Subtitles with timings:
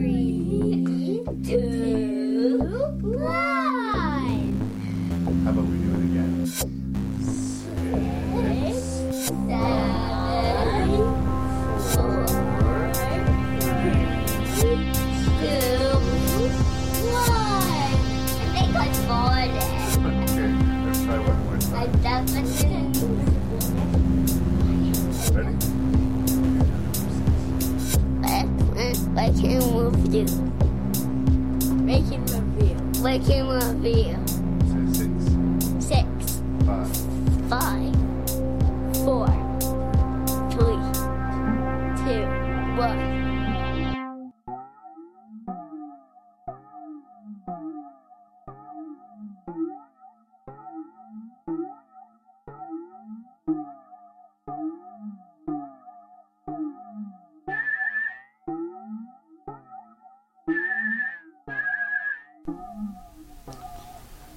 [0.00, 1.99] Three, two,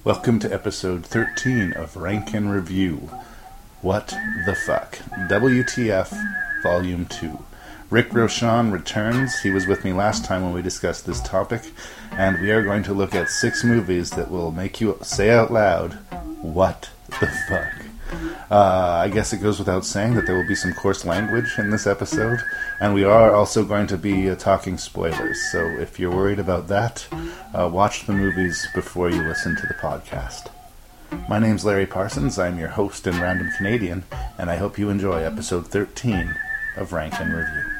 [0.04, 3.08] Welcome to episode 13 of Rank and Review.
[3.80, 4.98] What the fuck?
[5.30, 7.42] WTF Volume 2.
[7.88, 9.40] Rick Rochon returns.
[9.40, 11.72] He was with me last time when we discussed this topic,
[12.12, 15.50] and we are going to look at six movies that will make you say out
[15.50, 15.94] loud,
[16.42, 17.72] What the fuck?
[18.50, 21.70] Uh, I guess it goes without saying that there will be some coarse language in
[21.70, 22.40] this episode,
[22.80, 25.40] and we are also going to be uh, talking spoilers.
[25.50, 27.06] So if you're worried about that,
[27.54, 30.50] uh, watch the movies before you listen to the podcast.
[31.28, 32.38] My name's Larry Parsons.
[32.38, 34.04] I'm your host and random Canadian,
[34.38, 36.34] and I hope you enjoy episode 13
[36.76, 37.70] of Rank and Review.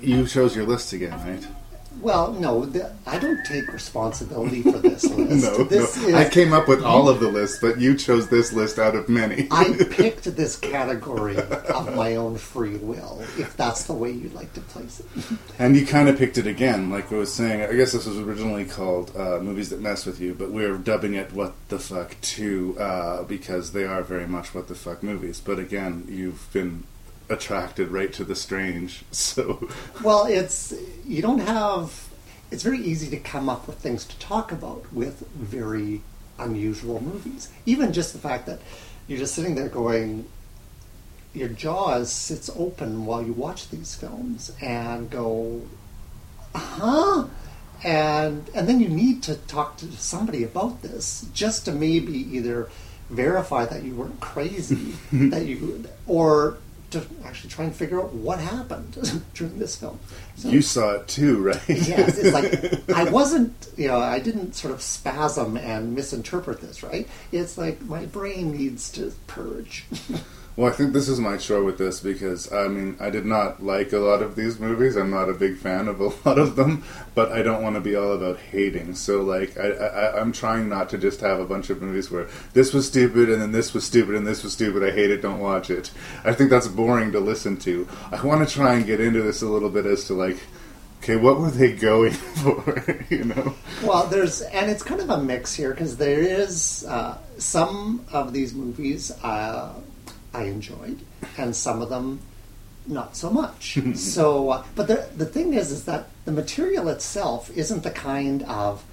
[0.00, 1.46] You chose your list again, right?
[2.04, 5.42] Well, no, th- I don't take responsibility for this list.
[5.42, 6.08] No, this no.
[6.08, 8.94] is, I came up with all of the lists, but you chose this list out
[8.94, 9.48] of many.
[9.50, 14.52] I picked this category of my own free will, if that's the way you'd like
[14.52, 15.06] to place it.
[15.58, 17.62] And you kind of picked it again, like I was saying.
[17.62, 21.14] I guess this was originally called uh, "Movies That Mess with You," but we're dubbing
[21.14, 25.40] it "What the Fuck" too, uh, because they are very much "What the Fuck" movies.
[25.40, 26.84] But again, you've been
[27.30, 29.68] attracted right to the strange, so
[30.02, 30.74] Well, it's
[31.06, 32.03] you don't have.
[32.54, 36.02] It's very easy to come up with things to talk about with very
[36.38, 37.48] unusual movies.
[37.66, 38.60] Even just the fact that
[39.08, 40.28] you're just sitting there going,
[41.32, 45.62] your jaw sits open while you watch these films and go,
[46.54, 47.26] huh?
[47.82, 52.70] And and then you need to talk to somebody about this just to maybe either
[53.10, 56.58] verify that you weren't crazy, that you or
[56.94, 59.98] to actually try and figure out what happened during this film.
[60.36, 61.68] So, you saw it too, right?
[61.68, 66.82] yes, it's like I wasn't, you know, I didn't sort of spasm and misinterpret this,
[66.82, 67.08] right?
[67.32, 69.84] It's like my brain needs to purge.
[70.56, 73.64] Well, I think this is my chore with this because I mean I did not
[73.64, 74.94] like a lot of these movies.
[74.94, 76.84] I'm not a big fan of a lot of them,
[77.16, 78.94] but I don't want to be all about hating.
[78.94, 82.28] So like I, I I'm trying not to just have a bunch of movies where
[82.52, 84.84] this was stupid and then this was stupid and this was stupid.
[84.84, 85.22] I hate it.
[85.22, 85.90] Don't watch it.
[86.24, 87.88] I think that's boring to listen to.
[88.12, 90.38] I want to try and get into this a little bit as to like.
[91.02, 92.96] Okay, what were they going for?
[93.10, 97.18] you know, Well, there's and it's kind of a mix here because there is uh,
[97.38, 99.74] some of these movies uh,
[100.34, 101.00] I enjoyed,
[101.38, 102.20] and some of them
[102.86, 103.78] not so much.
[103.94, 108.42] so, uh, but the the thing is, is that the material itself isn't the kind
[108.42, 108.84] of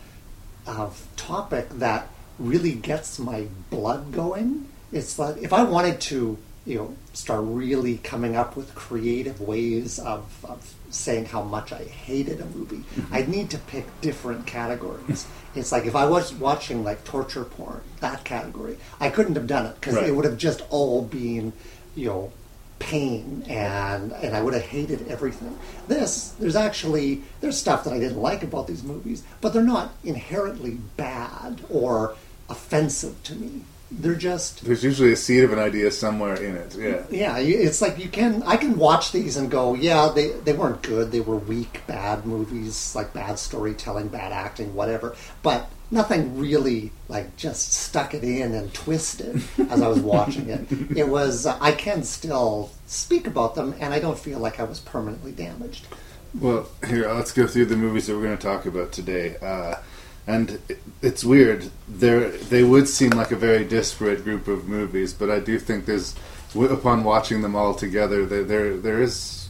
[0.67, 2.07] of topic that
[2.39, 4.67] really gets my blood going.
[4.91, 9.99] It's like if I wanted to, you know, start really coming up with creative ways
[9.99, 13.13] of, of saying how much I hated a movie, mm-hmm.
[13.13, 15.23] I'd need to pick different categories.
[15.23, 15.59] Mm-hmm.
[15.59, 19.65] It's like if I was watching like torture porn, that category, I couldn't have done
[19.65, 20.07] it because Right.
[20.07, 21.53] it would have just all been,
[21.95, 22.31] you know,
[22.79, 25.57] pain and and I would have hated everything.
[25.87, 29.93] This there's actually there's stuff that I didn't like about these movies, but they're not
[30.03, 32.15] inherently bad or
[32.49, 33.61] offensive to me.
[33.91, 36.75] They're just there's usually a seed of an idea somewhere in it.
[36.75, 37.03] Yeah.
[37.09, 40.81] yeah, it's like you can I can watch these and go, yeah, they they weren't
[40.81, 41.11] good.
[41.11, 45.15] They were weak, bad movies, like bad storytelling, bad acting, whatever.
[45.43, 50.71] But nothing really like just stuck it in and twisted as I was watching it.
[50.97, 54.63] It was uh, I can still speak about them, and I don't feel like I
[54.63, 55.85] was permanently damaged.
[56.39, 59.35] Well, here let's go through the movies that we're going to talk about today.
[59.41, 59.75] Uh,
[60.27, 60.59] and
[61.01, 61.69] it's weird.
[61.87, 65.85] They they would seem like a very disparate group of movies, but I do think
[65.85, 66.15] there's,
[66.55, 69.49] upon watching them all together, there there there is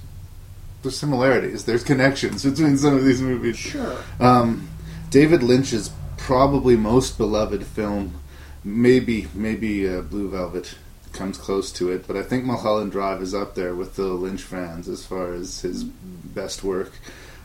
[0.81, 1.65] there's similarities.
[1.65, 3.57] There's connections between some of these movies.
[3.57, 3.97] Sure.
[4.19, 4.69] Um,
[5.09, 8.15] David Lynch's probably most beloved film,
[8.63, 10.75] maybe maybe uh, Blue Velvet,
[11.13, 14.41] comes close to it, but I think Mulholland Drive is up there with the Lynch
[14.41, 16.93] fans as far as his best work.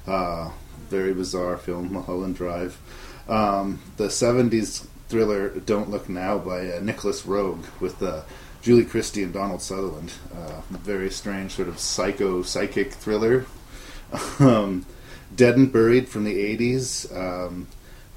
[0.07, 0.51] Uh,
[0.89, 2.79] very bizarre film, Mulholland Drive.
[3.29, 8.23] Um, the 70s thriller Don't Look Now by uh, Nicolas Roeg with uh,
[8.63, 10.13] Julie Christie and Donald Sutherland.
[10.35, 13.47] Uh, very strange, sort of psycho psychic thriller.
[14.39, 14.87] um,
[15.35, 17.15] Dead and Buried from the 80s.
[17.17, 17.67] Um,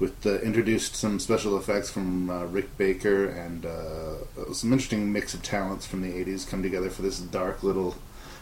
[0.00, 5.34] with uh, introduced some special effects from uh, Rick Baker and uh, some interesting mix
[5.34, 7.94] of talents from the 80s come together for this dark little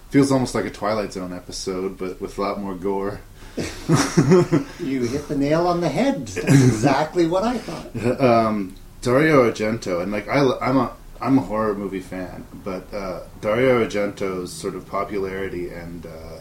[0.09, 3.21] feels almost like a Twilight Zone episode but with a lot more gore.
[4.81, 6.27] You hit the nail on the head.
[6.29, 8.21] That's exactly what I thought.
[8.21, 13.21] um, Dario Argento and like I, am a I'm a horror movie fan, but uh,
[13.41, 16.41] Dario Argento's sort of popularity and uh,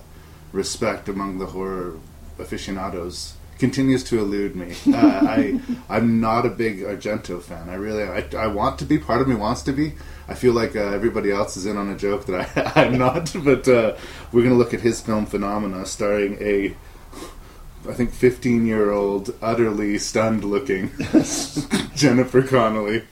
[0.51, 1.99] respect among the horror
[2.39, 4.75] aficionados continues to elude me.
[4.87, 5.59] Uh, I
[5.89, 7.69] I'm not a big Argento fan.
[7.69, 8.97] I really I, I want to be.
[8.97, 9.93] Part of me wants to be.
[10.27, 13.33] I feel like uh, everybody else is in on a joke that I, I'm not.
[13.43, 13.95] But uh,
[14.31, 16.75] we're going to look at his film Phenomena, starring a
[17.89, 20.91] I think 15 year old, utterly stunned looking
[21.95, 23.03] Jennifer Connelly.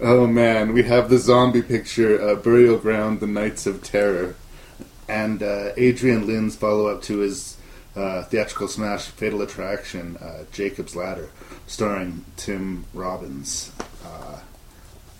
[0.00, 4.34] Oh man, we have the zombie picture, uh, Burial Ground, The Nights of Terror,
[5.08, 7.56] and uh, Adrian Lyne's follow up to his
[7.94, 11.30] uh, theatrical smash Fatal Attraction, uh, Jacob's Ladder,
[11.66, 13.70] starring Tim Robbins.
[14.04, 14.40] Uh,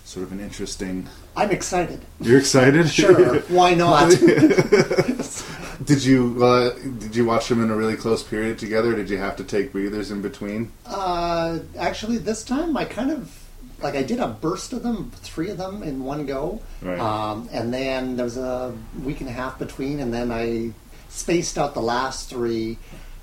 [0.03, 1.07] sort of an interesting.
[1.37, 2.01] I'm excited.
[2.19, 2.89] You're excited?
[2.89, 4.11] Sure, why not?
[5.85, 8.95] did you uh, did you watch them in a really close period together?
[8.95, 10.71] Did you have to take breathers in between?
[10.85, 13.31] Uh, actually, this time I kind of
[13.81, 16.99] like I did a burst of them, three of them in one go, Right.
[16.99, 20.71] um, and then there was a week and a half between, and then I
[21.09, 22.77] spaced out the last three,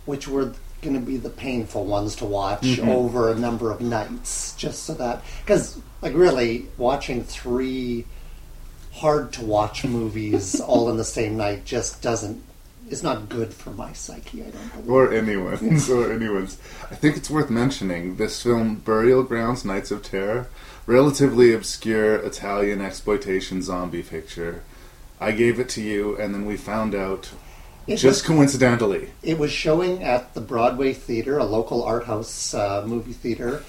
[0.04, 0.52] which were
[0.82, 2.88] going to be the painful ones to watch Mm-hmm.
[2.88, 8.04] over a number of nights, just so that because like really watching three
[8.92, 12.42] hard to watch movies all in the same night just doesn't
[12.90, 14.42] is not good for my psyche.
[14.42, 14.90] I don't believe.
[14.90, 16.58] or anyone's or anyone's.
[16.90, 20.48] I think it's worth mentioning this film, Burial Grounds: Nights of Terror,
[20.86, 24.62] relatively obscure Italian exploitation zombie picture.
[25.20, 27.30] I gave it to you, and then we found out
[27.86, 29.10] It just was- coincidentally.
[29.22, 33.62] It was showing at the Broadway Theater, a local art house uh, movie theater,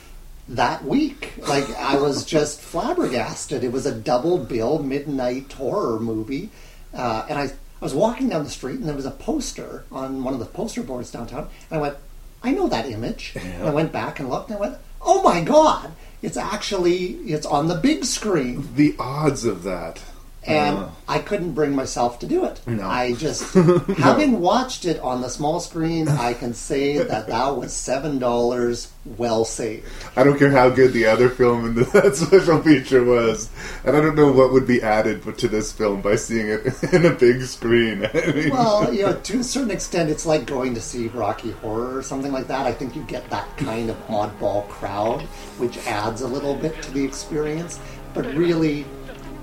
[0.48, 1.34] that week.
[1.48, 3.64] Like I was just flabbergasted.
[3.64, 6.50] It was a double bill midnight horror movie,
[6.94, 7.52] uh, and I,
[7.82, 10.46] I was walking down the street and there was a poster on one of the
[10.46, 11.98] poster boards downtown, and I went,
[12.44, 13.34] I know that image.
[13.36, 15.92] And I went back and looked, and I went, Oh my god!
[16.22, 18.70] It's actually it's on the big screen.
[18.76, 20.02] The odds of that.
[20.44, 22.62] And Uh, I couldn't bring myself to do it.
[22.66, 22.88] No.
[22.88, 23.54] I just,
[23.98, 28.88] having watched it on the small screen, I can say that that was seven dollars
[29.18, 29.88] well saved.
[30.16, 33.50] I don't care how good the other film in that special feature was,
[33.84, 37.06] and I don't know what would be added to this film by seeing it in
[37.06, 38.06] a big screen.
[38.06, 41.52] I mean, Well, you know, to a certain extent, it's like going to see Rocky
[41.52, 42.66] Horror or something like that.
[42.66, 45.22] I think you get that kind of oddball crowd,
[45.60, 47.80] which adds a little bit to the experience.
[48.14, 48.86] But really,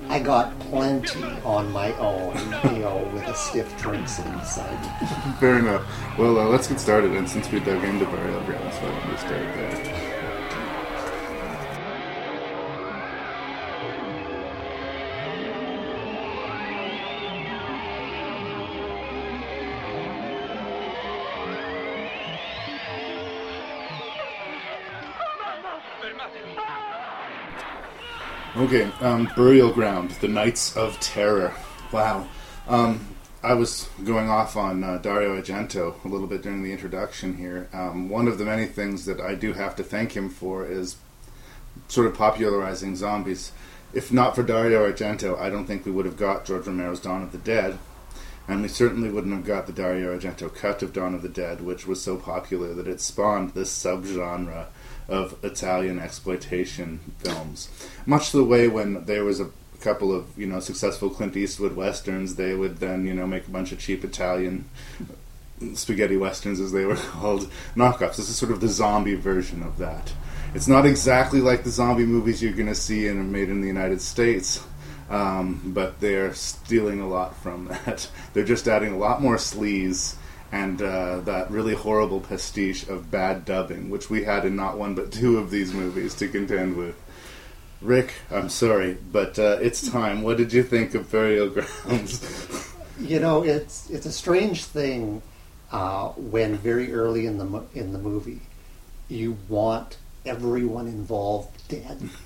[0.08, 2.34] I got plenty on my own,
[2.74, 5.36] you know, with a stiff drink inside.
[5.40, 5.86] Fair enough.
[6.18, 7.12] Well, uh, let's get started.
[7.12, 9.97] And since we dug into Burial Grounds, why don't start there?
[28.58, 31.54] Okay, um, Burial Ground, The Nights of Terror.
[31.92, 32.26] Wow.
[32.66, 33.06] Um,
[33.40, 37.68] I was going off on uh, Dario Argento a little bit during the introduction here.
[37.72, 40.96] Um, one of the many things that I do have to thank him for is
[41.86, 43.52] sort of popularizing zombies.
[43.92, 47.22] If not for Dario Argento, I don't think we would have got George Romero's Dawn
[47.22, 47.78] of the Dead,
[48.48, 51.60] and we certainly wouldn't have got the Dario Argento cut of Dawn of the Dead,
[51.60, 54.66] which was so popular that it spawned this subgenre
[55.08, 57.68] of Italian exploitation films.
[58.04, 59.50] Much the way when there was a
[59.80, 63.50] couple of you know successful Clint Eastwood westerns, they would then you know make a
[63.50, 64.68] bunch of cheap Italian
[65.74, 68.16] spaghetti westerns, as they were called, knockoffs.
[68.16, 70.12] This is sort of the zombie version of that.
[70.54, 73.60] It's not exactly like the zombie movies you're going to see and are made in
[73.60, 74.64] the United States,
[75.10, 78.08] um, but they're stealing a lot from that.
[78.32, 80.16] They're just adding a lot more sleaze
[80.50, 84.94] and uh, that really horrible pastiche of bad dubbing, which we had in not one
[84.94, 86.96] but two of these movies to contend with.
[87.80, 90.22] Rick, I'm sorry, but uh, it's time.
[90.22, 92.64] What did you think of Burial Grounds?
[93.00, 95.22] You know, it's it's a strange thing
[95.70, 98.40] uh, when very early in the in the movie
[99.08, 102.08] you want everyone involved dead.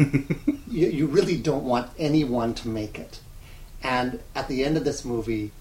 [0.69, 3.21] you, you really don't want anyone to make it.
[3.83, 5.53] And at the end of this movie,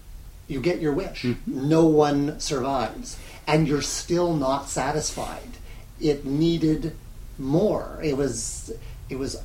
[0.52, 1.22] you get your wish.
[1.22, 1.68] Mm-hmm.
[1.68, 3.18] No one survives.
[3.46, 5.58] And you're still not satisfied.
[6.00, 6.94] It needed
[7.38, 7.98] more.
[8.02, 8.72] It was
[9.08, 9.42] it was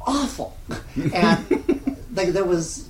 [0.00, 0.56] awful.
[1.14, 2.88] And like there was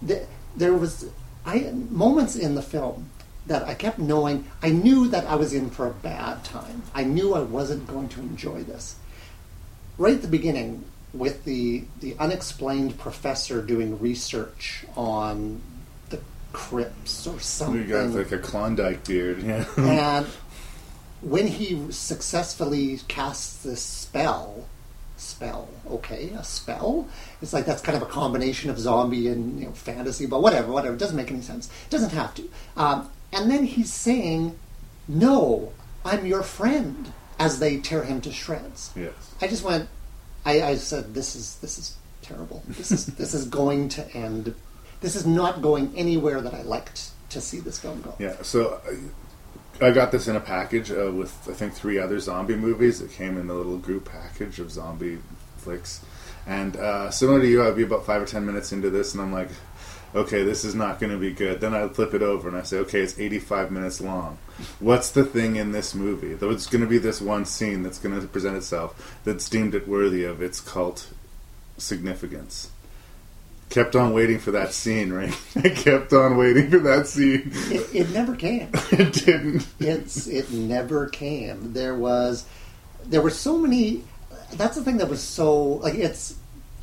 [0.00, 0.26] there,
[0.56, 1.10] there was
[1.44, 3.10] I moments in the film
[3.46, 6.82] that I kept knowing I knew that I was in for a bad time.
[6.94, 8.96] I knew I wasn't going to enjoy this.
[9.96, 15.60] Right at the beginning, with the the unexplained professor doing research on
[16.52, 19.42] the crypts or You something, got like a Klondike beard.
[19.42, 19.64] Yeah.
[19.76, 20.26] and
[21.20, 24.66] when he successfully casts this spell,
[25.16, 27.08] spell, okay, a spell.
[27.42, 30.70] It's like that's kind of a combination of zombie and you know fantasy, but whatever,
[30.72, 30.94] whatever.
[30.94, 31.68] It doesn't make any sense.
[31.86, 32.48] It doesn't have to.
[32.76, 34.56] Um, and then he's saying,
[35.08, 35.72] "No,
[36.04, 38.90] I'm your friend," as they tear him to shreds.
[38.96, 39.12] yes.
[39.40, 39.88] I just went.
[40.44, 42.62] I, I said, "This is this is terrible.
[42.68, 44.54] This is this is going to end.
[45.00, 48.80] This is not going anywhere that I liked to see this film go." Yeah, so
[49.80, 53.00] I, I got this in a package uh, with I think three other zombie movies.
[53.00, 55.18] It came in a little group package of zombie
[55.58, 56.04] flicks,
[56.46, 59.22] and uh, similar to you, I'd be about five or ten minutes into this, and
[59.22, 59.50] I'm like,
[60.14, 61.60] okay, this is not going to be good.
[61.60, 64.38] Then I flip it over and I say, okay, it's 85 minutes long.
[64.80, 66.32] What's the thing in this movie?
[66.32, 69.86] It's going to be this one scene that's going to present itself that's deemed it
[69.86, 71.12] worthy of its cult
[71.76, 72.70] significance.
[73.70, 75.34] Kept on waiting for that scene, right?
[75.56, 77.50] I kept on waiting for that scene.
[77.70, 78.70] It, it never came.
[78.92, 79.66] it didn't.
[79.78, 81.74] It's it never came.
[81.74, 82.46] There was
[83.04, 84.04] there were so many.
[84.52, 86.36] That's the thing that was so like it's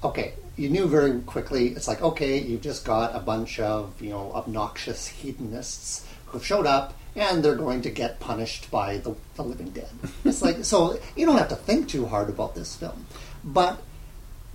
[0.04, 0.34] okay.
[0.58, 1.70] You knew very quickly.
[1.70, 6.68] It's like okay, you've just got a bunch of you know obnoxious hedonists who've showed
[6.68, 9.90] up and they're going to get punished by the, the living dead.
[10.24, 13.08] It's like so you don't have to think too hard about this film,
[13.44, 13.82] but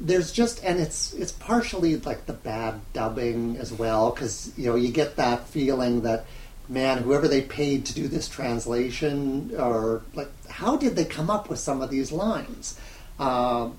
[0.01, 4.77] there's just and it's it's partially like the bad dubbing as well because you know
[4.77, 6.25] you get that feeling that
[6.69, 11.49] man whoever they paid to do this translation or like how did they come up
[11.49, 12.79] with some of these lines?
[13.19, 13.77] Um,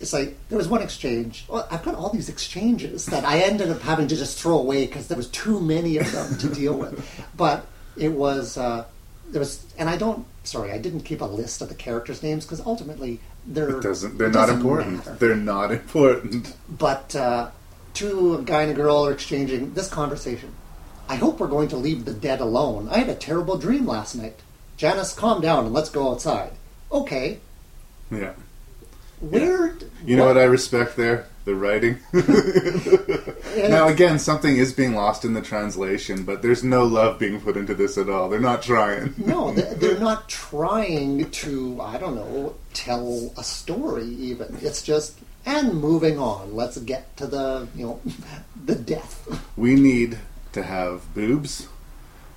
[0.00, 3.68] it's like there was one exchange well, i've got all these exchanges that i ended
[3.68, 6.74] up having to just throw away because there was too many of them to deal
[6.74, 7.04] with.
[7.36, 7.66] But
[7.96, 8.84] it was uh,
[9.30, 12.44] there was and i don't sorry i didn't keep a list of the characters names
[12.44, 14.18] because ultimately they're It doesn't.
[14.18, 14.96] They're it not doesn't important.
[15.06, 15.16] matter.
[15.18, 16.54] They're not important.
[16.68, 17.50] But uh,
[17.94, 20.52] two a guy and a girl are exchanging this conversation.
[21.08, 22.88] I hope we're going to leave the dead alone.
[22.90, 24.36] I had a terrible dream last night.
[24.76, 26.52] Janice, calm down and let's go outside.
[26.92, 27.38] Okay,
[28.10, 28.34] Yeah.
[29.20, 29.76] Where?
[30.04, 31.26] You know what I respect there?
[31.44, 31.98] The writing.
[33.70, 37.56] now again, something is being lost in the translation, but there's no love being put
[37.56, 38.28] into this at all.
[38.28, 39.14] They're not trying.
[39.16, 41.80] No, they're not trying to.
[41.80, 44.06] I don't know, tell a story.
[44.06, 46.54] Even it's just and moving on.
[46.54, 48.00] Let's get to the you know
[48.64, 49.26] the death.
[49.56, 50.18] We need
[50.52, 51.68] to have boobs.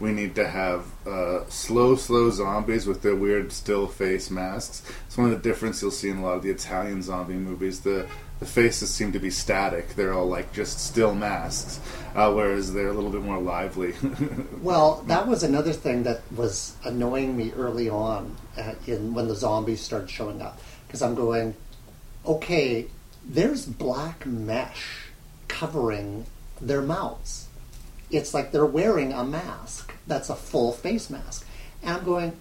[0.01, 4.83] We need to have uh, slow, slow zombies with their weird still face masks.
[5.05, 7.81] It's one of the difference you'll see in a lot of the Italian zombie movies.
[7.81, 8.07] The
[8.41, 9.89] the faces seem to be static.
[9.89, 11.79] They're all like just still masks,
[12.15, 13.93] uh, whereas they're a little bit more lively.
[14.61, 19.35] Well, that was another thing that was annoying me early on uh, in when the
[19.35, 21.55] zombies started showing up because I'm going,
[22.25, 22.87] okay,
[23.25, 25.09] there's black mesh
[25.47, 26.25] covering
[26.59, 27.47] their mouths.
[28.11, 31.47] It's like they're wearing a mask that's a full face mask,
[31.81, 32.33] and I'm going,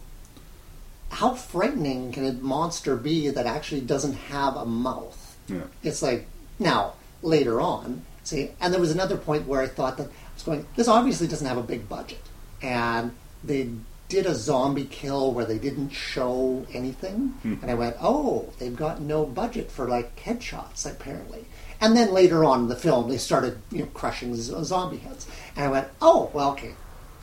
[1.11, 5.37] how frightening can a monster be that actually doesn't have a mouth?
[5.49, 5.63] yeah.
[5.83, 6.27] It's like
[6.59, 10.43] now later on, see, and there was another point where I thought that I was
[10.43, 10.67] going.
[10.77, 12.23] This obviously doesn't have a big budget,
[12.61, 13.13] and
[13.45, 13.71] they
[14.09, 17.55] did a zombie kill where they didn't show anything, hmm.
[17.63, 21.45] and I went, oh, they've got no budget for like headshots apparently.
[21.81, 25.65] And then later on in the film, they started you know crushing zombie heads, and
[25.65, 26.75] I went, oh, well, okay,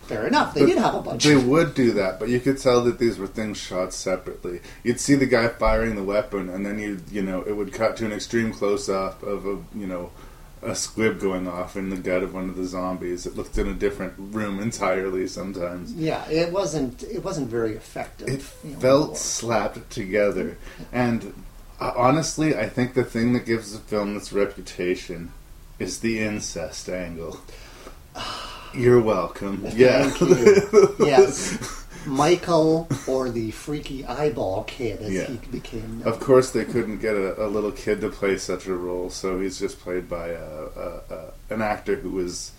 [0.08, 0.54] fair enough.
[0.54, 1.22] They did have a budget.
[1.24, 4.62] They would do that, but you could tell that these were things shot separately.
[4.84, 7.98] You'd see the guy firing the weapon, and then you you know it would cut
[7.98, 10.12] to an extreme close up of a you know
[10.62, 13.26] a squib going off in the gut of one of the zombies.
[13.26, 15.94] It looked in a different room entirely sometimes.
[15.94, 17.04] yeah, it wasn't.
[17.04, 18.28] It wasn't very effective.
[18.28, 20.58] It you know, felt slapped together,
[20.92, 21.34] and
[21.80, 25.32] uh, honestly, I think the thing that gives the film its reputation
[25.80, 27.40] is the incest angle.
[28.78, 29.66] You're welcome.
[29.74, 30.14] Yeah.
[30.20, 30.96] You.
[31.00, 31.86] yes.
[32.06, 35.26] Michael or the freaky eyeball kid as Yeah.
[35.28, 36.08] he became known.
[36.08, 39.40] Of course, they couldn't get a, a little kid to play such a role, so
[39.42, 40.44] he's just played by a,
[40.76, 42.52] a, a, an actor who was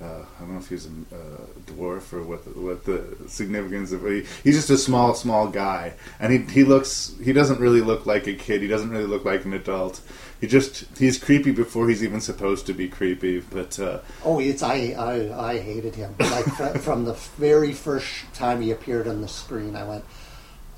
[0.00, 0.04] uh,
[0.36, 4.02] I don't know if he's a uh, dwarf or what the, what the significance of
[4.02, 8.06] he, he's just a small small guy and he he looks he doesn't really look
[8.06, 10.00] like a kid he doesn't really look like an adult
[10.40, 14.62] he just he's creepy before he's even supposed to be creepy but uh, Oh, it's
[14.62, 16.14] I I, I hated him.
[16.18, 20.04] Like fr- from the very first time he appeared on the screen, I went,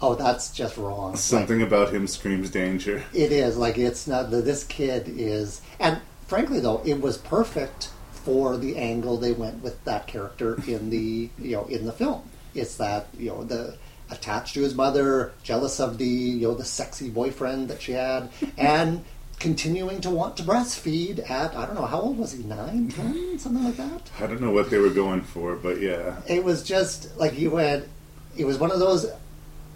[0.00, 4.30] "Oh, that's just wrong." something about him screams danger it is like it's not.
[4.30, 7.90] This kid is, and frankly, though, it was perfect
[8.24, 12.22] for the angle they went with that character in the you know in the film.
[12.54, 13.76] It's that you know the
[14.10, 18.30] attached to his mother, jealous of the you know the sexy boyfriend that she had,
[18.58, 19.04] and
[19.38, 23.14] continuing to want to breastfeed at I don't know how old was he nine, ten,
[23.14, 23.36] mm-hmm.
[23.38, 24.10] something like that.
[24.20, 27.50] I don't know what they were going for but yeah it was just like you
[27.50, 27.88] went.
[28.36, 29.06] It was one of those.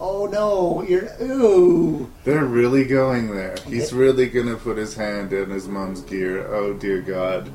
[0.00, 0.82] Oh no!
[0.82, 2.10] You're ooh.
[2.24, 3.56] They're really going there.
[3.66, 6.46] He's really gonna put his hand in his mom's gear.
[6.52, 7.50] Oh dear God.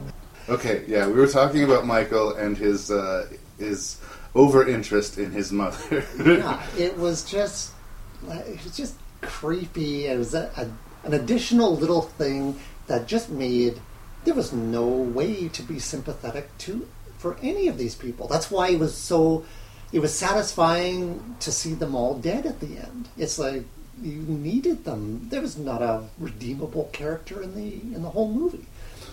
[0.50, 3.27] Okay, yeah, we were talking about Michael and his uh,
[3.60, 4.01] his
[4.34, 6.03] over interest in his mother.
[6.18, 7.74] Yeah, it was just.
[8.27, 10.08] It was just creepy.
[10.08, 13.79] It was a, a, an additional little thing that just made
[14.25, 16.88] there was no way to be sympathetic to
[17.18, 18.27] for any of these people.
[18.27, 19.46] That's why it was so.
[19.91, 23.10] It was satisfying to see them all dead at the end.
[23.18, 23.65] It's like
[24.01, 25.27] you needed them.
[25.29, 28.65] There was not a redeemable character in the in the whole movie.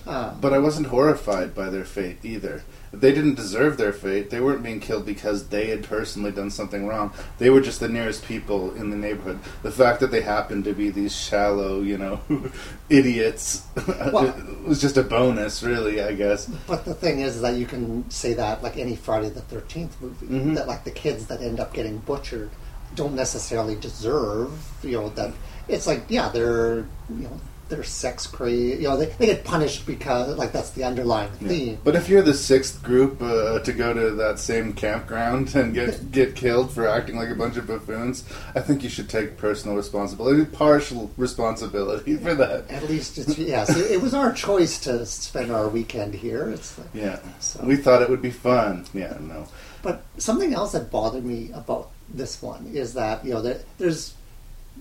[0.06, 2.62] Uh, but I wasn't horrified by their fate either.
[2.92, 4.30] They didn't deserve their fate.
[4.30, 7.12] They weren't being killed because they had personally done something wrong.
[7.38, 9.40] They were just the nearest people in the neighborhood.
[9.62, 12.20] The fact that they happened to be these shallow, you know,
[12.88, 13.64] idiots
[14.12, 14.34] Well-
[14.66, 16.46] was just a bonus, really, I guess.
[16.66, 20.26] But the thing is that you can say that like any Friday the Thirteenth movie,
[20.26, 20.54] Mhm.
[20.54, 22.50] that like the kids that end up getting butchered
[22.94, 24.50] don't necessarily deserve,
[24.82, 25.32] you know, that
[25.68, 29.86] it's like yeah they're you know they're sex crazy, you know they, they get punished
[29.86, 31.78] because like that's the underlying theme.
[31.82, 36.10] But if you're the sixth group uh, to go to that same campground and get
[36.12, 39.76] get killed for acting like a bunch of buffoons, I think you should take personal
[39.76, 42.70] responsibility, partial responsibility for that.
[42.70, 46.50] At least it's yes, it, it was our choice to spend our weekend here.
[46.50, 48.86] It's like, Yeah, So- we thought it would be fun.
[48.94, 49.48] Yeah, no.
[49.82, 54.14] But something else that bothered me about this one is that you know there, there's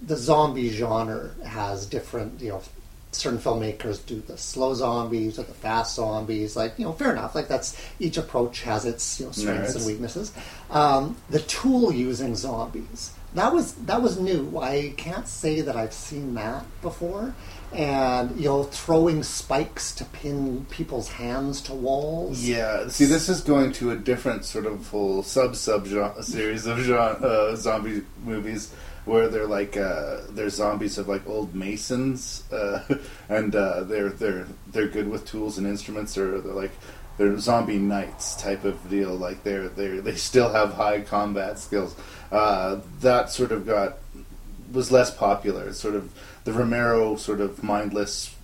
[0.06, 2.62] the zombie genre has different you know
[3.16, 7.36] certain filmmakers do the slow zombies or the fast zombies like you know fair enough
[7.36, 9.76] like that's each approach has its you know strengths Merits.
[9.76, 10.32] and weaknesses.
[10.70, 14.58] Um, the tool using zombies that was that was new.
[14.60, 17.36] I can't say that i've seen that before.
[17.74, 22.42] And you know throwing spikes to pin people's hands to walls.
[22.42, 25.86] Yeah, see, this is going to a different sort of whole sub sub
[26.24, 28.74] series of genre, uh, zombie movies
[29.06, 32.84] where they're like uh, they're zombies of like old masons, uh,
[33.30, 36.72] and uh, they're they're they're good with tools and instruments, or they're like
[37.18, 39.16] they're zombie knights type of deal.
[39.16, 41.96] Like they're they they still have high combat skills.
[42.32, 44.00] Uh, that sort of got
[44.72, 45.72] was less popular.
[45.74, 46.12] Sort of
[46.44, 48.36] the Romero sort of mindless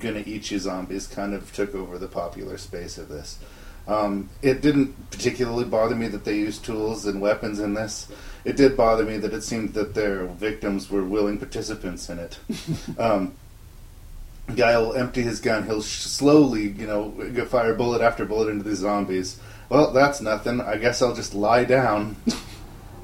[0.00, 3.38] gonna eat you zombies kind of took over the popular space of this.
[3.86, 8.08] Um, it didn't particularly bother me that they used tools and weapons in this.
[8.44, 12.38] It did bother me that it seemed that their victims were willing participants in it.
[12.98, 13.34] um,
[14.56, 15.66] guy will empty his gun.
[15.66, 17.10] He'll sh- slowly, you know,
[17.46, 19.38] fire bullet after bullet into these zombies.
[19.68, 20.60] Well, that's nothing.
[20.60, 22.16] I guess I'll just lie down.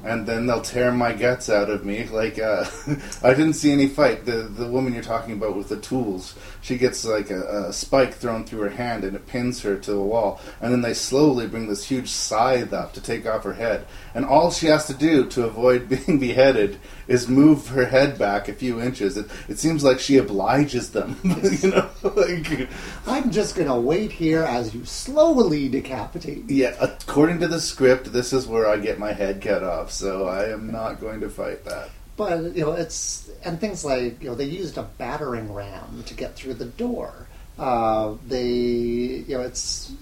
[0.03, 2.05] and then they'll tear my guts out of me.
[2.05, 2.65] Like uh,
[3.23, 4.25] I didn't see any fight.
[4.25, 8.13] The the woman you're talking about with the tools, she gets like a, a spike
[8.13, 10.41] thrown through her hand and it pins her to the wall.
[10.61, 13.85] And then they slowly bring this huge scythe up to take off her head.
[14.13, 18.47] And all she has to do to avoid being beheaded is move her head back
[18.47, 19.17] a few inches.
[19.17, 21.17] It, it seems like she obliges them.
[21.23, 22.69] you know, like
[23.05, 26.55] I'm just going to wait here as you slowly decapitate me.
[26.55, 26.75] yeah.
[26.79, 29.86] According to the script, this is where I get my head cut off.
[29.89, 31.89] So I am not going to fight that.
[32.15, 36.13] But you know, it's and things like you know they used a battering ram to
[36.13, 37.27] get through the door.
[37.57, 39.93] Uh, they you know it's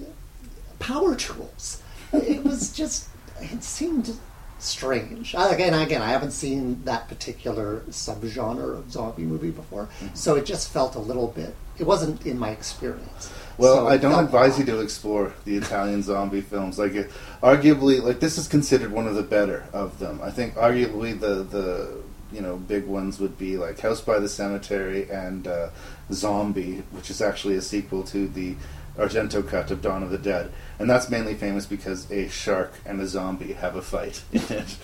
[0.80, 1.82] power tools.
[2.14, 3.10] It was just
[3.42, 4.18] it seemed
[4.60, 5.36] strange.
[5.36, 10.46] I, again, again, I haven't seen that particular subgenre of zombie movie before, so it
[10.46, 11.54] just felt a little bit.
[11.78, 13.30] It wasn't in my experience.
[13.58, 16.78] Well, So I don't felt advise you to explore the Italian zombie films.
[16.78, 20.20] Like, it, arguably, like this is considered one of the better of them.
[20.22, 24.30] I think arguably the the you know big ones would be like House by the
[24.30, 25.70] Cemetery and uh,
[26.12, 28.56] Zombie, which is actually a sequel to the
[28.98, 33.02] Argento cut of Dawn of the Dead, and that's mainly famous because a shark and
[33.02, 34.78] a zombie have a fight in it.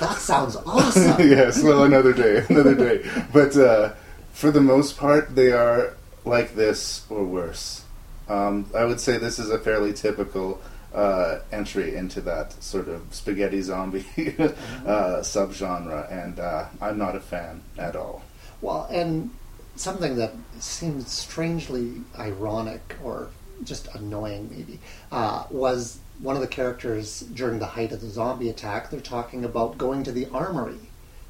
[0.00, 1.16] That sounds awesome.
[1.28, 3.08] yes, well, another day, another day.
[3.32, 3.94] But uh,
[4.32, 7.83] for the most part, they are like this or worse.
[8.28, 10.60] Um, I would say this is a fairly typical
[10.94, 14.06] uh, entry into that sort of spaghetti zombie
[14.38, 18.22] uh, subgenre, and uh, I'm not a fan at all.
[18.60, 19.30] Well, and
[19.76, 23.28] something that seems strangely ironic or
[23.64, 24.78] just annoying, maybe,
[25.12, 28.90] uh, was one of the characters during the height of the zombie attack.
[28.90, 30.78] They're talking about going to the armory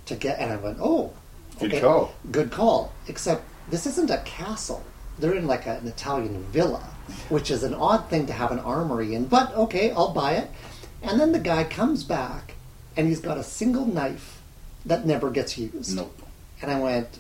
[0.07, 1.13] to get, and I went, "Oh,
[1.59, 2.13] Good call.
[2.31, 4.83] good call." Except this isn't a castle;
[5.19, 6.83] they're in like an Italian villa,
[7.29, 9.27] which is an odd thing to have an armory in.
[9.27, 10.51] But okay, I'll buy it.
[11.03, 12.55] And then the guy comes back,
[12.97, 14.41] and he's got a single knife
[14.87, 15.97] that never gets used.
[15.97, 16.23] Nope.
[16.63, 17.19] And I went,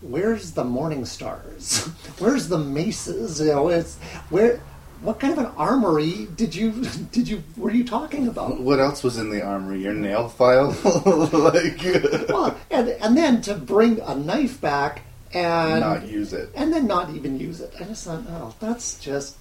[0.00, 1.86] "Where's the Morning Stars?
[2.18, 3.40] Where's the maces?
[3.40, 3.98] You know, it's
[4.30, 4.60] where.
[5.00, 6.72] What kind of an armory did you
[7.12, 8.60] did you were you talking about?
[8.60, 9.80] What else was in the armory?
[9.80, 10.70] Your nail file?
[11.32, 11.80] like,
[12.28, 15.02] Well, and and then to bring a knife back
[15.34, 16.50] and not use it.
[16.54, 17.72] and then not even use it.
[17.80, 19.36] I just thought, oh, that's just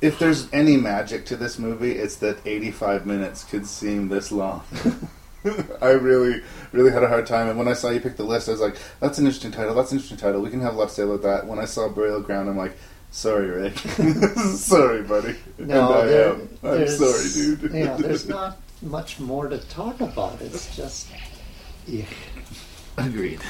[0.00, 4.62] If there's any magic to this movie, it's that 85 minutes could seem this long.
[5.82, 7.48] I really, really had a hard time.
[7.48, 9.74] And when I saw you pick the list, I was like, that's an interesting title.
[9.74, 10.40] That's an interesting title.
[10.40, 11.46] We can have a lot to say about that.
[11.46, 12.76] When I saw Burial Ground, I'm like,
[13.10, 13.78] sorry, Rick.
[14.56, 15.36] sorry, buddy.
[15.58, 15.64] no.
[15.64, 16.48] and I there- am.
[16.62, 17.72] I'm sorry, dude.
[17.74, 20.40] yeah, there's not much more to talk about.
[20.40, 21.08] It's just.
[21.86, 22.06] Yeah.
[22.96, 23.40] Agreed.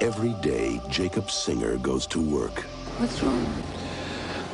[0.00, 2.60] Every day, Jacob Singer goes to work,
[2.98, 3.44] What's wrong?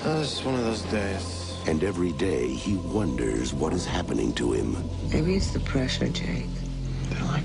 [0.05, 1.39] Uh, it's just one of those days.
[1.67, 4.77] and every day he wonders what is happening to him.
[5.13, 6.47] Maybe it's the pressure, Jake.
[7.11, 7.45] They're like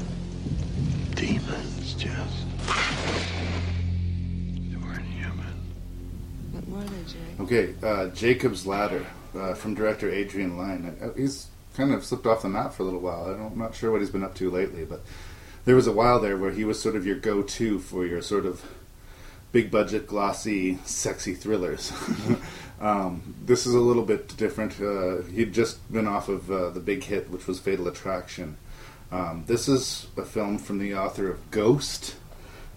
[1.16, 3.37] demons, Jess.
[7.40, 10.98] Okay, uh, Jacob's Ladder uh, from director Adrian Lyne.
[11.00, 13.26] Uh, He's kind of slipped off the map for a little while.
[13.26, 15.02] I'm not sure what he's been up to lately, but
[15.66, 18.48] there was a while there where he was sort of your go-to for your sort
[18.48, 18.66] of
[19.52, 21.94] big budget, glossy, sexy thrillers.
[22.82, 24.82] um, this is a little bit different.
[24.82, 28.58] Uh, he'd just been off of uh, the big hit, which was Fatal Attraction.
[29.12, 32.16] Um, this is a film from the author of Ghost,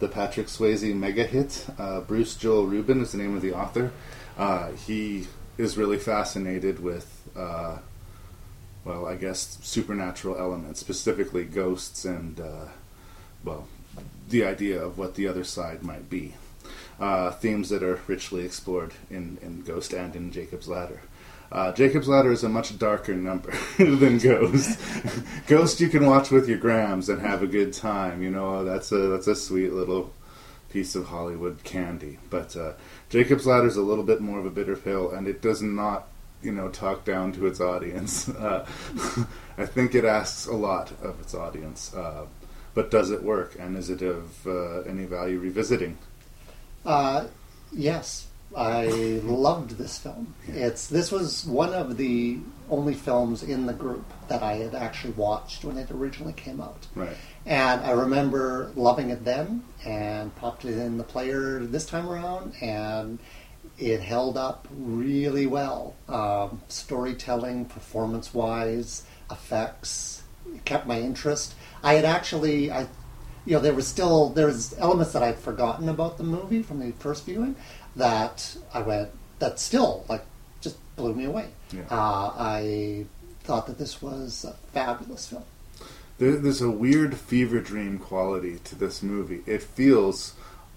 [0.00, 1.66] the Patrick Swayze mega hit.
[1.78, 3.90] Uh, Bruce Joel Rubin is the name of the author.
[4.40, 5.26] Uh, he
[5.58, 7.76] is really fascinated with, uh,
[8.86, 12.68] well, I guess supernatural elements, specifically ghosts and, uh,
[13.44, 13.68] well,
[14.30, 16.32] the idea of what the other side might be.
[16.98, 21.02] Uh, themes that are richly explored in, in Ghost and in Jacob's Ladder.
[21.52, 24.80] Uh, Jacob's Ladder is a much darker number than Ghost.
[25.48, 28.22] Ghost you can watch with your grams and have a good time.
[28.22, 30.12] You know that's a that's a sweet little
[30.70, 32.18] piece of Hollywood candy.
[32.30, 32.72] But uh,
[33.10, 36.08] Jacob's Ladder is a little bit more of a bitter pill, and it does not
[36.42, 38.30] you know talk down to its audience.
[38.40, 38.64] Uh,
[39.58, 41.92] I think it asks a lot of its audience.
[41.94, 42.24] Uh,
[42.72, 45.98] but does it work, and is it of uh, any value revisiting?
[46.86, 47.26] Uh,
[47.72, 48.86] yes, I
[49.22, 50.34] loved this film.
[50.48, 52.38] It's this was one of the
[52.70, 56.86] only films in the group that I had actually watched when it originally came out.
[56.94, 57.16] Right.
[57.46, 62.54] And I remember loving it then and popped it in the player this time around,
[62.60, 63.18] and
[63.78, 65.94] it held up really well.
[66.08, 70.22] Um, storytelling, performance wise, effects,
[70.54, 71.54] it kept my interest.
[71.82, 72.82] I had actually, I,
[73.46, 76.80] you know, there was still there was elements that I'd forgotten about the movie from
[76.80, 77.56] the first viewing
[77.96, 80.24] that I went that still like
[80.60, 81.48] just blew me away.
[81.72, 81.82] Yeah.
[81.90, 83.06] Uh, I
[83.44, 85.44] thought that this was a fabulous film.
[86.20, 89.40] There, there's a weird fever dream quality to this movie.
[89.46, 90.34] It feels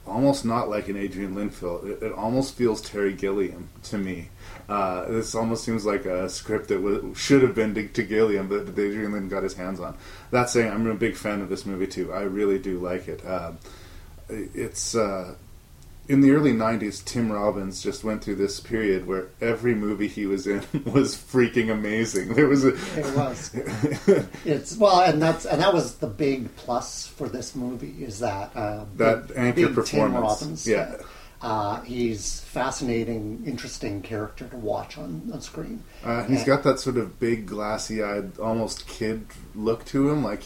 [0.07, 1.91] almost not like an Adrian Lyne film.
[1.91, 4.29] It, it almost feels Terry Gilliam to me.
[4.69, 8.47] Uh, this almost seems like a script that w- should have been to, to Gilliam,
[8.47, 9.97] but, Adrian Lyne got his hands on.
[10.31, 12.13] That saying, I'm a big fan of this movie too.
[12.13, 13.23] I really do like it.
[13.25, 13.59] Um
[14.29, 15.35] it's uh,
[16.13, 17.03] in the early '90s.
[17.03, 21.71] Tim Robbins just went through this period where every movie he was in was freaking
[21.71, 22.33] amazing.
[22.33, 23.51] There was a It was.
[24.45, 28.55] it's well, and that's and that was the big plus for this movie is that
[28.55, 29.89] uh, That big- anchor big performance.
[29.89, 30.67] Tim Robbins.
[30.67, 30.95] Yeah.
[31.41, 35.83] uh, he's fascinating, interesting character to watch on, on screen.
[36.03, 40.23] Uh, he's And- got that sort of big, glassy-eyed, almost kid look to him.
[40.23, 40.43] Like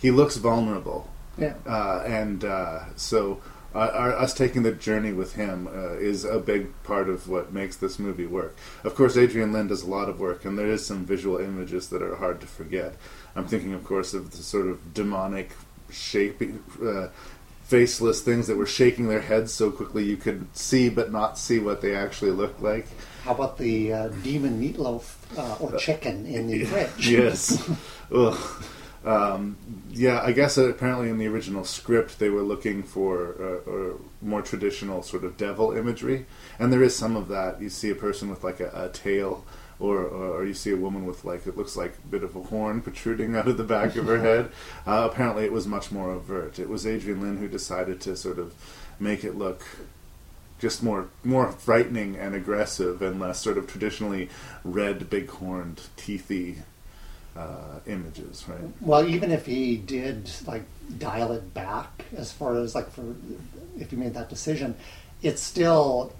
[0.00, 1.54] he looks vulnerable, yeah.
[1.66, 3.40] uh, and uh, so
[3.74, 7.52] uh, our, us taking the journey with him uh, is a big part of what
[7.52, 8.56] makes this movie work.
[8.84, 11.88] Of course, Adrian Lyne does a lot of work, and there is some visual images
[11.90, 12.94] that are hard to forget.
[13.36, 15.52] I'm thinking, of course, of the sort of demonic
[15.90, 16.42] shape.
[16.84, 17.08] Uh,
[17.70, 21.60] faceless things that were shaking their heads so quickly you could see but not see
[21.60, 22.88] what they actually looked like.
[23.22, 27.08] How about the uh, demon meatloaf uh, or chicken in the fridge?
[27.08, 27.70] yes.
[28.12, 28.64] Ugh.
[29.04, 29.56] Um,
[29.90, 33.92] yeah, I guess uh, apparently in the original script they were looking for uh, uh,
[34.20, 36.26] more traditional sort of devil imagery,
[36.58, 37.62] and there is some of that.
[37.62, 39.46] You see a person with like a, a tail,
[39.78, 42.42] or, or you see a woman with like it looks like a bit of a
[42.42, 44.52] horn protruding out of the back of her head.
[44.86, 46.58] Uh, apparently, it was much more overt.
[46.58, 48.54] It was Adrian Lyne who decided to sort of
[48.98, 49.62] make it look
[50.58, 54.28] just more more frightening and aggressive and less sort of traditionally
[54.62, 56.58] red, big horned, teethy
[57.36, 58.60] uh, images, right?
[58.80, 60.62] Well, even if he did like
[60.98, 63.14] dial it back as far as like for
[63.78, 64.74] if he made that decision,
[65.22, 66.12] it still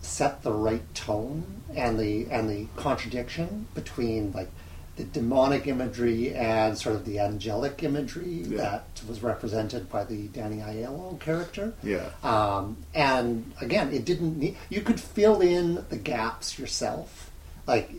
[0.00, 4.48] set the right tone and the and the contradiction between like
[4.96, 8.56] the demonic imagery and sort of the angelic imagery Yeah.
[8.58, 11.72] that was represented by the Danny Aiello character.
[11.84, 12.10] Yeah.
[12.24, 17.30] Um, and again, it didn't need, you could fill in the gaps yourself,
[17.64, 17.92] like,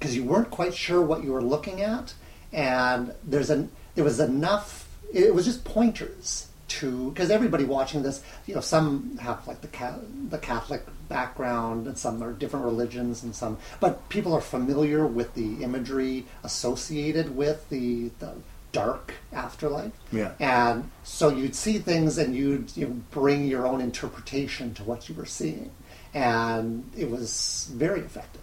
[0.00, 2.14] because you weren't quite sure what you were looking at.
[2.52, 8.22] And there's an, there was enough, it was just pointers to, because everybody watching this,
[8.46, 13.34] you know, some have like the, the Catholic background and some are different religions and
[13.34, 18.32] some, but people are familiar with the imagery associated with the, the
[18.72, 19.92] dark afterlife.
[20.12, 20.32] Yeah.
[20.40, 25.08] And so you'd see things and you'd you know, bring your own interpretation to what
[25.08, 25.70] you were seeing.
[26.14, 28.40] And it was very effective.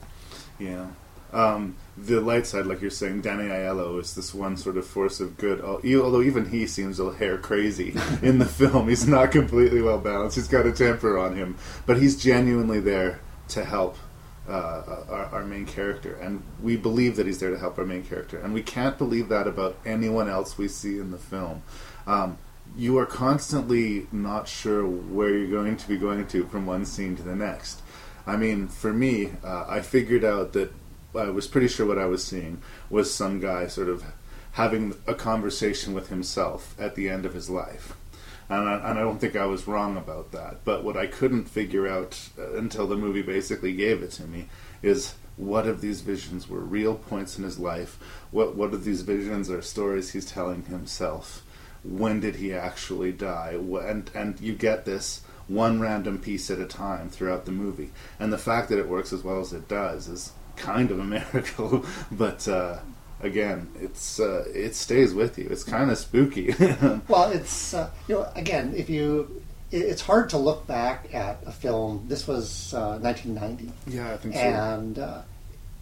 [0.60, 0.88] Yeah.
[1.34, 5.20] Um, the light side, like you're saying, Danny Aiello is this one sort of force
[5.20, 5.62] of good.
[5.62, 9.98] Although even he seems a little hair crazy in the film, he's not completely well
[9.98, 10.36] balanced.
[10.36, 13.98] He's got a temper on him, but he's genuinely there to help
[14.48, 18.04] uh, our, our main character, and we believe that he's there to help our main
[18.04, 21.62] character, and we can't believe that about anyone else we see in the film.
[22.06, 22.38] Um,
[22.76, 27.16] you are constantly not sure where you're going to be going to from one scene
[27.16, 27.82] to the next.
[28.26, 30.72] I mean, for me, uh, I figured out that
[31.18, 34.04] I was pretty sure what I was seeing was some guy sort of
[34.54, 37.96] having a conversation with himself at the end of his life.
[38.50, 40.64] And I, and I don't think I was wrong about that.
[40.64, 44.48] But what I couldn't figure out uh, until the movie basically gave it to me
[44.82, 48.00] is what of these visions were real points in his life?
[48.32, 51.46] What what of these visions are stories he's telling himself?
[51.84, 53.58] When did he actually die?
[53.60, 57.92] And and you get this one random piece at a time throughout the movie.
[58.20, 61.04] And the fact that it works as well as it does is kind of a
[61.16, 61.86] miracle.
[62.12, 62.80] but uh,
[63.22, 65.48] again, it's uh, it stays with you.
[65.50, 66.54] It's kind of spooky.
[67.08, 69.42] Well, it's, uh, you know, again, if you,
[69.72, 72.06] it- it's hard to look back at a film.
[72.08, 73.72] This was uh, 1990.
[73.88, 74.40] yeah, I think so.
[74.42, 75.22] and uh,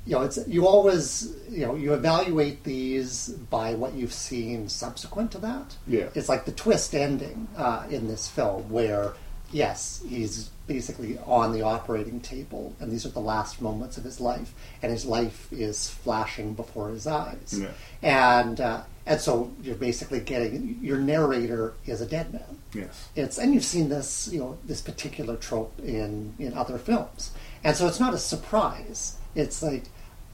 [0.07, 5.31] you know it's you always you know you evaluate these by what you've seen subsequent
[5.31, 6.09] to that Yeah.
[6.13, 9.13] it's like the twist ending uh, in this film where
[9.51, 14.19] yes he's basically on the operating table and these are the last moments of his
[14.19, 17.55] life and his life is flashing before his eyes.
[17.57, 17.71] Yeah.
[18.01, 22.59] and uh, and so you're basically getting your narrator is a dead man.
[22.73, 23.09] Yes.
[23.15, 27.31] it's and you've seen this you know this particular trope in in other films.
[27.63, 29.17] And so it's not a surprise.
[29.35, 29.83] It's like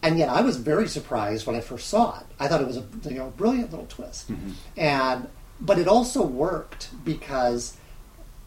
[0.03, 2.25] and yet i was very surprised when i first saw it.
[2.39, 4.31] I thought it was a you know brilliant little twist.
[4.77, 5.27] And
[5.59, 7.77] but it also worked because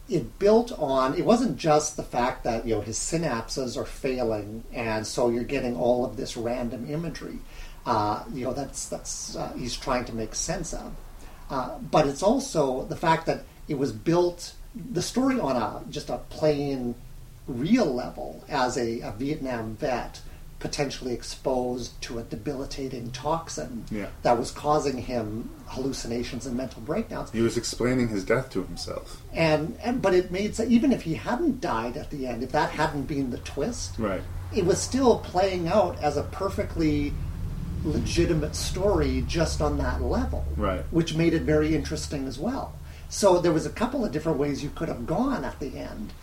[0.07, 4.63] it built on it wasn't just the fact that you know his synapses are failing
[4.73, 7.39] and so you're getting all of this random imagery
[7.85, 10.95] uh, you know that's that's uh, he's trying to make sense of.
[11.49, 16.09] Uh, but it's also the fact that it was built the story on a just
[16.09, 16.95] a plain
[17.47, 20.19] real level as a, a Vietnam vet
[20.59, 24.07] potentially exposed to a debilitating toxin Yeah.
[24.23, 29.21] that was causing him hallucinations and mental breakdowns He was explaining his death to himself.
[29.33, 32.51] and, and but it made sense even if he hadn't died at the end if
[32.53, 34.21] that hadn't been the twist Right.
[34.53, 37.13] it was still playing out as a perfectly
[37.83, 40.83] legitimate story just on that level Right.
[40.89, 42.73] which made it very interesting as well
[43.09, 46.13] so there was a couple of different ways you could have gone at the end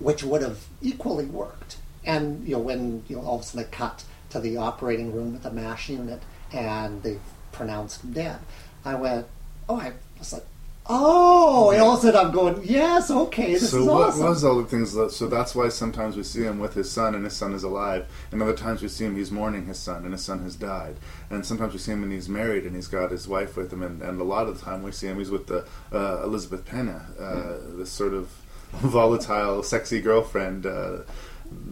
[0.00, 3.64] which would have equally worked and you know when you know all of a sudden
[3.64, 7.18] they cut to the operating room with the mash unit and they
[7.52, 8.38] pronounced him dead.
[8.84, 9.26] I went
[9.68, 10.44] oh i was like
[10.86, 14.26] oh and all of a sudden i'm going yes okay this so is what awesome.
[14.26, 17.14] was all the things that, so that's why sometimes we see him with his son
[17.14, 18.06] and his son is alive.
[18.30, 20.96] And other times we see him he's mourning his son and his son has died.
[21.30, 23.82] And sometimes we see him and he's married and he's got his wife with him.
[23.82, 26.66] And, and a lot of the time we see him he's with the uh, elizabeth
[26.66, 28.28] pena uh, this sort of
[28.72, 30.98] volatile sexy girlfriend uh,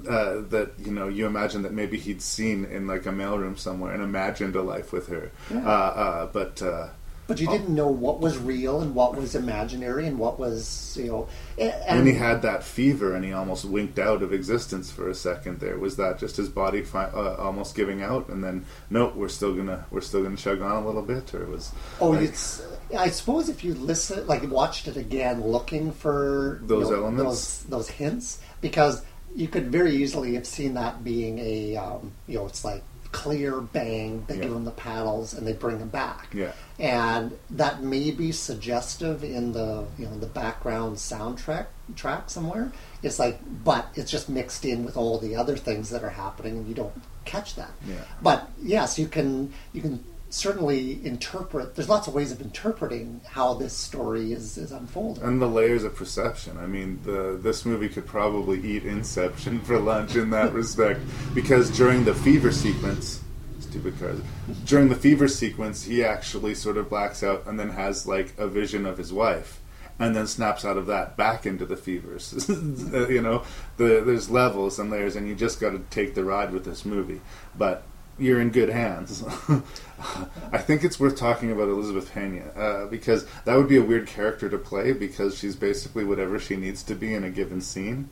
[0.08, 3.92] uh, that you know you imagine that maybe he'd seen in like a mailroom somewhere
[3.94, 5.66] and imagined a life with her Yeah.
[5.66, 6.88] uh, uh, but uh,
[7.28, 11.06] But you didn't know what was real and what was imaginary and what was you
[11.08, 11.28] know.
[11.56, 15.14] a- And he had that fever and he almost winked out of existence for a
[15.14, 19.14] second there was that just his body fi- uh, almost giving out and then nope
[19.16, 22.10] we're still gonna we're still gonna chug on a little bit or it was Oh,
[22.10, 22.62] like- it's.
[22.94, 27.22] I suppose if you listen, like watched it again, looking for you Those know, elements?
[27.22, 29.00] those those hints, because
[29.34, 33.60] you could very easily have seen that being a, um, you know, it's like clear
[33.60, 34.24] bang.
[34.26, 34.42] They Yeah.
[34.42, 36.28] give them the paddles and they bring them back.
[36.34, 36.52] Yeah.
[36.78, 42.72] and that may be suggestive in the you know the background soundtrack track somewhere.
[43.02, 46.56] It's like, but it's just mixed in with all the other things that are happening,
[46.56, 46.92] and you don't
[47.24, 47.70] catch that.
[47.86, 47.96] Yeah.
[48.22, 51.74] But yes, you can you can certainly interpret.
[51.74, 55.22] There's lots of ways of interpreting how this story is is unfolding.
[55.22, 56.56] and the layers of perception.
[56.58, 61.00] I mean, the this movie could probably eat Inception for lunch in that respect
[61.34, 63.22] because during the fever sequence,
[63.60, 64.20] stupid cars.
[64.64, 68.48] During the fever sequence, he actually sort of blacks out and then has like a
[68.48, 69.60] vision of his wife,
[69.98, 72.48] and then snaps out of that back into the fevers.
[72.48, 73.44] you know,
[73.76, 76.84] the, there's levels and layers, and you just got to take the ride with this
[76.86, 77.20] movie.
[77.56, 77.84] But
[78.18, 79.24] you're in good hands.
[80.52, 84.06] I think it's worth talking about Elizabeth Pena uh, because that would be a weird
[84.06, 88.08] character to play because she's basically whatever she needs to be in a given scene.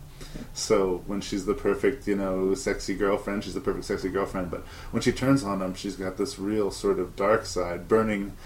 [0.52, 4.50] So when she's the perfect, you know, sexy girlfriend, she's the perfect sexy girlfriend.
[4.50, 4.60] But
[4.90, 8.36] when she turns on him, she's got this real sort of dark side, burning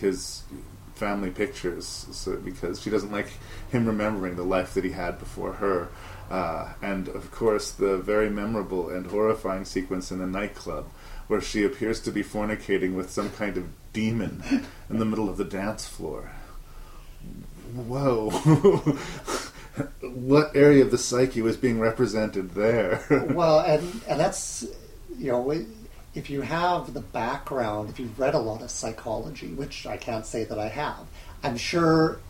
[0.00, 0.42] his
[0.94, 3.28] family pictures so, because she doesn't like
[3.70, 5.88] him remembering the life that he had before her.
[6.32, 10.86] Uh, and of course, the very memorable and horrifying sequence in the nightclub
[11.26, 14.42] where she appears to be fornicating with some kind of demon
[14.88, 16.32] in the middle of the dance floor.
[17.74, 18.30] Whoa.
[20.00, 23.04] what area of the psyche was being represented there?
[23.34, 24.66] well, and and that's
[25.18, 25.50] you know
[26.14, 30.24] if you have the background, if you've read a lot of psychology, which I can't
[30.24, 31.06] say that I have,
[31.42, 32.20] I'm sure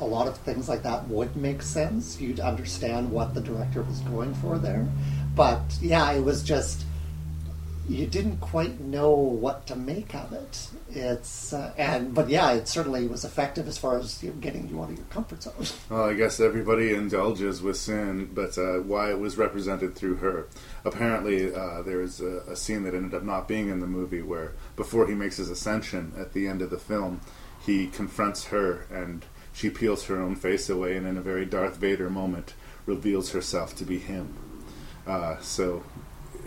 [0.00, 2.20] a lot of things like that would make sense.
[2.20, 4.86] You'd understand what the director was going for there,
[5.34, 6.84] but yeah, it was just
[7.88, 10.68] you didn't quite know what to make of it.
[10.90, 14.68] It's uh, and but yeah, it certainly was effective as far as you know, getting
[14.68, 15.54] you out of your comfort zone.
[15.90, 20.48] Well, I guess everybody indulges with sin, but uh, why it was represented through her.
[20.84, 24.22] Apparently, uh, there is a, a scene that ended up not being in the movie
[24.22, 27.20] where, before he makes his ascension at the end of the film,
[27.64, 31.76] he confronts her and she peels her own face away, and in a very Darth
[31.76, 32.54] Vader moment,
[32.86, 34.34] reveals herself to be him.
[35.06, 35.82] Uh, so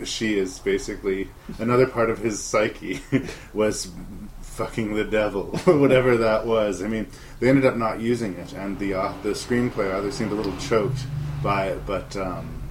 [0.04, 3.00] she is basically another part of his psyche
[3.54, 3.90] was
[4.40, 6.82] fucking the devil, whatever that was.
[6.82, 7.06] I mean,
[7.40, 10.56] they ended up not using it, and the uh, the screenplay either seemed a little
[10.58, 11.00] choked
[11.42, 12.62] by it, but um,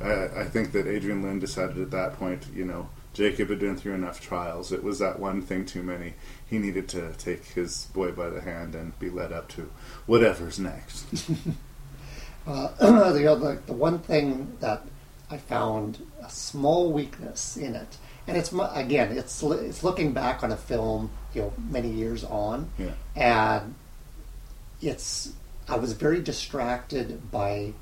[0.00, 3.76] I, I think that Adrian Lyne decided at that point, you know, Jacob had been
[3.76, 4.72] through enough trials.
[4.72, 6.14] It was that one thing too many.
[6.46, 9.70] He needed to take his boy by the hand and be led up to
[10.06, 11.06] whatever's next.
[12.44, 12.68] Uh,
[13.12, 14.84] the other, the one thing that
[15.30, 17.96] I found a small weakness in it,
[18.26, 22.68] and it's again, it's it's looking back on a film, you know, many years on,
[22.78, 22.90] Yeah.
[23.14, 23.76] and
[24.80, 25.32] it's
[25.68, 27.74] I was very distracted by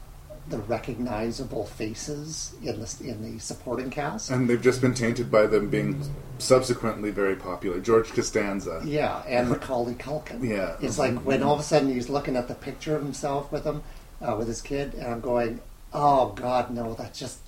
[0.49, 4.31] the recognizable faces in the in the supporting cast.
[4.31, 6.03] And they've just been tainted by them being
[6.39, 7.81] subsequently very popular.
[7.81, 8.83] George Costanza.
[8.85, 10.43] Yeah, and Macaulay Culkin.
[10.47, 10.77] Yeah.
[10.81, 13.65] it's like when all of a sudden he's looking at the picture of himself with
[13.65, 13.83] him,
[14.21, 15.61] uh, with his kid, and I'm going,
[15.93, 16.95] "Oh God, no!
[16.95, 17.39] That just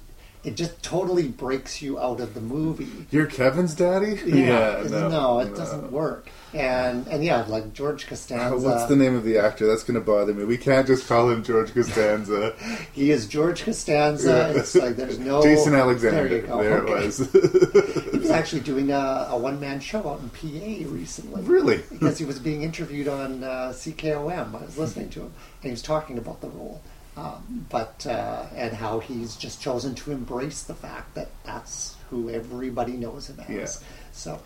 [0.45, 4.19] it just totally breaks you out of the movie." You're Kevin's daddy?
[4.27, 6.29] Yeah, no, no, it doesn't work.
[6.55, 8.59] And and yeah, like George Costanza.
[8.69, 9.67] What's the name of the actor?
[9.67, 10.45] That's going to bother me.
[10.45, 12.55] We can't just call him George Costanza.
[12.93, 14.53] He is George Costanza.
[14.53, 14.61] Yeah.
[14.61, 16.29] It's like there's no Jason Alexander.
[16.29, 16.63] There, you go.
[16.63, 16.93] There Okay.
[16.93, 17.19] it was.
[18.13, 21.43] He was actually doing a, a one man show out in PA recently.
[21.43, 21.79] Really?
[21.91, 24.55] because he was being interviewed on uh, CKOM.
[24.55, 25.27] I was listening to him,
[25.63, 26.83] and he was talking about the role,
[27.17, 32.31] um, but uh, and how he's just chosen to embrace the fact that that's who
[32.31, 33.51] everybody knows him as.
[33.51, 33.89] Yeah.
[34.13, 34.43] So,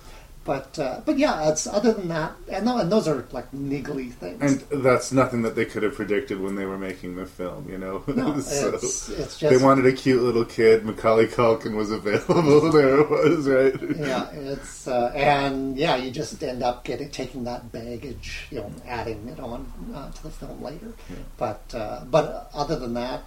[0.47, 4.41] but uh, but yeah, it's other than that, and, and those are like niggly things.
[4.71, 7.77] and that's nothing that they could have predicted when they were making the film, you
[7.77, 8.05] know?
[8.07, 10.85] No, so it's- it's they wanted a cute little kid.
[10.87, 12.71] Macaulay Culkin was available.
[12.73, 13.75] there it was, right?
[13.99, 18.71] yeah, it's uh, and yeah, you just end up getting taking that baggage, you know,
[18.87, 20.93] adding it on uh, to the film later.
[21.37, 23.25] But uh, but other than that,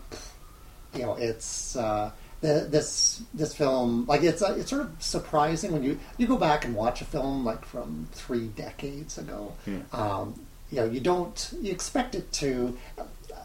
[0.94, 2.12] you know, it's uh,
[2.42, 6.38] the, this this film like it's uh, it's sort of surprising when you you go
[6.38, 9.54] back and watch a film like from three decades ago.
[9.66, 9.80] Yeah.
[9.92, 10.40] Um,
[10.72, 12.78] you know, you don't you expect it to,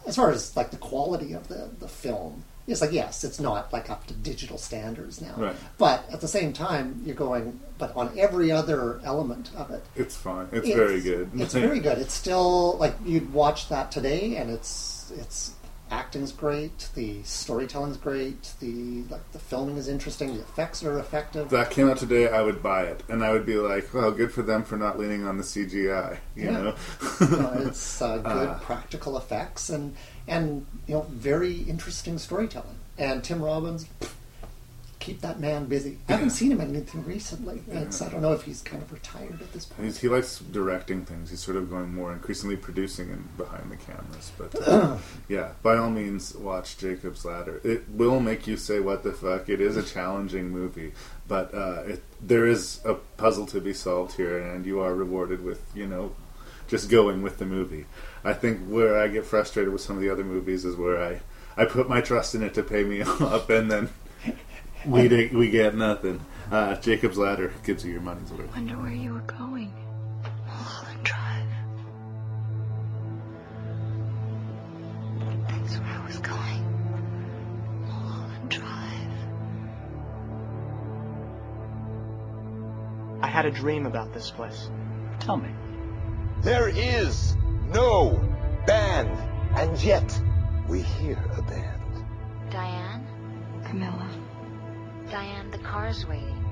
[0.05, 2.43] as far as like the quality of the the film.
[2.67, 5.55] it's like yes, it's not like up to digital standards now, Right.
[5.79, 10.15] but at the same time, you're going, but on every other element of it, It's
[10.15, 10.47] fine.
[10.51, 11.31] It's, very good.
[11.35, 11.97] It's very good.
[11.97, 15.54] It's still like you'd watch that today, and it's it's
[15.91, 21.45] acting's great, the storytelling's great, the like the filming is interesting, the effects are effective.
[21.45, 24.11] If that came out today, I would buy it, and I would be like, "Well,
[24.11, 26.51] good for them for not leaning on the CGI." You Yeah.
[26.51, 26.75] know,
[27.67, 28.59] it's uh, good Ah.
[28.63, 29.95] practical effects and
[30.27, 32.77] and you know very interesting storytelling.
[32.97, 34.09] And Tim Robbins, pff,
[35.05, 35.99] keep that man busy.
[36.09, 37.61] I haven't seen him in anything recently.
[37.71, 39.85] I don't know if he's kind of retired at this point.
[39.85, 41.29] He's, he likes directing things.
[41.29, 44.31] He's sort of going more increasingly producing and behind the cameras.
[44.35, 44.97] But uh,
[45.29, 47.61] yeah, by all means, watch Jacob's Ladder.
[47.63, 50.93] It will make you say, "What the fuck?" It is a challenging movie,
[51.27, 55.43] but uh, it, there is a puzzle to be solved here, and you are rewarded
[55.43, 56.15] with you know
[56.67, 57.85] just going with the movie.
[58.23, 61.21] I think where I get frustrated with some of the other movies is where I
[61.55, 63.89] I put my trust in it to pay me up, and then.
[64.85, 66.19] We, di- we get nothing.
[66.51, 68.53] Uh, Jacob's Ladder gives you your money's worth.
[68.55, 69.73] Wonder where you were going.
[70.47, 71.47] Mulholland Drive.
[75.47, 76.63] That's where I was going.
[77.87, 79.11] Mulholland Drive.
[83.23, 84.69] I had a dream about this place.
[85.19, 85.49] Tell me.
[86.41, 87.35] There is
[87.73, 88.11] no
[88.67, 89.09] band,
[89.57, 90.21] and yet
[90.67, 91.81] we hear a band.
[92.51, 93.07] Diane?
[93.65, 94.07] Camilla.
[95.09, 96.45] Diane, the car's waiting.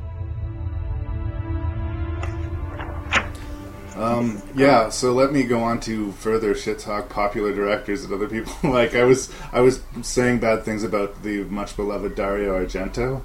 [3.96, 8.28] Um, yeah, so let me go on to further shit talk popular directors and other
[8.28, 8.96] people like.
[8.96, 13.22] I was I was saying bad things about the much beloved Dario Argento,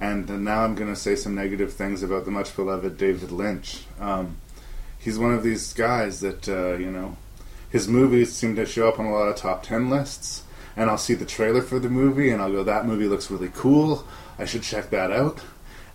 [0.00, 3.84] and now I'm to say some negative things about the much beloved David Lynch.
[3.98, 4.36] Um,
[4.96, 7.16] he's one of these guys that uh, you know
[7.68, 10.44] his movies seem to show up on a lot of top ten lists,
[10.76, 13.50] and I'll see the trailer for the movie and I'll go, that movie looks really
[13.54, 14.06] cool.
[14.38, 15.40] I should check that out,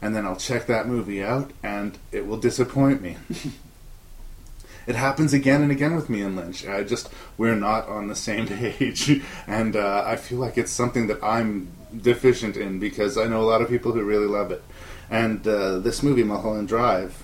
[0.01, 3.17] and then I'll check that movie out, and it will disappoint me.
[4.87, 6.65] it happens again and again with me and Lynch.
[6.65, 11.07] I just we're not on the same page, and uh, I feel like it's something
[11.07, 14.63] that I'm deficient in because I know a lot of people who really love it.
[15.09, 17.23] And uh, this movie, Mulholland Drive,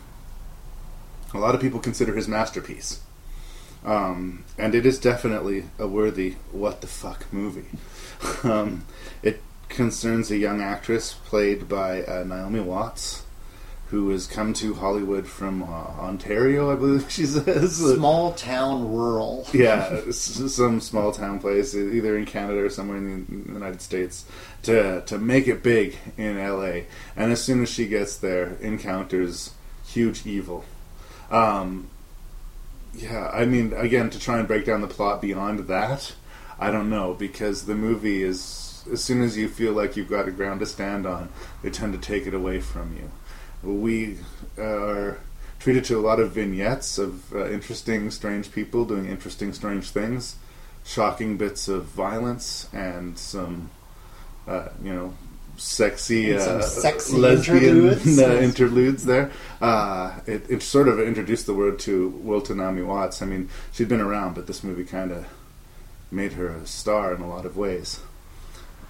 [1.33, 3.01] a lot of people consider his masterpiece,
[3.85, 7.65] um, and it is definitely a worthy what the fuck movie.
[8.43, 8.85] um,
[9.73, 13.23] concerns a young actress played by uh, Naomi Watts
[13.93, 17.77] who has come to Hollywood from uh, Ontario, I believe she says.
[17.77, 19.47] Small town, rural.
[19.53, 24.25] yeah, some small town place, either in Canada or somewhere in the United States,
[24.63, 26.85] to to make it big in LA.
[27.15, 29.53] And as soon as she gets there, encounters
[29.85, 30.65] huge evil.
[31.29, 31.91] Um,
[32.95, 36.15] yeah, I mean, again, to try and break down the plot beyond that,
[36.59, 38.62] I don't know because the movie is.
[38.91, 41.29] As soon as you feel like you've got a ground to stand on,
[41.61, 43.09] they tend to take it away from you
[43.63, 44.17] we
[44.57, 45.17] are
[45.59, 50.35] treated to a lot of vignettes of uh, interesting, strange people doing interesting, strange things,
[50.83, 53.69] shocking bits of violence, and some,
[54.47, 55.13] uh, you know,
[55.55, 58.19] sexy, uh, sexy lesbian interludes.
[58.19, 59.31] uh, interludes there.
[59.61, 63.21] Uh, it, it sort of introduced the word to Wilton Naomi Watts.
[63.21, 65.25] I mean, she'd been around, but this movie kind of
[66.11, 68.01] made her a star in a lot of ways.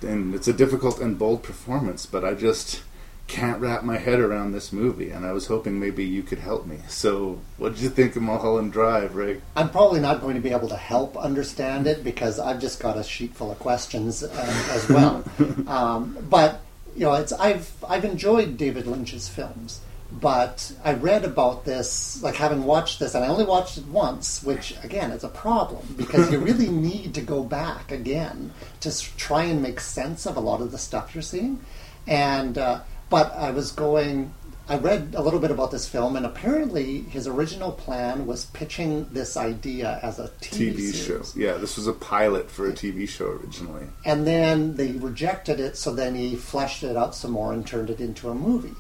[0.04, 2.82] And it's a difficult and bold performance, but I just
[3.28, 6.66] can't wrap my head around this movie, and I was hoping maybe you could help
[6.66, 6.80] me.
[6.88, 9.42] So, what did you think of Mulholland Drive, Rick?
[9.56, 12.98] I'm probably not going to be able to help understand it because I've just got
[12.98, 15.24] a sheet full of questions uh, as well.
[15.68, 16.62] um, but
[16.96, 19.82] you know, it's I've I've enjoyed David Lynch's films,
[20.20, 24.44] but I read about this, like having watched this, and I only watched it once,
[24.44, 28.52] which again is a problem because you really need to go back again
[28.82, 31.60] to try and make sense of a lot of the stuff you're seeing,
[32.08, 32.58] and.
[32.58, 32.82] Uh,
[33.14, 34.34] but I was going.
[34.68, 39.08] I read a little bit about this film, and apparently his original plan was pitching
[39.12, 41.40] this idea as a TV, TV show.
[41.40, 43.86] Yeah, this was a pilot for a TV show originally.
[44.04, 47.92] And then they rejected it, so then he fleshed it out some more and turned
[47.92, 48.74] it into a movie.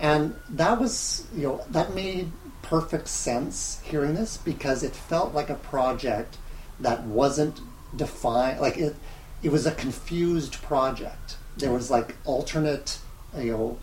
[0.00, 2.32] And that was, you know, that made
[2.62, 6.38] perfect sense hearing this because it felt like a project
[6.80, 7.60] that wasn't
[7.94, 8.60] defined.
[8.60, 8.96] Like it,
[9.42, 11.36] it was a confused project.
[11.58, 12.98] There was like alternate,
[13.36, 13.78] you know,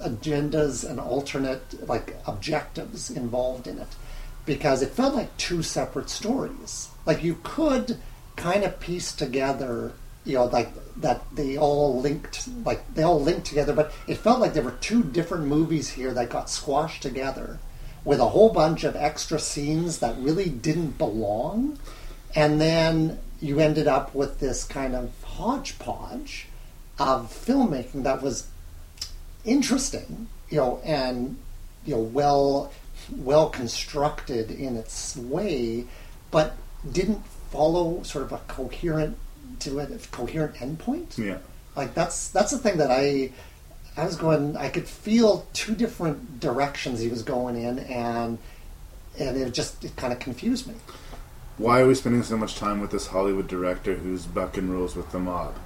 [0.00, 3.96] agendas and alternate like objectives involved in it
[4.46, 6.88] because it felt like two separate stories.
[7.06, 7.98] Like you could
[8.36, 9.92] kind of piece together,
[10.28, 10.70] you know, like
[11.00, 14.72] that they all linked, like they all linked together, but it felt like there were
[14.72, 17.58] two different movies here that got squashed together
[18.04, 21.78] with a whole bunch of extra scenes that really didn't belong.
[22.34, 26.48] and then you ended up with this kind of hodgepodge
[26.98, 28.48] of filmmaking that was
[29.44, 31.38] interesting, you know, and
[31.86, 32.72] you know, well,
[33.16, 35.86] well constructed in its way,
[36.30, 36.56] but
[36.90, 39.16] didn't follow sort of a coherent
[39.60, 41.18] to a coherent endpoint.
[41.18, 41.38] Yeah.
[41.76, 43.32] Like that's that's the thing that I
[43.96, 44.56] I was going.
[44.56, 48.38] I could feel two different directions he was going in, and
[49.18, 50.74] and it just it kind of confused me.
[51.56, 55.10] Why are we spending so much time with this Hollywood director who's bucking rules with
[55.10, 55.56] the mob?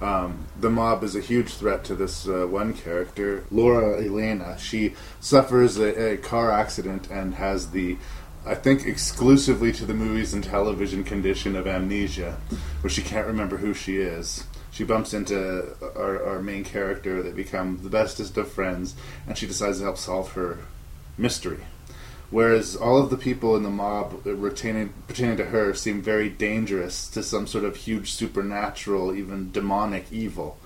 [0.00, 4.58] Um, the mob is a huge threat to this uh, one character, Laura Elena.
[4.58, 7.96] She suffers a, a car accident and has the,
[8.46, 12.36] I think, exclusively to the movies and television condition of amnesia,
[12.82, 14.44] where she can't remember who she is.
[14.70, 17.22] She bumps into our, our main character.
[17.22, 20.58] They become the bestest of friends, and she decides to help solve her
[21.16, 21.60] mystery.
[22.30, 27.08] Whereas all of the people in the mob retaining, pertaining to her seem very dangerous
[27.10, 30.58] to some sort of huge supernatural, even demonic evil.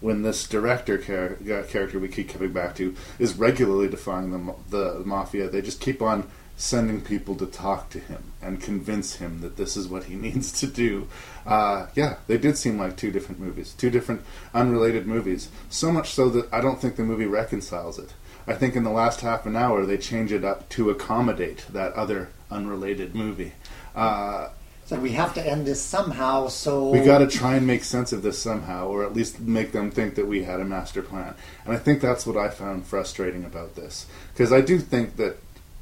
[0.00, 4.54] When this director char- uh, character we keep coming back to is regularly defying the,
[4.70, 6.26] the mafia, they just keep on
[6.60, 10.52] sending people to talk to him and convince him that this is what he needs
[10.60, 11.08] to do.
[11.46, 15.48] Uh, yeah, they did seem like two different movies, two different unrelated movies.
[15.70, 18.12] So much so that I don't think the movie reconciles it.
[18.46, 21.92] I think in the last half an hour they change it up to accommodate that
[21.94, 23.52] other unrelated movie.
[23.94, 24.48] Uh,
[24.86, 26.48] So we have to end this somehow.
[26.48, 29.70] So we got to try and make sense of this somehow, or at least make
[29.72, 31.34] them think that we had a master plan.
[31.64, 35.36] And I think that's what I found frustrating about this, because I do think that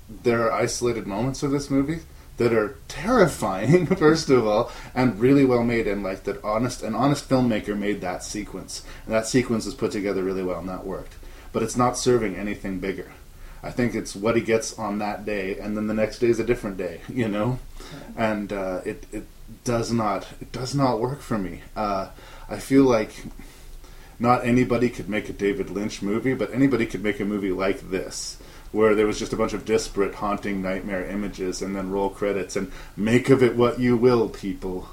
[0.08, 2.00] there are isolated moments of this movie
[2.38, 6.94] that are terrifying, first of all, and really well made, and like that honest an
[6.94, 10.86] honest filmmaker made that sequence, and that sequence was put together really well, and that
[10.86, 11.14] worked.
[11.52, 13.10] But it's not serving anything bigger.
[13.62, 16.38] I think it's what he gets on that day, and then the next day is
[16.38, 17.58] a different day, you know,
[18.16, 19.24] and uh, it it
[19.64, 21.62] does not it does not work for me.
[21.76, 22.08] Uh,
[22.48, 23.24] I feel like
[24.18, 27.90] not anybody could make a David Lynch movie, but anybody could make a movie like
[27.90, 28.37] this,
[28.72, 32.56] where there was just a bunch of disparate, haunting nightmare images, and then roll credits
[32.56, 34.88] and make of it what you will, people.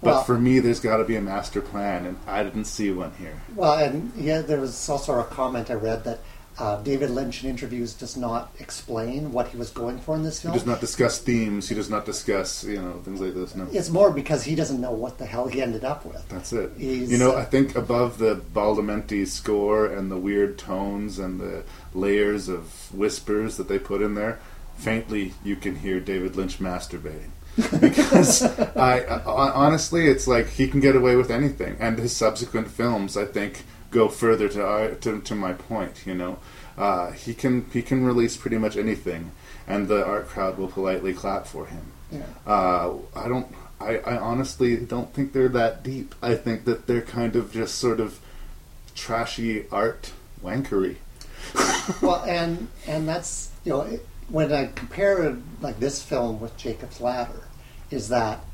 [0.00, 2.90] But Well- for me, there's got to be a master plan, and I didn't see
[2.92, 3.42] one here.
[3.54, 6.20] Well, and yeah, there was also a comment I read that
[6.58, 10.40] uh, David Lynch in interviews does not explain what he was going for in this
[10.40, 10.52] film.
[10.52, 11.68] He does not discuss themes.
[11.68, 13.54] He does not discuss, you know, things like this.
[13.54, 16.28] No, It's more because he doesn't know what the hell he ended up with.
[16.28, 16.72] that's it.
[16.76, 21.38] He's, you know, uh, I think above the Badalamenti score and the weird tones and
[21.40, 21.62] the
[21.94, 24.40] layers of whispers that they put in there,
[24.76, 27.30] faintly you can hear David Lynch masturbating.
[27.80, 28.42] because
[28.76, 33.16] I, I honestly, it's like he can get away with anything, and his subsequent films,
[33.16, 36.06] I think, go further to our, to, to my point.
[36.06, 36.38] You know,
[36.76, 39.32] uh, he can he can release pretty much anything,
[39.66, 41.92] and the art crowd will politely clap for him.
[42.10, 42.22] Yeah.
[42.46, 43.54] Uh, I don't.
[43.80, 46.14] I, I honestly don't think they're that deep.
[46.20, 48.18] I think that they're kind of just sort of
[48.94, 50.12] trashy art
[50.42, 50.96] wankery.
[52.02, 57.00] well, and and that's you know it, when I compare like this film with Jacob's
[57.00, 57.44] Ladder,
[57.90, 58.44] is that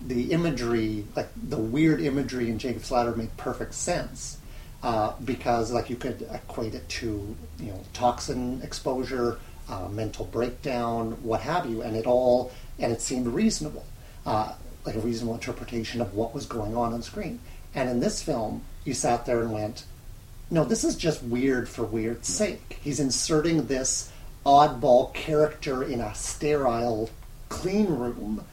[0.00, 4.37] the imagery, like the weird imagery in Jacob's Ladder, made perfect sense
[4.82, 11.12] uh, because like you could equate it to you know toxin exposure, uh, mental breakdown,
[11.22, 13.84] what have you, and it all and it seemed reasonable,
[14.24, 14.52] uh,
[14.84, 17.40] like a reasonable interpretation of what was going on on screen.
[17.74, 19.84] And in this film, you sat there and went,
[20.50, 22.78] no, this is just weird for weird's sake.
[22.82, 24.10] He's inserting this
[24.46, 27.10] oddball character in a sterile
[27.48, 28.44] clean room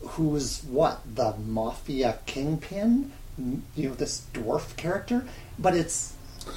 [0.00, 1.00] who's what?
[1.14, 3.12] The mafia kingpin?
[3.76, 5.26] You know, this dwarf character?
[5.58, 6.14] But it's.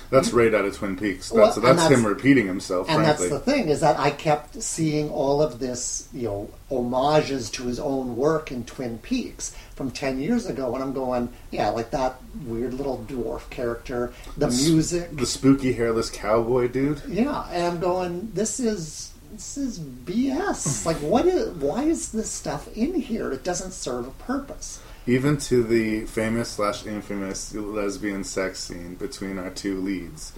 [0.09, 1.29] That's right out of Twin Peaks.
[1.29, 2.87] That's and that's, that's- him repeating himself.
[2.89, 6.49] And frankly, that's the thing, is that I kept seeing all of this, you know,
[6.69, 11.29] homages to his own work in Twin Peaks from 10 years ago, and I'm going,
[11.49, 15.15] yeah, like that weird little dwarf character, the music.
[15.17, 17.01] the spooky hairless cowboy dude.
[17.07, 18.31] Yeah, and I'm going.
[18.33, 20.85] This is this is BS.
[20.85, 21.49] Like, what is?
[21.55, 23.31] Why is this stuff in here?
[23.31, 24.79] It doesn't serve a purpose.
[25.07, 30.33] Even to the famous slash infamous lesbian sex scene between our two leads.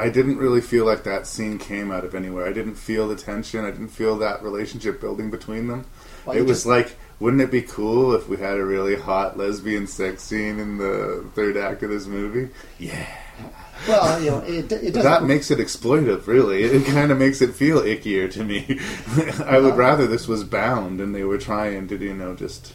[0.00, 2.46] I didn't really feel like that scene came out of anywhere.
[2.46, 3.64] I didn't feel the tension.
[3.64, 5.86] I didn't feel that relationship building between them.
[6.24, 9.36] Well, it was just- like, wouldn't it be cool if we had a really hot
[9.36, 12.50] lesbian sex scene in the third act of this movie?
[12.78, 13.04] Yeah.
[13.88, 15.02] Well, you know, it, it doesn't.
[15.02, 16.62] That makes it exploitive, really.
[16.62, 18.78] It kind of makes it feel ickier to me.
[19.44, 22.74] I would uh, rather this was bound and they were trying to, you know, just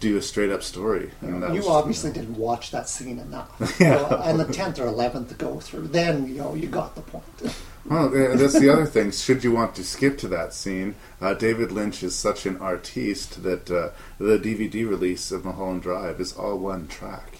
[0.00, 1.10] do a straight up story.
[1.20, 3.50] And you obviously didn't watch that scene enough.
[3.80, 4.08] Yeah.
[4.08, 7.24] So, and the tenth or eleventh go through, then you know you got the point.
[7.86, 9.10] Well, that's the other thing.
[9.10, 13.42] Should you want to skip to that scene, uh, David Lynch is such an artiste
[13.42, 17.36] that uh, the DVD release of Mulholland Drive is all one track.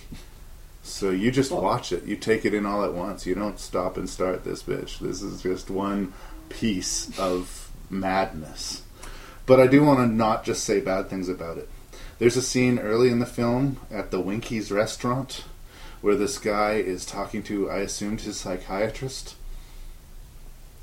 [0.83, 2.05] So you just watch it.
[2.05, 3.25] You take it in all at once.
[3.25, 4.99] You don't stop and start this bitch.
[4.99, 6.13] This is just one
[6.51, 8.83] piece of madness.
[9.47, 11.71] But I do want to not just say bad things about it.
[12.19, 15.45] There's a scene early in the film at the Winkies restaurant
[16.01, 19.37] where this guy is talking to, I assumed, his psychiatrist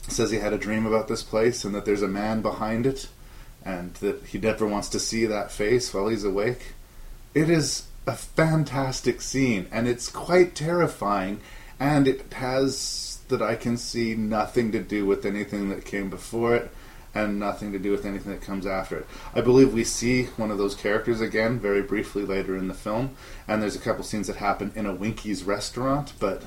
[0.07, 3.07] says he had a dream about this place and that there's a man behind it
[3.63, 6.73] and that he never wants to see that face while he's awake.
[7.33, 11.39] It is a fantastic scene and it's quite terrifying
[11.79, 16.55] and it has that I can see nothing to do with anything that came before
[16.55, 16.71] it
[17.13, 19.07] and nothing to do with anything that comes after it.
[19.35, 23.15] I believe we see one of those characters again very briefly later in the film
[23.47, 26.43] and there's a couple scenes that happen in a Winkies restaurant but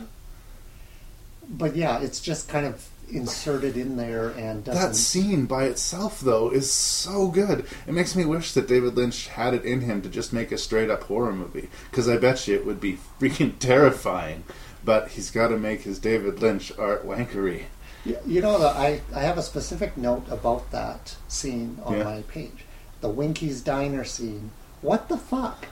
[1.48, 4.82] But yeah, it's just kind of inserted in there and doesn't.
[4.82, 7.66] That scene by itself, though, is so good.
[7.86, 10.58] It makes me wish that David Lynch had it in him to just make a
[10.58, 11.68] straight up horror movie.
[11.90, 14.44] Because I bet you it would be freaking terrifying.
[14.84, 17.64] But he's got to make his David Lynch art wankery.
[18.04, 22.04] You, you know, the, I, I have a specific note about that scene on Yeah.
[22.04, 22.64] my page.
[23.00, 24.50] The Winkies Diner scene.
[24.82, 25.66] What the fuck?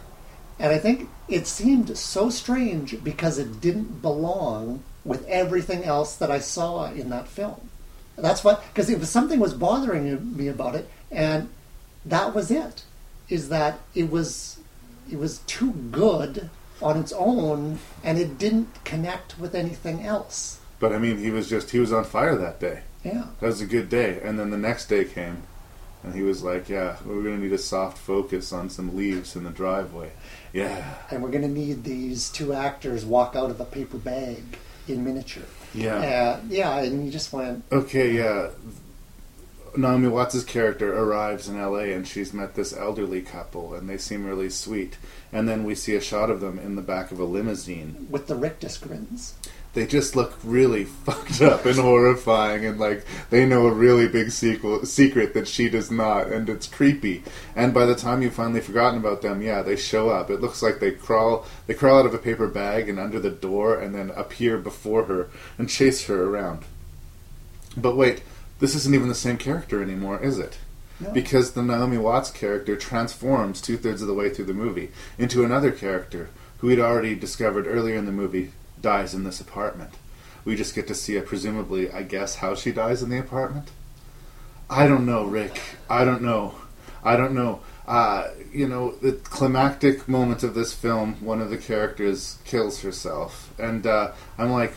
[0.59, 6.31] And I think it seemed so strange because it didn't belong with everything else that
[6.31, 7.69] I saw in that film.
[8.17, 11.49] That's what, because if something was bothering me about it, and
[12.05, 12.85] that was it,
[13.29, 14.59] is that it was,
[15.11, 20.59] it was too good on its own, and it didn't connect with anything else.
[20.83, 22.81] But I mean, he was just, he was on fire that day.
[23.05, 23.27] Yeah.
[23.39, 24.19] That was a good day.
[24.21, 25.45] And then the next day came.
[26.03, 29.37] And he was like, yeah, we're going to need a soft focus on some leaves
[29.37, 30.11] in the driveway.
[30.53, 30.97] Yeah.
[31.09, 34.43] and we're going to need these two actors walk out of a paper bag
[34.89, 35.45] in miniature.
[35.73, 35.99] Yeah.
[35.99, 38.49] Uh, yeah, and you just went, Okay, yeah.
[39.77, 44.27] Naomi Watts' character arrives in LA and she's met this elderly couple and they seem
[44.27, 44.99] really sweet.
[45.33, 48.09] And then we see a shot of them in the back of a limousine.
[48.11, 49.35] with the rictus grins.
[49.75, 54.31] They just look really fucked up and horrifying and like they know a really big
[54.31, 57.23] sequel, secret that she does not and it's creepy.
[57.57, 60.31] And by the time you've finally forgotten about them, yeah, they show up.
[60.31, 63.31] It looks like they crawl they crawl out of a paper bag and under the
[63.31, 66.65] door and then appear before her and chase her around.
[67.77, 68.23] But wait,
[68.59, 70.59] this isn't even the same character anymore, is it?
[71.01, 71.11] No.
[71.11, 75.45] Because the Naomi Watts character transforms two thirds of the way through the movie into
[75.45, 78.53] another character who we'd already discovered earlier in the movie
[78.83, 79.93] dies in this apartment.
[80.45, 83.71] We just get to see, a, presumably, I guess, how she dies in the apartment.
[84.69, 85.61] I don't know, Rick.
[85.89, 86.55] I don't know.
[87.05, 87.61] I don't know.
[87.87, 93.53] Uh, you know, the climactic moment of this film, one of the characters kills herself,
[93.59, 94.75] and uh, I'm like,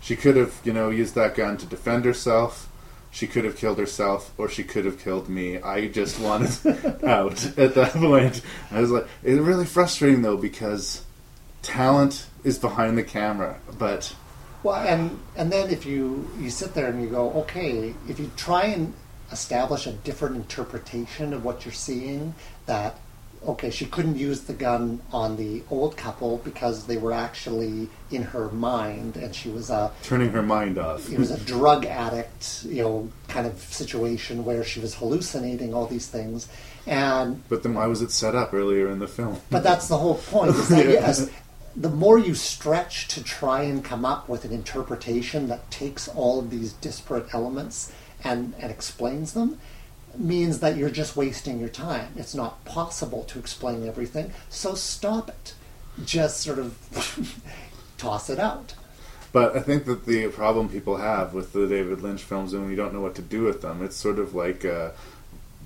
[0.00, 2.68] she could have, you know, used that gun to defend herself.
[3.10, 5.62] She could have killed herself, or she could have killed me.
[5.62, 6.50] I just wanted
[7.04, 8.42] out at that point.
[8.70, 11.04] I was like, it's really frustrating though because
[11.62, 14.14] talent is behind the camera, but
[14.62, 18.30] Well, and and then if you you sit there and you go, okay, if you
[18.36, 18.94] try and
[19.32, 22.34] establish a different interpretation of what you're seeing,
[22.66, 22.96] that
[23.46, 28.22] okay, she couldn't use the gun on the old couple because they were actually in
[28.22, 31.10] her mind, and she was a turning her mind off.
[31.12, 35.86] it was a drug addict, you know, kind of situation where she was hallucinating all
[35.86, 36.48] these things,
[36.86, 39.40] and But then why was it set up earlier in the film?
[39.50, 40.54] but that's the whole point.
[40.54, 40.92] Is that Yeah.
[41.04, 41.28] yes,
[41.76, 46.38] the more you stretch to try and come up with an interpretation that takes all
[46.38, 49.58] of these disparate elements and, and explains them,
[50.16, 52.12] means that you're just wasting your time.
[52.16, 55.54] It's not possible to explain everything, so stop it.
[56.04, 57.42] Just sort of
[57.98, 58.74] toss it out.
[59.32, 62.76] But I think that the problem people have with the David Lynch films, and we
[62.76, 64.90] don't know what to do with them, it's sort of like uh,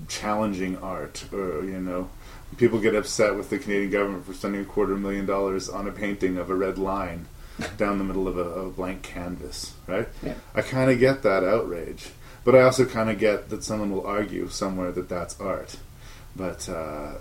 [0.07, 2.09] challenging art, or you know,
[2.57, 5.91] people get upset with the Canadian government for spending a quarter million dollars on a
[5.91, 7.27] painting of a red line
[7.77, 10.07] down the middle of a, of a blank canvas, right?
[10.23, 10.35] Yeah.
[10.55, 12.09] I kind of get that outrage,
[12.43, 15.77] but I also kind of get that someone will argue somewhere that that's art.
[16.35, 17.15] But uh,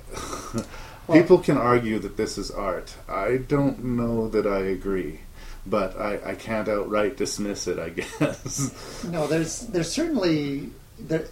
[1.13, 2.95] people can argue that this is art.
[3.09, 5.21] I don't know that I agree,
[5.67, 7.79] but I, I can't outright dismiss it.
[7.79, 7.89] I
[8.21, 9.05] guess.
[9.05, 11.27] No, there's there's certainly there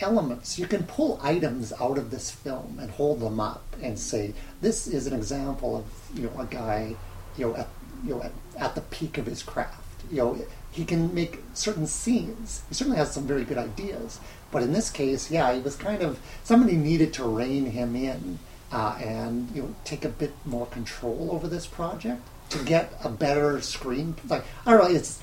[0.00, 4.32] elements you can pull items out of this film and hold them up and say
[4.60, 6.94] this is an example of you know a guy
[7.36, 7.68] you know at
[8.04, 9.84] you know at, at the peak of his craft.
[10.10, 10.38] You know
[10.72, 12.62] he can make certain scenes.
[12.68, 14.20] He certainly has some very good ideas,
[14.52, 18.38] but in this case, yeah, he was kind of somebody needed to rein him in
[18.72, 23.08] uh, and you know take a bit more control over this project to get a
[23.08, 24.14] better screen.
[24.28, 25.20] Like I don't know, it's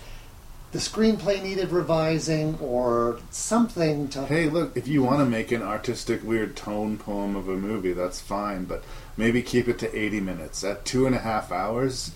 [0.72, 4.26] the screenplay needed revising or something to.
[4.26, 7.94] Hey, look, if you want to make an artistic, weird tone poem of a movie,
[7.94, 8.84] that's fine, but
[9.16, 10.64] maybe keep it to 80 minutes.
[10.64, 12.12] At two and a half hours,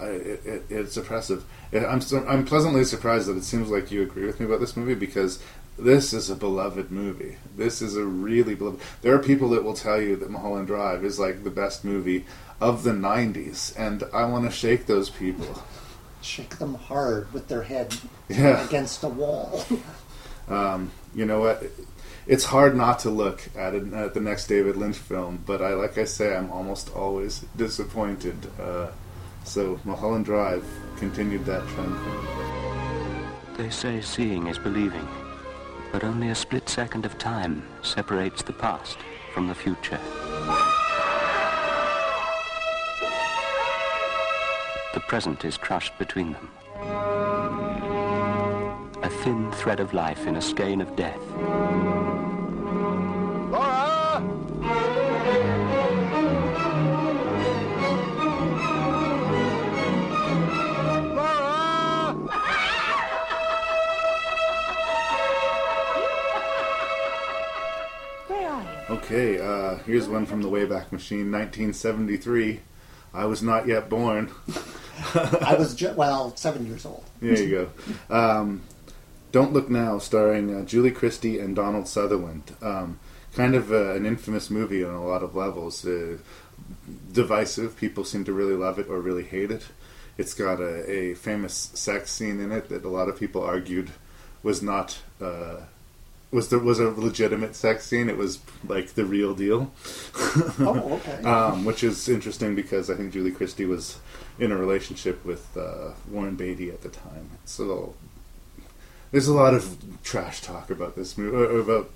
[0.00, 1.44] uh, it, it, it's oppressive.
[1.72, 4.94] I'm, I'm pleasantly surprised that it seems like you agree with me about this movie
[4.94, 5.42] because
[5.78, 7.36] this is a beloved movie.
[7.56, 8.80] This is a really beloved.
[9.02, 12.24] There are people that will tell you that Mulholland Drive is like the best movie
[12.60, 15.62] of the 90s, and I want to shake those people.
[16.22, 17.94] Shake them hard with their head
[18.28, 18.64] Yeah.
[18.66, 19.64] against a wall.
[20.48, 21.60] Um, you know what?
[22.28, 25.70] It's hard not to look at it, at the next David Lynch film, but I,
[25.74, 28.36] like I say, I'm almost always disappointed.
[28.60, 28.86] Uh,
[29.42, 30.64] so Mulholland Drive
[30.98, 31.96] continued that trend.
[33.56, 35.08] They say seeing is believing,
[35.90, 38.98] but only a split second of time separates the past
[39.34, 39.98] from the future.
[44.96, 46.48] The present is crushed between them.
[49.02, 51.20] A thin thread of life in a skein of death.
[53.52, 54.22] Laura!
[61.14, 62.14] Laura!
[68.28, 68.94] Where are you?
[68.94, 72.62] Okay, uh, here's one from the Wayback Machine, 1973.
[73.12, 74.30] I was not yet born.
[75.14, 77.04] I was ju- well seven years old.
[77.20, 77.70] There you
[78.10, 78.14] go.
[78.14, 78.62] Um,
[79.32, 82.54] Don't Look Now, starring uh, Julie Christie and Donald Sutherland.
[82.62, 82.98] Um,
[83.34, 85.84] kind of uh, an infamous movie on a lot of levels.
[85.84, 86.18] Uh,
[87.12, 87.76] divisive.
[87.76, 89.62] People seem to really love it or really hate it.
[90.18, 93.90] It's got a, a famous sex scene in it that a lot of people argued
[94.42, 95.60] was not uh,
[96.30, 98.08] was there was a legitimate sex scene.
[98.08, 99.72] It was like the real deal.
[100.58, 101.22] Oh, okay.
[101.24, 103.98] um, which is interesting because I think Julie Christie was
[104.38, 107.30] in a relationship with uh, Warren Beatty at the time.
[107.44, 107.94] So
[109.12, 111.90] there's a lot of trash talk about this movie, about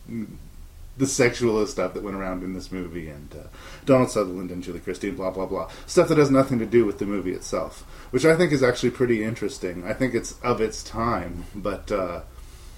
[0.97, 3.49] the sexual stuff that went around in this movie, and uh,
[3.85, 5.71] Donald Sutherland and Julie Christie, and blah blah blah.
[5.87, 8.91] Stuff that has nothing to do with the movie itself, which I think is actually
[8.91, 9.85] pretty interesting.
[9.85, 11.91] I think it's of its time, but.
[11.91, 12.21] Uh,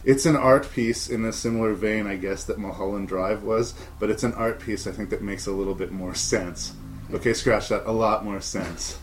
[0.05, 4.11] it's an art piece in a similar vein, I guess, that Mulholland Drive was, but
[4.11, 6.73] it's an art piece I think that makes a little bit more sense.
[7.13, 7.87] Okay, scratch that.
[7.87, 8.99] A lot more sense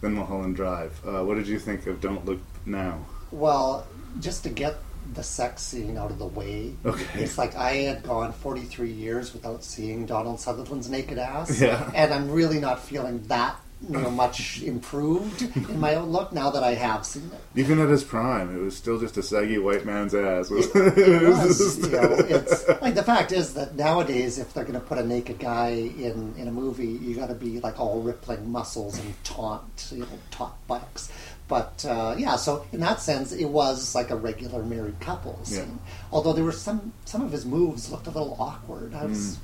[0.00, 1.00] than Mulholland Drive.
[1.06, 3.06] Uh, what did you think of Don't Look Now?
[3.30, 3.86] Well,
[4.20, 4.76] just to get
[5.14, 7.22] the sex scene out of the way, Okay.
[7.22, 11.90] it's like I had gone 43 years without seeing Donald Sutherland's naked ass, Yeah.
[11.94, 16.50] and I'm really not feeling that you know much improved in my own look now
[16.50, 17.60] that I have seen it.
[17.60, 20.50] Even at his prime, it was still just a saggy white man's ass.
[20.50, 24.80] It was, you know, it's like the fact is that nowadays, if they're going to
[24.80, 28.50] put a naked guy in in a movie, you got to be like all rippling
[28.50, 31.12] muscles and taunt, you know, taunt bucks.
[31.46, 35.78] But uh, yeah, so in that sense, it was like a regular married couple scene.
[36.10, 38.94] Although there were some some of his moves looked a little awkward.
[38.94, 39.38] I was.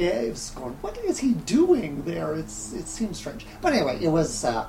[0.00, 0.72] Yeah, it was going.
[0.80, 2.34] What is he doing there?
[2.34, 3.46] It's it seems strange.
[3.60, 4.66] But anyway, it was uh,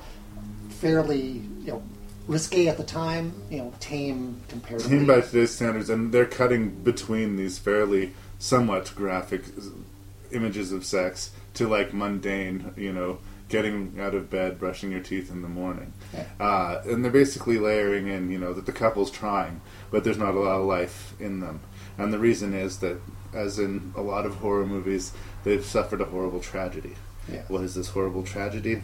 [0.69, 1.83] fairly you know
[2.27, 3.33] risque at the time.
[3.49, 4.97] You know, tame comparatively.
[4.97, 9.43] Tame by today's standards, and they're cutting between these fairly somewhat graphic
[10.31, 15.31] images of sex to like mundane, you know, getting out of bed, brushing your teeth
[15.31, 15.93] in the morning.
[16.13, 16.25] Yeah.
[16.39, 19.61] Uh, and they're basically layering in, you know, that the couple's trying,
[19.91, 21.61] but there's not a lot of life in them.
[21.97, 22.99] And the reason is that,
[23.33, 25.13] as in a lot of horror movies,
[25.43, 26.95] they've suffered a horrible tragedy.
[27.31, 27.43] Yeah.
[27.47, 28.81] What is this horrible tragedy?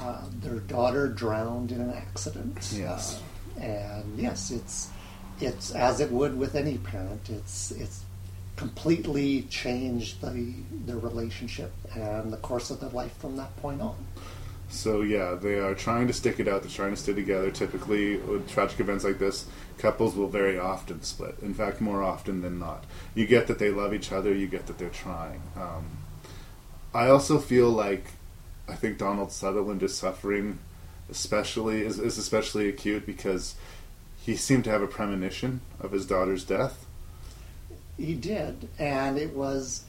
[0.00, 2.70] uh, their daughter drowned in an accident.
[2.72, 3.20] Yes.
[3.56, 4.90] Uh, and yes, it's
[5.40, 7.28] it's as it would with any parent.
[7.30, 8.04] It's it's
[8.56, 13.96] completely changed the their relationship and the course of their life from that point on.
[14.74, 16.62] So yeah, they are trying to stick it out.
[16.62, 17.50] They're trying to stay together.
[17.50, 19.46] Typically, with tragic events like this,
[19.78, 21.36] couples will very often split.
[21.42, 22.84] In fact, more often than not.
[23.14, 24.34] You get that they love each other.
[24.34, 25.42] You get that they're trying.
[25.56, 25.98] Um,
[26.92, 28.04] I also feel like
[28.68, 30.58] I think Donald Sutherland is suffering,
[31.08, 33.54] especially is, is especially acute because
[34.16, 36.84] he seemed to have a premonition of his daughter's death.
[37.96, 39.84] He did, and it was,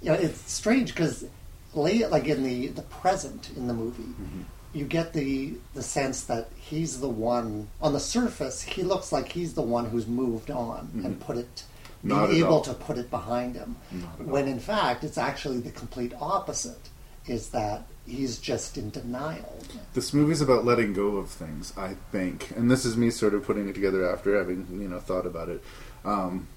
[0.00, 1.26] you know, it's strange because
[1.74, 4.42] late, like in the the present in the movie, Mm-hmm.
[4.74, 8.62] you get the the sense that he's the one on the surface.
[8.62, 11.64] He looks like he's the one who's moved on and put it,
[12.04, 12.08] Mm-hmm.
[12.08, 12.60] Not being able all.
[12.62, 13.76] to put it behind him.
[14.18, 16.88] When in fact, it's actually the complete opposite.
[17.28, 19.56] Is that he's just in denial.
[19.94, 23.44] This movie's about letting go of things, I think, and this is me sort of
[23.44, 25.62] putting it together after having you know thought about it.
[26.04, 26.48] Um,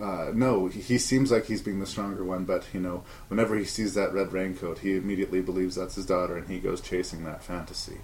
[0.00, 3.64] uh, no, he, seems like he's being the stronger one, but you know, whenever he
[3.64, 7.42] sees that red raincoat, he immediately believes that's his daughter, and he goes chasing that
[7.42, 8.00] fantasy.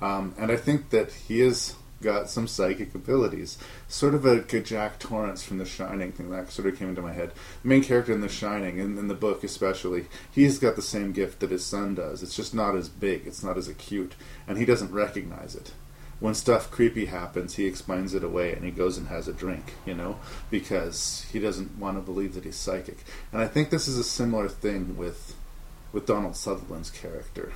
[0.00, 4.98] Um, and I think that he has got some psychic abilities, sort of a, Jack
[4.98, 7.32] Torrance from The Shining thing that sort of came into my head.
[7.62, 11.12] The main character in The Shining, in, in the book especially, he's got the same
[11.12, 12.22] gift that his son does.
[12.22, 14.14] It's just not as big, it's not as acute,
[14.46, 15.72] and he doesn't recognize it
[16.18, 19.74] when stuff creepy happens, he explains it away and he goes and has a drink,
[19.84, 20.18] you know,
[20.50, 22.98] because he doesn't want to believe that he's psychic.
[23.32, 25.34] And I think this is a similar thing with
[25.92, 27.52] with Donald Sutherland's character.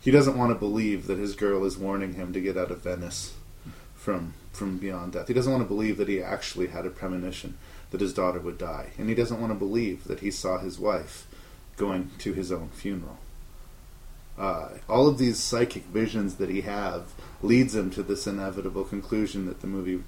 [0.00, 2.82] He doesn't want to believe that his girl is warning him to get out of
[2.82, 3.34] Venice
[3.94, 5.28] from from beyond death.
[5.28, 7.56] He doesn't want to believe that he actually had a premonition
[7.90, 10.78] that his daughter would die, and he doesn't want to believe that he saw his
[10.78, 11.26] wife
[11.76, 13.18] going to his own funeral.
[14.38, 17.12] Uh, all of these psychic visions that he have
[17.42, 20.02] leads him to this inevitable conclusion that the movie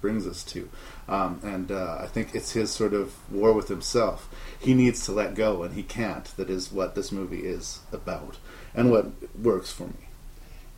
[0.00, 0.68] brings us to.
[1.08, 4.28] Um, and uh, I think it's his sort of war with himself.
[4.58, 6.24] He needs to let go, and he can't.
[6.36, 8.38] That is what this movie is about,
[8.74, 9.06] and what
[9.36, 10.08] works for me.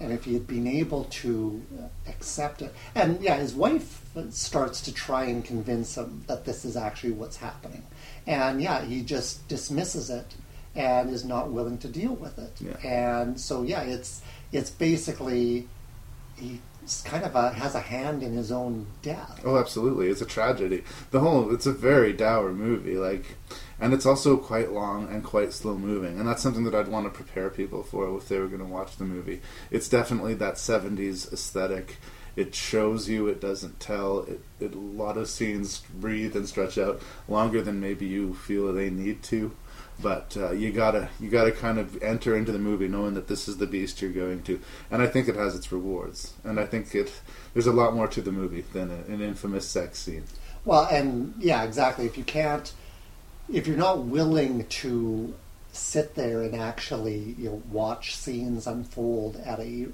[0.01, 1.61] And if he had been able to
[2.07, 6.77] accept it, and yeah, his wife starts to try and convince him that this is
[6.77, 7.83] actually what's happening,
[8.27, 10.35] and yeah, he just dismisses it
[10.77, 12.53] and is not willing to deal with it.
[12.61, 12.77] Yeah.
[12.89, 14.23] And so yeah, it's
[14.53, 15.67] it's basically
[16.39, 19.41] he's kind of a, has a hand in his own death.
[19.45, 20.09] Oh, absolutely!
[20.09, 20.85] It's a tragedy.
[21.11, 23.37] The whole it's a very dour movie, like,
[23.81, 27.07] and it's also quite long and quite slow moving, and that's something that I'd want
[27.07, 29.41] to prepare people for if they were going to watch the movie.
[29.71, 31.99] It's definitely that '70s aesthetic.
[32.39, 34.21] It shows you, it doesn't tell.
[34.21, 38.73] It, it a lot of scenes breathe and stretch out longer than maybe you feel
[38.73, 39.57] they need to
[40.01, 43.49] but uh, you gotta you gotta kind of enter into the movie knowing that this
[43.49, 44.61] is the beast you're going to,
[44.91, 47.21] and I think it has its rewards, and I think it
[47.53, 50.25] there's a lot more to the movie than a, an infamous sex scene.
[50.65, 52.07] Well, and yeah, exactly.
[52.07, 52.73] If you can't,
[53.53, 55.35] if you're not willing to
[55.73, 59.89] sit there and actually you know watch scenes unfold at a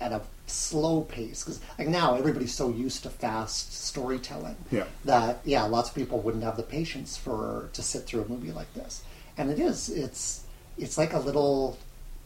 [0.00, 0.20] at a
[0.50, 4.84] slow pace because like now everybody's so used to fast storytelling yeah.
[5.04, 8.52] that yeah lots of people wouldn't have the patience for to sit through a movie
[8.52, 9.02] like this.
[9.36, 10.44] And it is it's
[10.78, 11.78] it's like a little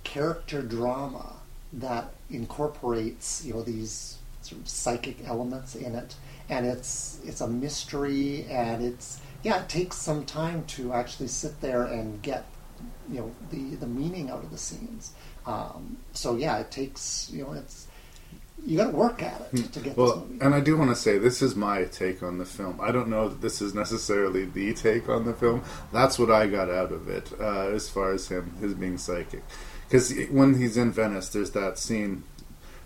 [0.04, 1.34] character drama
[1.72, 6.14] that incorporates you know these sort of psychic elements in it.
[6.48, 11.60] And it's it's a mystery and it's yeah it takes some time to actually sit
[11.60, 12.44] there and get
[13.10, 15.12] you know the the meaning out of the scenes.
[15.46, 17.83] Um, so yeah, it takes you know it's
[18.64, 20.26] you got to work at it to get well.
[20.40, 22.78] And I do want to say this is my take on the film.
[22.80, 25.62] I don't know that this is necessarily the take on the film.
[25.92, 29.44] That's what I got out of it uh, as far as him his being psychic.
[29.86, 32.24] Because when he's in Venice, there's that scene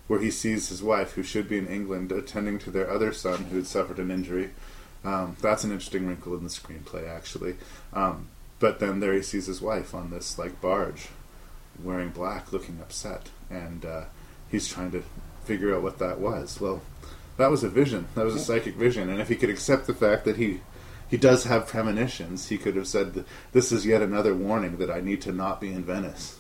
[0.08, 3.44] where he sees his wife, who should be in England, attending to their other son
[3.44, 4.50] who had suffered an injury.
[5.04, 7.56] Um, that's an interesting wrinkle in the screenplay, actually.
[7.92, 11.08] Um, but then there he sees his wife on this like barge
[11.82, 14.04] wearing black, looking upset, and uh,
[14.50, 15.04] he's trying to
[15.48, 16.60] figure out what that was.
[16.60, 16.82] Well,
[17.38, 18.06] that was a vision.
[18.14, 20.60] That was a psychic vision, and if he could accept the fact that he
[21.08, 25.00] he does have premonitions, he could have said, "This is yet another warning that I
[25.00, 26.38] need to not be in Venice."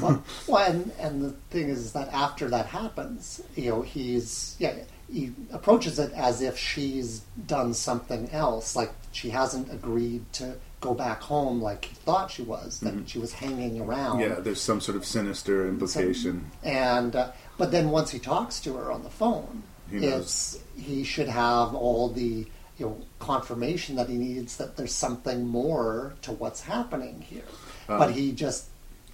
[0.00, 4.74] well, well and, and the thing is that after that happens, you know, he's yeah,
[5.12, 10.94] he approaches it as if she's done something else, like she hasn't agreed to go
[10.94, 13.06] back home like he thought she was, that mm-hmm.
[13.06, 14.20] she was hanging around.
[14.20, 16.50] Yeah, there's some sort of sinister implication.
[16.62, 17.30] and uh,
[17.62, 21.76] but then once he talks to her on the phone, he it's he should have
[21.76, 22.44] all the
[22.76, 27.44] you know confirmation that he needs that there's something more to what's happening here.
[27.88, 28.66] Um, but he just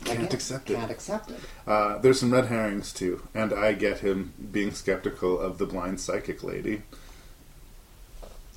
[0.03, 0.77] can't again, accept it.
[0.77, 1.41] Can't accept it.
[1.67, 6.01] Uh, there's some red herrings too, and I get him being skeptical of the blind
[6.01, 6.85] psychic lady.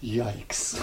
[0.01, 0.81] Yikes.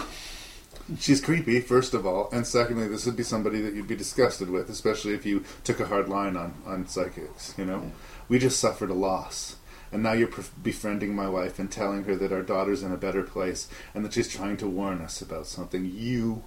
[0.98, 4.50] she's creepy, first of all, and secondly, this would be somebody that you'd be disgusted
[4.50, 7.54] with, especially if you took a hard line on on psychics.
[7.56, 7.90] You know, yeah.
[8.28, 9.56] We just suffered a loss,
[9.90, 10.30] and now you're
[10.62, 14.12] befriending my wife and telling her that our daughter's in a better place and that
[14.12, 15.90] she's trying to warn us about something.
[15.94, 16.44] You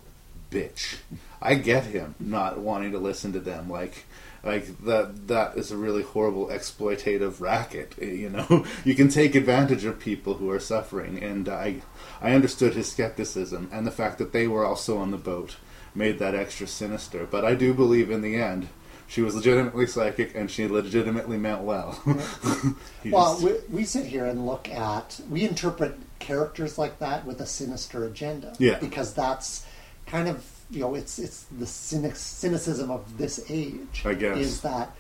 [0.52, 0.98] bitch.
[1.42, 3.70] I get him not wanting to listen to them.
[3.70, 4.06] Like
[4.44, 9.86] like that that is a really horrible exploitative racket you know you can take advantage
[9.86, 11.80] of people who are suffering and i
[12.22, 15.58] i understood his skepticism and the fact that they were also on the boat
[15.94, 18.68] made that extra sinister but i do believe in the end
[19.12, 22.02] she was legitimately psychic and she legitimately meant well
[23.06, 27.46] well we, we sit here and look at we interpret characters like that with a
[27.46, 29.66] sinister agenda yeah because that's
[30.06, 34.04] kind of you know, it's it's the cynic, cynicism of this age.
[34.06, 34.96] I guess is that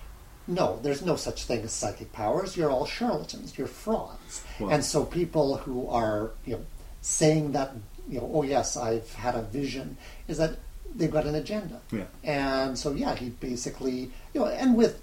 [0.47, 2.57] no, there's no such thing as psychic powers.
[2.57, 3.57] You're all charlatans.
[3.57, 4.43] You're frauds.
[4.59, 6.65] Well, and so people who are you know
[6.99, 7.73] saying that
[8.09, 9.97] you know, oh yes, I've had a vision,
[10.27, 10.57] is that
[10.95, 11.79] they've got an agenda.
[11.91, 12.05] Yeah.
[12.23, 15.01] And so yeah, he basically you know, and with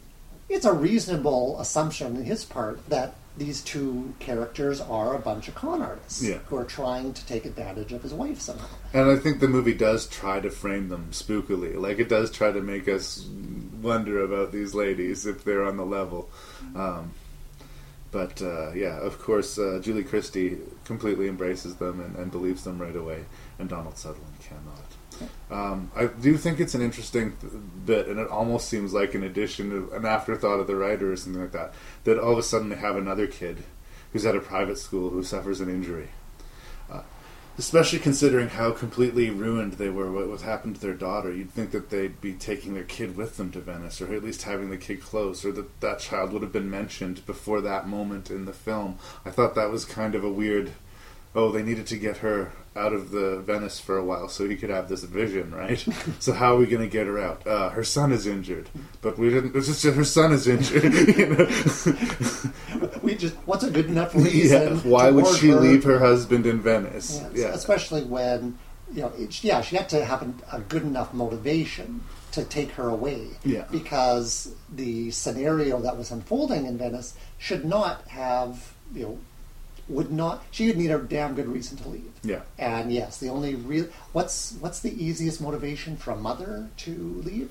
[0.48, 5.54] it's a reasonable assumption on his part that these two characters are a bunch of
[5.54, 6.38] con artists Yeah.
[6.46, 8.66] who are trying to take advantage of his wife somehow.
[8.92, 11.80] And I think the movie does try to frame them spookily.
[11.80, 13.24] Like it does try to make us
[13.80, 16.28] wonder about these ladies if they're on the level.
[16.74, 17.12] Um,
[18.10, 22.80] but uh, yeah, of course, uh, Julie Christie completely embraces them and, and believes them
[22.80, 23.24] right away,
[23.58, 24.84] and Donald Sutherland cannot.
[25.50, 27.36] Um, I do think it's an interesting
[27.84, 31.16] bit, and it almost seems like an addition, of, an afterthought of the writer or
[31.16, 31.74] something like that.
[32.04, 33.64] That all of a sudden they have another kid
[34.12, 36.10] who's at a private school who suffers an injury,
[36.90, 37.02] uh,
[37.56, 40.12] especially considering how completely ruined they were.
[40.12, 41.32] What, what happened to their daughter?
[41.32, 44.42] You'd think that they'd be taking their kid with them to Venice, or at least
[44.42, 48.30] having the kid close, or that that child would have been mentioned before that moment
[48.30, 48.98] in the film.
[49.24, 50.72] I thought that was kind of a weird.
[51.34, 54.56] Oh, they needed to get her out of the Venice for a while so he
[54.56, 55.78] could have this vision, right?
[56.20, 57.46] so how are we going to get her out?
[57.46, 58.68] Uh, her son is injured,
[59.02, 59.54] but we didn't.
[59.56, 60.84] It's just her son is injured.
[61.16, 61.48] you know?
[63.02, 64.74] We just what's a good enough reason?
[64.76, 64.80] yeah.
[64.82, 67.20] Why would she her- leave her husband in Venice?
[67.22, 67.48] Yes, Yeah.
[67.54, 68.58] especially when
[68.92, 72.02] you know, it, yeah, she had to have a, a good enough motivation
[72.32, 73.28] to take her away.
[73.44, 73.64] Yeah.
[73.70, 79.18] because the scenario that was unfolding in Venice should not have you know
[79.88, 82.12] would not she would need a damn good reason to leave.
[82.22, 82.40] Yeah.
[82.58, 87.50] And yes, the only real what's what's the easiest motivation for a mother to leave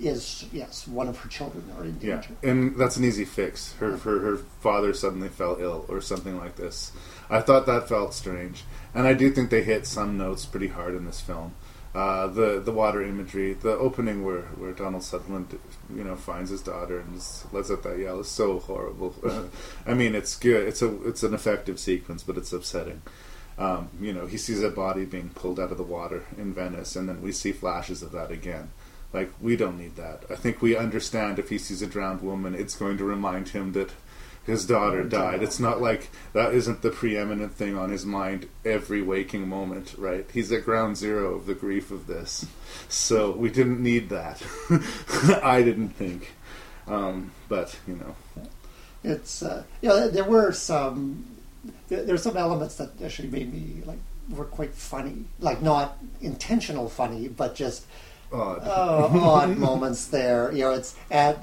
[0.00, 2.30] is yes, one of her children are in danger.
[2.42, 3.72] Yeah, and that's an easy fix.
[3.74, 6.92] Her, her her father suddenly fell ill or something like this.
[7.30, 8.64] I thought that felt strange,
[8.94, 11.54] and I do think they hit some notes pretty hard in this film.
[11.94, 15.58] Uh, the the water imagery, the opening where, where Donald Sutherland,
[15.94, 17.14] you know, finds his daughter and
[17.50, 19.14] lets out that yell is so horrible.
[19.86, 20.68] I mean, it's good.
[20.68, 23.02] It's a it's an effective sequence, but it's upsetting.
[23.58, 26.94] Um, you know, he sees a body being pulled out of the water in Venice,
[26.94, 28.70] and then we see flashes of that again.
[29.12, 30.24] Like, we don't need that.
[30.30, 33.72] I think we understand if he sees a drowned woman, it's going to remind him
[33.72, 33.90] that
[34.48, 35.42] his daughter died.
[35.42, 40.26] It's not like that isn't the preeminent thing on his mind every waking moment, right?
[40.32, 42.46] He's at ground zero of the grief of this.
[42.88, 44.42] So we didn't need that.
[45.42, 46.32] I didn't think.
[46.86, 48.16] Um, but, you know.
[49.04, 51.26] it's uh, you know there were some
[51.88, 53.98] there, there's some elements that actually made me like
[54.30, 57.86] were quite funny like not intentional funny but just
[58.32, 58.60] Odd.
[58.64, 61.38] uh, odd moments there you know it's at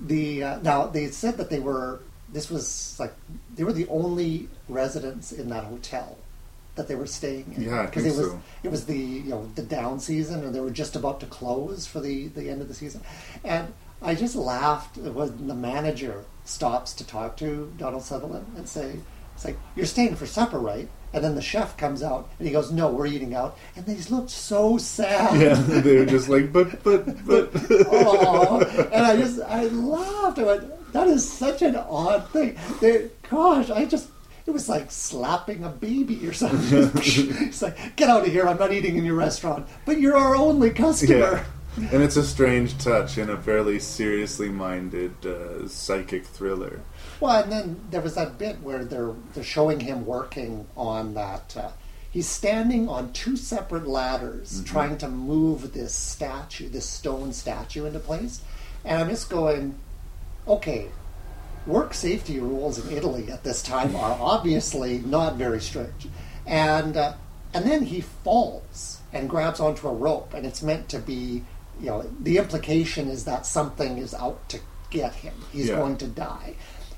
[0.00, 2.00] the uh, now they said that they were
[2.32, 3.12] this was like
[3.54, 6.16] they were the only residents in that hotel
[6.74, 8.40] that they were staying in Yeah, because it was so.
[8.62, 11.86] it was the you know the down season and they were just about to close
[11.86, 13.02] for the the end of the season
[13.44, 18.96] and I just laughed when the manager stops to talk to Donald Sutherland and say
[19.34, 22.52] it's like you're staying for supper right and then the chef comes out and he
[22.54, 26.52] goes no we're eating out and they looked so sad Yeah, they were just like,
[26.52, 27.50] but, but, but.
[27.92, 28.60] oh,
[28.92, 30.38] and I just I laughed.
[30.38, 32.58] I went, that is such an odd thing.
[32.80, 34.08] They, gosh, I just
[34.46, 36.90] it was like slapping a baby or something.
[37.02, 38.46] it's like get out of here.
[38.46, 41.14] I'm not eating in your restaurant, but you're our only customer.
[41.16, 41.44] Yeah.
[41.90, 46.80] And it's a strange touch in a fairly seriously minded uh, psychic thriller.
[47.18, 51.56] Well, and then there was that bit where they're they're showing him working on that.
[51.56, 51.70] Uh,
[52.10, 58.00] he's standing on two separate ladders, trying to move this statue, this stone statue, into
[58.00, 58.42] place.
[58.84, 59.78] And I'm just going,
[60.46, 60.88] okay,
[61.66, 66.06] work safety rules in Italy at this time are obviously not very strict.
[66.46, 67.14] And uh,
[67.54, 71.44] and then he falls and grabs onto a rope, and it's meant to be,
[71.80, 74.58] you know, the implication is that something is out to
[74.90, 75.34] get him.
[75.52, 75.76] He's Yeah.
[75.76, 76.54] going to die.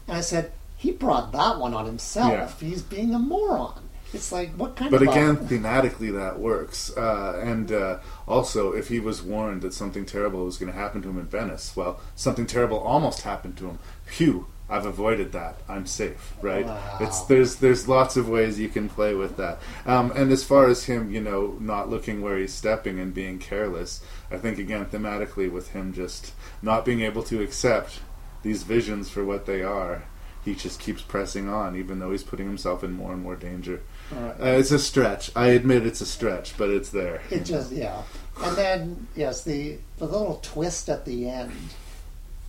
[0.06, 2.60] And I said, he brought that one on himself.
[2.60, 3.82] He's being a moron.
[4.12, 6.96] It's like, what kind But of But again, thematically, that works.
[6.96, 11.02] Uh, and uh, also, if he was warned that something terrible was going to happen
[11.02, 13.78] to him in Venice, well, something terrible almost happened to him.
[14.06, 15.58] Phew, I've avoided that.
[15.68, 16.64] I'm safe, right?
[16.64, 16.98] Wow.
[17.00, 19.58] It's there's there's lots of ways you can play with that.
[19.84, 23.38] Um, and as far as him, you know, not looking where he's stepping and being
[23.38, 28.00] careless, I think again thematically with him just not being able to accept
[28.42, 30.04] these visions for what they are.
[30.44, 33.80] He just keeps pressing on, even though he's putting himself in more and more danger.
[34.16, 35.30] Uh, it's a stretch.
[35.34, 37.20] I admit it's a stretch, but it's there.
[37.30, 38.02] It just yeah,
[38.42, 41.52] and then yes, the the little twist at the end.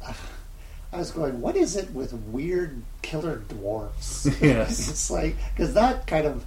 [0.93, 4.26] I was going, what is it with weird killer dwarfs?
[4.41, 4.89] Yes.
[4.89, 6.45] it's like because that kind of.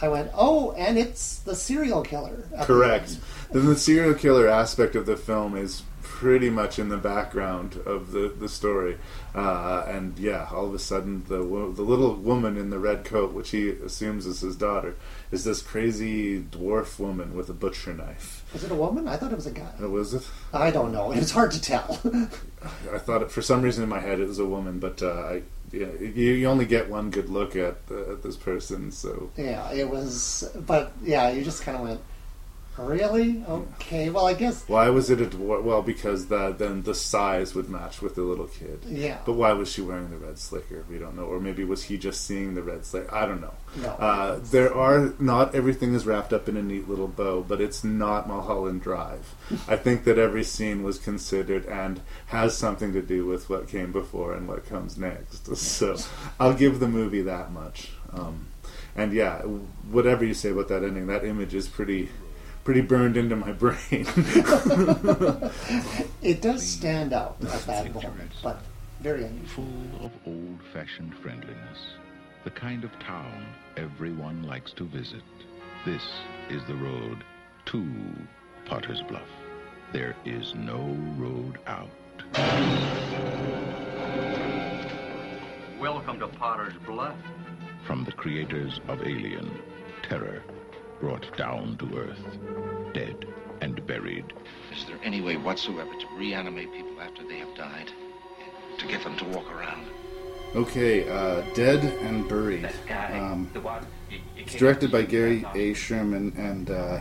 [0.00, 2.44] I went, oh, and it's the serial killer.
[2.54, 3.18] at the Correct.
[3.52, 5.82] Then the serial killer aspect of the film is
[6.12, 8.98] pretty much in the background of the the story.
[9.34, 13.02] Uh, and yeah, all of a sudden, the wo- the little woman in the red
[13.02, 14.94] coat, which he assumes is his daughter,
[15.30, 18.44] is this crazy dwarf woman with a butcher knife.
[18.52, 19.08] Was it a woman?
[19.08, 19.72] I thought it was a guy.
[19.82, 20.28] Uh, was it?
[20.52, 21.12] I don't know.
[21.12, 21.98] It's hard to tell.
[22.92, 25.12] I thought it, for some reason in my head it was a woman, but uh,
[25.12, 25.42] I,
[25.72, 29.72] yeah, you, you only get one good look at, uh, at this person, so yeah,
[29.72, 30.54] it was.
[30.66, 32.00] But yeah, you just kind of went,
[32.78, 33.44] really?
[33.48, 34.08] Okay.
[34.10, 34.66] Well, I guess.
[34.68, 35.62] why was it a dwarf?
[35.62, 38.84] Well, because the, then the size would match with the little kid.
[38.86, 39.18] Yeah.
[39.26, 40.84] But why was she wearing the red slicker?
[40.88, 41.24] We don't know.
[41.24, 43.14] Or maybe was he just seeing the red slicker?
[43.14, 43.54] I don't know.
[43.76, 43.88] No.
[43.88, 47.84] Uh, there are not everything is wrapped up in a neat little bow, but it's
[47.84, 49.34] not Mulholland Drive.
[49.68, 53.92] I think that every scene was considered and has something to do with what came
[53.92, 55.48] before and what comes next.
[55.82, 55.96] So
[56.38, 57.90] I'll give the movie that much.
[58.12, 58.48] Um,
[58.94, 59.40] and yeah,
[59.90, 62.10] whatever you say about that ending, that image is pretty,
[62.64, 64.06] pretty burned into my brain.
[66.22, 68.62] It does stand out at that moment, but
[69.00, 69.64] very unusual.
[69.64, 71.78] Full of old fashioned friendliness.
[72.44, 73.44] The kind of town
[73.76, 75.22] everyone likes to visit.
[75.84, 76.02] This
[76.48, 77.24] is the road
[77.66, 77.84] to
[78.66, 79.26] Potter's Bluff.
[79.92, 81.90] There is no road out.
[85.80, 87.16] Welcome to Potter's Bluff.
[87.84, 89.50] From the creators of Alien,
[90.08, 90.40] terror
[91.02, 92.38] brought down to Earth,
[92.94, 93.26] dead
[93.60, 94.32] and buried.
[94.72, 97.90] Is there any way whatsoever to reanimate people after they have died?
[98.78, 99.84] To get them to walk around?
[100.54, 102.70] Okay, uh, Dead and Buried.
[103.12, 103.50] Um,
[104.36, 105.74] it's directed by Gary A.
[105.74, 107.00] Sherman, and uh,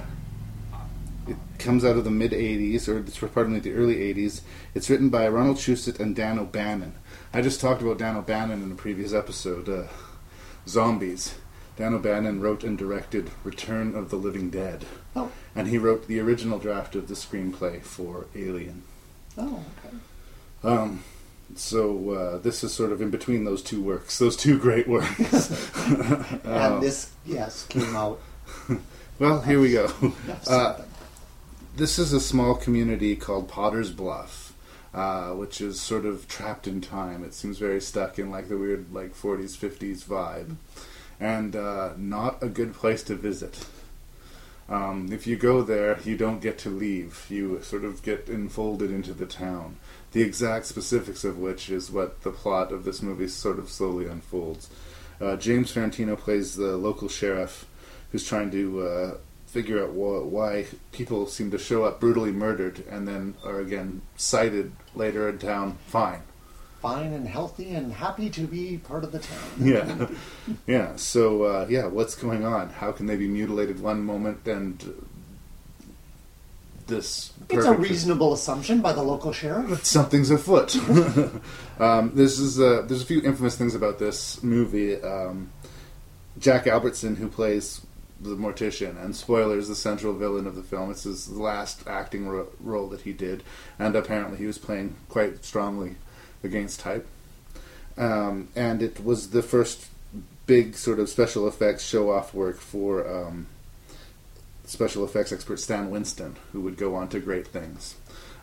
[1.27, 4.41] it comes out of the mid 80s, or it's pardon me, the early 80s.
[4.73, 6.95] It's written by Ronald Shusett and Dan O'Bannon.
[7.33, 9.83] I just talked about Dan O'Bannon in a previous episode, uh,
[10.67, 11.35] Zombies.
[11.81, 14.85] Dan O'Bannon wrote and directed Return of the Living Dead.
[15.15, 15.31] Oh.
[15.55, 18.83] And he wrote the original draft of the screenplay for Alien.
[19.35, 19.95] Oh, okay.
[20.63, 21.03] Um,
[21.55, 25.49] so uh, this is sort of in between those two works, those two great works.
[25.75, 28.21] And Uh, this, yes, came out.
[29.19, 29.91] well, here we go.
[30.47, 30.83] Uh,
[31.77, 34.53] this is a small community called Potter's Bluff,
[34.93, 37.23] uh, which is sort of trapped in time.
[37.23, 40.57] It seems very stuck in like the weird like 40s, 50s vibe,
[41.21, 43.65] and uh, not a good place to visit.
[44.67, 47.27] Um, if you go there, you don't get to leave.
[47.29, 49.77] You sort of get enfolded into the town.
[50.13, 54.07] The exact specifics of which is what the plot of this movie sort of slowly
[54.07, 54.69] unfolds.
[55.21, 57.67] Uh, James Farentino plays the local sheriff
[58.11, 62.83] who's trying to uh, figure out wh- why people seem to show up brutally murdered
[62.89, 66.23] and then are again cited later in town fine.
[66.81, 69.37] Fine and healthy and happy to be part of the town.
[69.59, 70.07] Yeah,
[70.65, 70.95] yeah.
[70.95, 72.69] So uh, yeah, what's going on?
[72.69, 75.07] How can they be mutilated one moment and
[76.87, 77.33] this?
[77.51, 79.85] It's a reasonable assumption by the local sheriff.
[79.85, 80.75] something's afoot.
[81.79, 84.99] um, this is uh, there's a few infamous things about this movie.
[84.99, 85.51] Um,
[86.39, 87.81] Jack Albertson, who plays
[88.19, 90.89] the mortician, and spoilers, the central villain of the film.
[90.89, 93.43] It's his last acting ro- role that he did,
[93.77, 95.97] and apparently he was playing quite strongly
[96.43, 97.07] against type.
[97.97, 99.87] Um, and it was the first
[100.45, 103.47] big sort of special effects show off work for um,
[104.65, 107.95] special effects expert Stan Winston, who would go on to great things.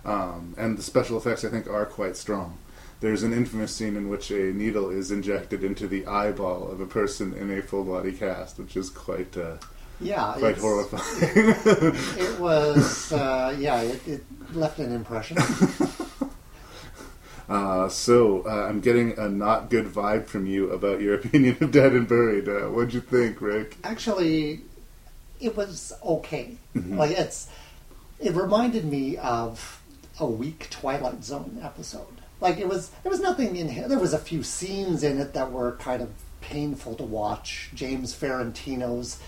[0.05, 2.59] Um, and the special effects, I think, are quite strong.
[3.01, 6.87] There's an infamous scene in which a needle is injected into the eyeball of a
[6.87, 9.57] person in a full body cast, which is quite uh,
[10.01, 11.03] Yeah, quite horrifying.
[12.19, 14.25] It was, uh, yeah, it, it
[14.55, 15.37] left an impression.
[17.49, 21.71] Uh, so uh, I'm getting a not good vibe from you about your opinion of
[21.73, 22.49] Dead and Buried.
[22.49, 23.77] Uh, what'd you think, Rick?
[23.85, 24.63] Actually,
[25.41, 26.57] it was okay.
[26.75, 26.97] Mhm.
[26.97, 27.49] Like it's,
[28.21, 29.83] it reminded me of
[30.21, 32.07] a weak Twilight Zone episode.
[32.41, 33.89] Like it was, there was nothing in here.
[33.89, 37.71] There was a few scenes in it that were kind of painful to watch.
[37.75, 39.19] James Farentino's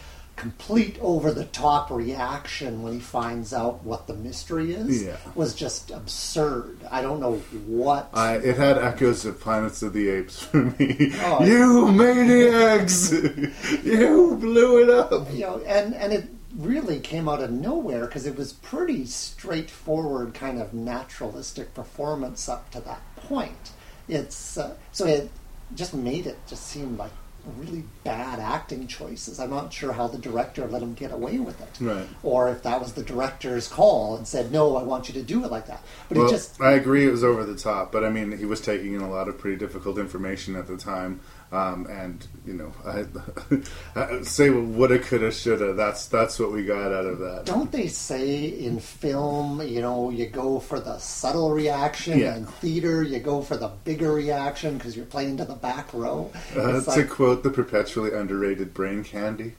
[0.41, 5.17] complete over the top reaction when he finds out what the mystery is Yeah.
[5.35, 6.79] was just absurd.
[6.91, 7.35] I don't know
[7.67, 11.13] what I, it had echoes of Planets of the Apes for me.
[11.23, 11.45] Oh.
[11.53, 13.13] you maniacs!
[13.85, 15.31] you blew it up!
[15.33, 16.25] you know, and and it
[16.57, 22.71] really came out of nowhere because it was pretty straightforward, kind of naturalistic performance up
[22.71, 23.73] to that point.
[24.09, 25.31] It's uh, so it
[25.75, 27.13] just made it just seem like
[27.59, 29.39] really bad acting choices.
[29.41, 32.07] I'm not sure how the director let him get away with it, Right.
[32.23, 35.45] or if that was the director's call and said, "No, I want you to do
[35.45, 38.05] it like that." But well, it just I agree it was over the top, but
[38.05, 41.21] I mean, he was taking in a lot of pretty difficult information at the time.
[41.53, 42.73] Um, and you know,
[43.97, 45.73] I, say woulda, coulda, shoulda.
[45.73, 47.45] That's that's what we got out of that.
[47.45, 52.35] Don't they say in film, you know, you go for the subtle reaction, Yeah.
[52.37, 56.31] and theater, you go for the bigger reaction because you're playing to the back row.
[56.57, 59.55] Uh, to like- quote the perpetually underrated brain candy,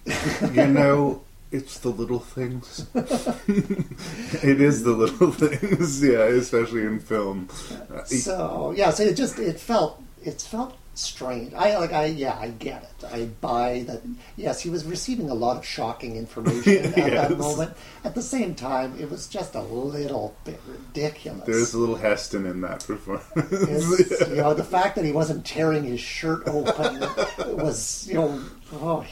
[0.53, 2.87] you know, it's the little things.
[2.95, 7.49] it is the little things, yeah, especially in film.
[7.93, 11.53] Uh, so yeah, so it just it felt it felt strange.
[11.53, 13.05] I like I yeah I get it.
[13.11, 14.01] I buy that.
[14.37, 17.29] Yes, he was receiving a lot of shocking information at Yes.
[17.29, 17.73] that moment.
[18.03, 21.45] At the same time, it was just a little bit ridiculous.
[21.45, 23.51] There's a little Heston in that performance.
[23.51, 26.99] It's, you know, the fact that he wasn't tearing his shirt open
[27.57, 28.41] was, you know,
[28.73, 29.05] oh,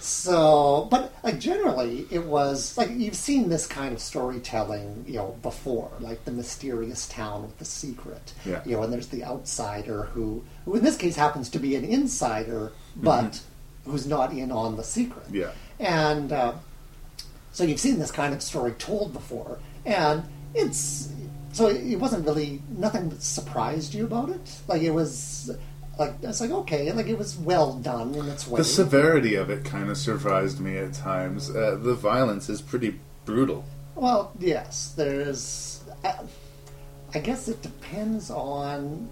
[0.00, 0.88] so.
[0.90, 5.90] But like generally, it was like you've seen this kind of storytelling, you know, before,
[6.00, 8.62] like the mysterious town with the secret, Yeah.
[8.64, 11.84] you know, and there's the outsider who, who in this case happens to be an
[11.84, 13.40] insider, but
[13.84, 15.50] who's not in on the secret, yeah.
[15.78, 16.32] and.
[16.32, 16.54] Uh,
[17.52, 20.24] so you've seen this kind of story told before, and
[20.54, 21.12] it's
[21.52, 24.58] so it wasn't really nothing that surprised you about it.
[24.66, 25.50] Like it was
[25.98, 28.58] like it's like okay, like it was well done in its way.
[28.58, 31.50] The severity of it kind of surprised me at times.
[31.50, 33.64] Uh, the violence is pretty brutal.
[33.94, 35.84] Well, yes, there's.
[36.02, 36.20] I,
[37.14, 39.08] I guess it depends on.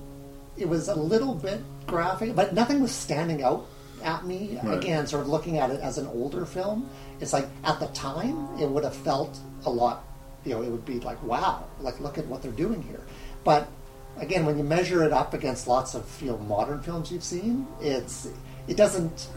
[0.61, 3.67] It was a little bit graphic, but nothing was standing out
[4.03, 4.59] at me.
[4.63, 4.79] Right.
[4.79, 6.89] Again, sort of looking at it as an older film,
[7.21, 10.05] it's like at the time it would have felt a lot.
[10.45, 13.03] You know, it would be like, wow, like look at what they're doing here.
[13.45, 13.69] But
[14.19, 17.67] again, when you measure it up against lots of you know modern films you've seen,
[17.81, 18.29] it's
[18.69, 19.29] it doesn't.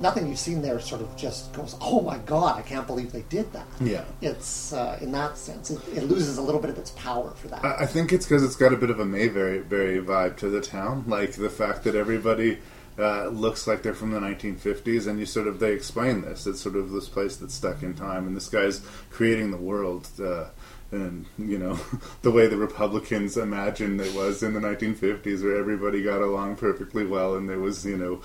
[0.00, 3.22] Nothing you've seen there sort of just goes, oh my god, I can't believe they
[3.28, 4.04] did that Yeah.
[4.20, 7.48] it's uh, in that sense it, it loses a little bit of its power for
[7.48, 7.64] that.
[7.64, 10.48] I I think it's because it's got a bit of a Mayberry berry vibe to
[10.50, 12.58] the town, like the fact that everybody
[12.98, 16.46] uh, looks like they're from the 1950s, and you sort of they explain this.
[16.46, 20.08] It's sort of this place that's stuck in time, and this guy's creating the world.
[20.20, 20.46] Uh,
[20.92, 21.78] and you know
[22.22, 27.04] the way the Republicans imagined it was in the 1950s, where everybody got along perfectly
[27.04, 28.22] well, and there was you know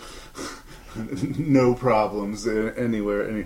[1.37, 3.29] no problems anywhere.
[3.29, 3.45] Any,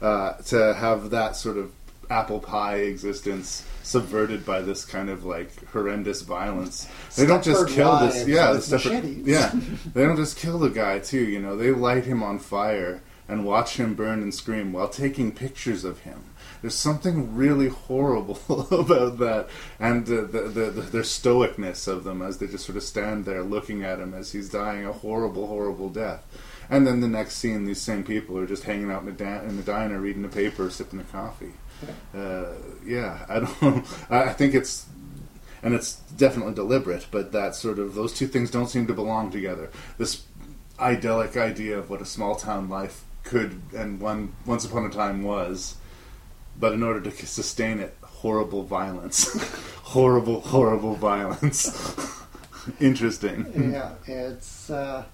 [0.00, 1.72] uh, to have that sort of
[2.10, 6.88] apple pie existence subverted by this kind of like horrendous violence.
[7.16, 9.52] They don't just kill this, yeah, the Stepford- yeah.
[9.94, 11.24] They don't just kill the guy too.
[11.24, 15.32] You know, they light him on fire and watch him burn and scream while taking
[15.32, 16.24] pictures of him.
[16.60, 18.40] There's something really horrible
[18.70, 19.48] about that,
[19.78, 23.26] and uh, the, the, the their stoicness of them as they just sort of stand
[23.26, 26.24] there looking at him as he's dying a horrible, horrible death.
[26.70, 29.42] And then the next scene, these same people are just hanging out in the, da-
[29.42, 31.52] in the diner, reading a paper, sipping a coffee.
[32.14, 32.52] Uh,
[32.84, 33.86] yeah, I don't.
[34.10, 34.86] I I think it's,
[35.62, 39.30] and it's definitely deliberate, but that sort of those two things don't seem to belong
[39.30, 39.70] together.
[39.96, 40.24] This
[40.78, 45.22] idyllic idea of what a small town life could and one once upon a time
[45.22, 45.76] was,
[46.58, 49.40] but in order to sustain it, horrible violence,
[49.84, 51.70] horrible, horrible violence.
[52.80, 53.72] Interesting.
[53.72, 54.68] yeah, it's.
[54.68, 55.04] Uh,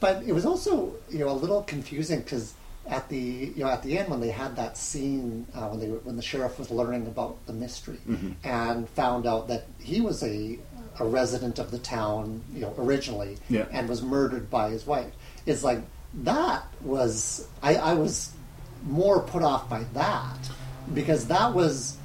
[0.00, 2.54] but it was also you know a little confusing because
[2.88, 5.86] at the you know at the end when they had that scene uh, when they
[5.88, 8.34] when the sheriff was learning about the mystery Mhm.
[8.44, 10.58] and found out that he was a
[10.98, 13.66] a resident of the town you know originally Yeah.
[13.70, 15.12] and was murdered by his wife.
[15.46, 15.80] It's like
[16.22, 18.30] that was I, I was
[18.86, 20.38] more put off by that
[20.94, 21.96] because that was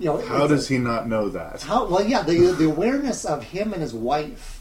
[0.00, 1.62] you know How does he not know that?
[1.62, 4.51] how well, yeah, the the awareness of him and his wife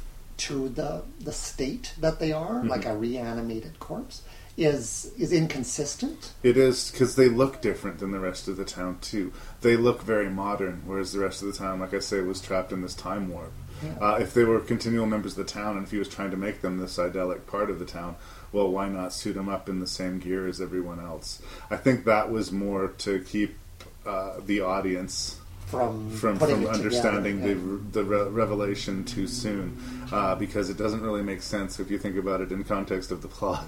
[0.47, 2.69] to the the state that they are, Mhm.
[2.69, 4.22] like a reanimated corpse,
[4.57, 6.31] is is inconsistent.
[6.43, 9.31] It is because they look different than the rest of the town too.
[9.61, 12.72] They look very modern, whereas the rest of the town, like I say, was trapped
[12.72, 13.51] in this time warp.
[13.84, 13.97] Yeah.
[13.99, 16.38] Uh, if they were continual members of the town, and if he was trying to
[16.38, 18.15] make them this idyllic part of the town,
[18.51, 21.41] well, why not suit them up in the same gear as everyone else?
[21.72, 23.57] I think that was more to keep
[24.05, 25.38] uh, the audience
[25.68, 27.47] From from, from it together, understanding yeah.
[27.49, 27.55] the
[27.99, 29.77] the re- revelation too soon,
[30.11, 33.21] uh, because it doesn't really make sense if you think about it in context of
[33.21, 33.65] the plot.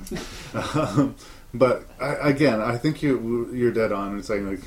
[0.76, 1.16] um,
[1.54, 4.62] but I, again, I think you you're dead on in saying like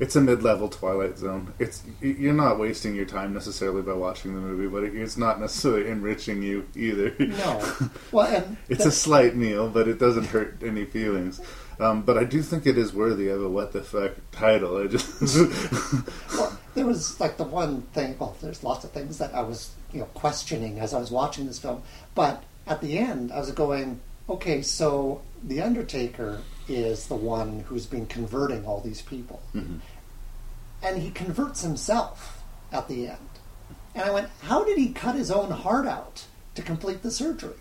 [0.00, 1.54] it's a mid-level Twilight Zone.
[1.58, 5.40] It's you're not wasting your time necessarily by watching the movie, but it, it's not
[5.40, 7.14] necessarily enriching you either.
[7.18, 7.62] No.
[8.12, 11.40] Well, and it's a slight meal, but it doesn't hurt any feelings.
[11.80, 14.76] Um, but I do think it is worthy of a "What the fuck" title.
[14.76, 15.20] I just
[16.36, 18.16] well, there was like the one thing.
[18.18, 21.46] Well, there's lots of things that I was you know questioning as I was watching
[21.46, 21.82] this film,
[22.14, 27.86] but at the end I was going, okay, so the Undertaker is the one who's
[27.86, 29.40] been converting all these people.
[29.54, 29.80] Mhm.
[30.82, 33.28] and he converts himself at the end.
[33.94, 36.24] And I went, how did he cut his own heart out
[36.56, 37.54] to complete the surgery?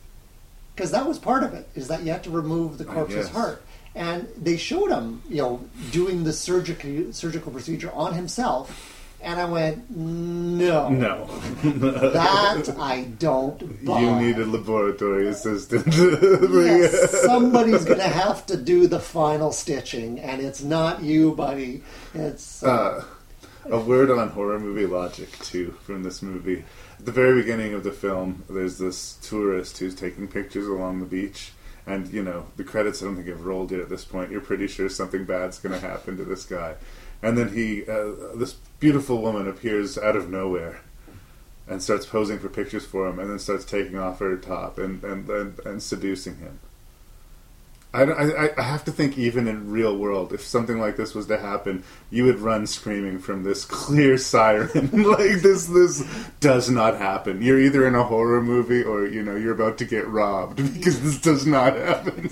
[0.76, 1.70] because that was part of it.
[1.76, 3.62] Is that you had to remove the corpse's heart,
[3.94, 5.62] and they showed him, you know,
[5.92, 8.93] doing the surgical surgical procedure on himself,
[9.24, 11.26] and I went, no, No.
[11.64, 14.02] that I don't buy.
[14.02, 15.88] You need a laboratory assistant.
[15.94, 21.84] Yes, somebody's going to have to do the final stitching, and it's not you, buddy.
[22.14, 23.04] It's Uh,
[23.70, 26.64] a word on horror movie logic too from this movie.
[27.00, 31.06] At the very beginning of the film, there's this tourist who's taking pictures along the
[31.06, 31.52] beach,
[31.88, 33.02] and you know the credits.
[33.02, 34.32] I don't think have rolled yet at this point.
[34.32, 36.76] You're pretty sure something bad's going to happen to this guy,
[37.22, 40.82] and then he, uh, this beautiful woman appears out of nowhere.
[41.66, 45.02] And starts posing for pictures for him, and then starts taking off her top and
[45.06, 46.60] and, and, and seducing him.
[47.94, 51.28] I, I, I have to think, even in real world, if something like this was
[51.28, 54.90] to happen, you would run screaming from this clear siren.
[55.04, 56.04] like this, this
[56.40, 57.44] does not happen.
[57.44, 61.02] You're either in a horror movie or you know you're about to get robbed because
[61.02, 62.32] this does not happen.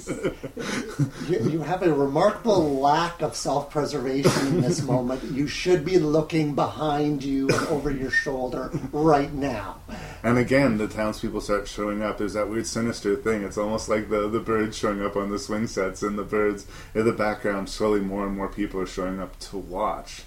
[1.30, 5.24] you, you have a remarkable lack of self-preservation in this moment.
[5.24, 9.80] You should be looking behind you and over your shoulder right now.
[10.24, 12.18] and again, the townspeople start showing up.
[12.18, 13.44] There's that weird sinister thing.
[13.44, 16.66] It's almost like the the birds showing up on the swing sets, and the birds
[16.96, 17.70] in the background.
[17.70, 20.24] Slowly, more and more people are showing up to watch.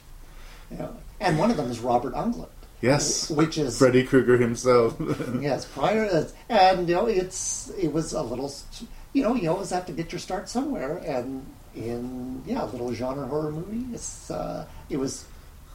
[0.70, 2.48] Know, and one of them is Robert Englund.
[2.82, 4.96] Yes, which is Freddy Krueger himself.
[5.40, 8.52] yes, prior and you know it's it was a little
[9.14, 12.92] you know you always have to get your start somewhere and in yeah a little
[12.92, 15.24] genre horror movie it's uh, it was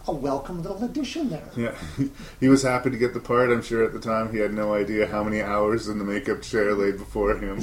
[0.08, 1.50] a welcome little addition there.
[1.56, 1.76] Yeah,
[2.40, 3.50] he was happy to get the part.
[3.50, 6.42] I'm sure at the time he had no idea how many hours in the makeup
[6.42, 7.62] chair laid before him.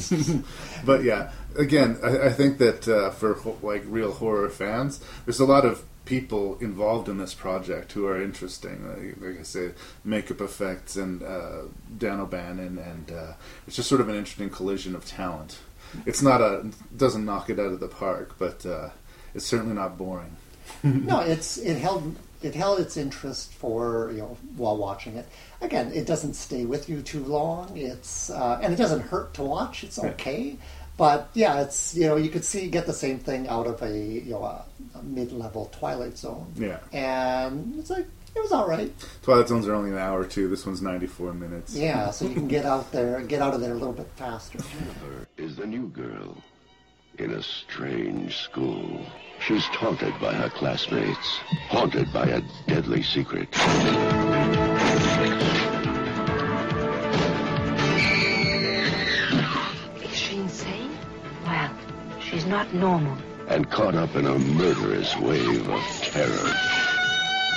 [0.85, 5.41] but yeah, again, I, I think that uh, for ho- like real horror fans, there's
[5.41, 8.89] a lot of people involved in this project who are interesting.
[8.89, 9.73] Like, like I say,
[10.05, 11.63] makeup effects and uh,
[11.99, 13.33] Dan O'Bannon, and uh,
[13.67, 15.59] it's just sort of an interesting collision of talent.
[16.07, 18.91] It's not a doesn't knock it out of the park, but uh,
[19.35, 20.37] it's certainly not boring.
[20.83, 25.27] no, it's it held it held its interest for you know while watching it.
[25.61, 27.77] Again, it doesn't stay with you too long.
[27.77, 29.85] It's uh, and it doesn't hurt to watch.
[29.85, 30.57] It's okay,
[30.97, 33.97] but yeah, it's you know you could see get the same thing out of a
[33.99, 34.65] you know a,
[34.95, 36.53] a mid level Twilight Zone.
[36.57, 36.79] Yeah.
[36.93, 38.93] and it's like it was all right.
[39.23, 40.47] Twilight Zones are only an hour or two.
[40.49, 41.75] This one's 94 minutes.
[41.75, 44.59] Yeah, so you can get out there, get out of there a little bit faster.
[44.59, 46.37] Jennifer is the new girl
[47.19, 49.01] in a strange school.
[49.41, 53.49] She's taunted by her classmates, haunted by a deadly secret.
[62.37, 63.17] She's not normal.
[63.49, 66.53] and caught up in a murderous wave of terror.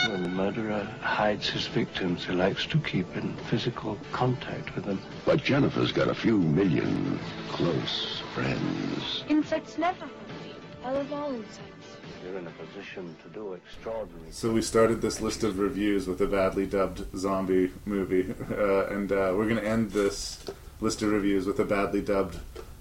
[0.08, 5.02] When the murderer hides his victims, he likes to keep in physical contact with them.
[5.26, 7.20] But Jennifer's got a few million
[7.50, 9.26] close friends.
[9.28, 10.56] Insects never hurt me.
[10.86, 11.98] I love all insects.
[12.24, 16.22] You're in a position to do extraordinary So we started this list of reviews with
[16.22, 20.46] a badly dubbed zombie movie, uh, and uh, we're going to end this
[20.80, 22.38] list of reviews with a badly dubbed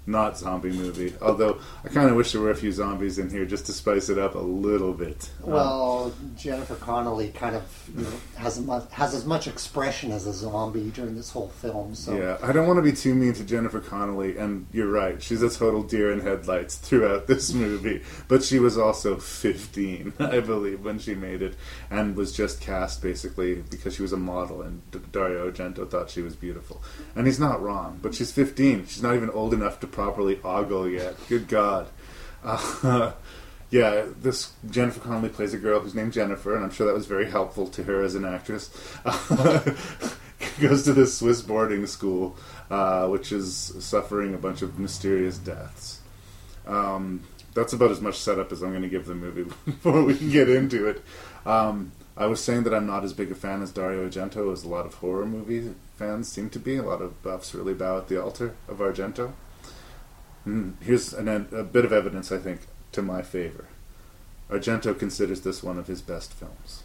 [0.09, 1.13] not zombie movie.
[1.21, 4.09] Although I kind of wish there were a few zombies in here just to spice
[4.09, 5.29] it up a little bit.
[5.43, 7.63] Um, Well, Jennifer Connelly kind of
[7.95, 11.49] you know, has a mu- has as much expression as a zombie during this whole
[11.49, 11.95] film.
[11.95, 15.21] So Yeah, I don't want to be too mean to Jennifer Connelly, and you're right.
[15.21, 18.01] She's a total deer in headlights throughout this movie.
[18.27, 21.55] But she was also 15, I believe, when she made it,
[21.91, 26.09] and was just cast basically because she was a model, and D- Dario Argento thought
[26.09, 26.81] she was beautiful.
[27.15, 28.87] And he's not wrong, but she's 15.
[28.87, 31.15] She's not even old enough to properly ogle yet.
[31.27, 31.87] Good God.
[32.41, 33.11] Uh,
[33.69, 37.05] yeah, this Jennifer Connelly plays a girl who's named Jennifer, and I'm sure that was
[37.05, 38.69] very helpful to her as an actress.
[40.61, 42.37] goes to this Swiss boarding school,
[42.69, 45.99] uh, which is suffering a bunch of mysterious deaths.
[46.65, 50.15] Um, that's about as much setup as I'm going to give the movie before we
[50.15, 51.03] can get into it.
[51.45, 54.63] Um, I was saying that I'm not as big a fan as Dario Argento as
[54.63, 56.77] a lot of horror movie fans seem to be.
[56.77, 59.33] A lot of buffs really bow at the altar of Argento.
[60.49, 62.61] Mm, here's an, a bit of evidence, I think,
[62.93, 63.67] to my favor.
[64.49, 66.81] Argento considers this one of his best films.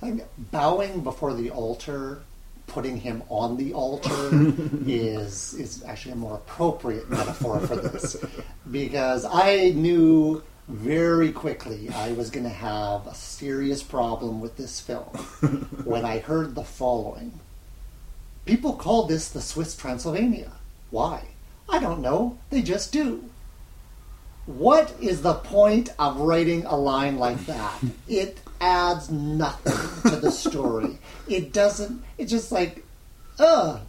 [0.00, 2.22] I think bowing before the altar,
[2.68, 4.30] putting him on the altar,
[4.86, 8.24] is is actually a more appropriate metaphor for this,
[8.70, 14.80] because I knew very quickly I was going to have a serious problem with this
[14.80, 15.08] film
[15.84, 17.40] when I heard the following.
[18.44, 20.52] People call this the Swiss Transylvania.
[20.90, 21.24] Why?
[21.68, 22.38] I don't know.
[22.50, 23.24] They just do.
[24.46, 27.74] What is the point of writing a line like that?
[28.08, 30.98] It adds nothing to the story.
[31.28, 32.02] It doesn't.
[32.16, 32.84] It's just like,
[33.38, 33.80] ugh.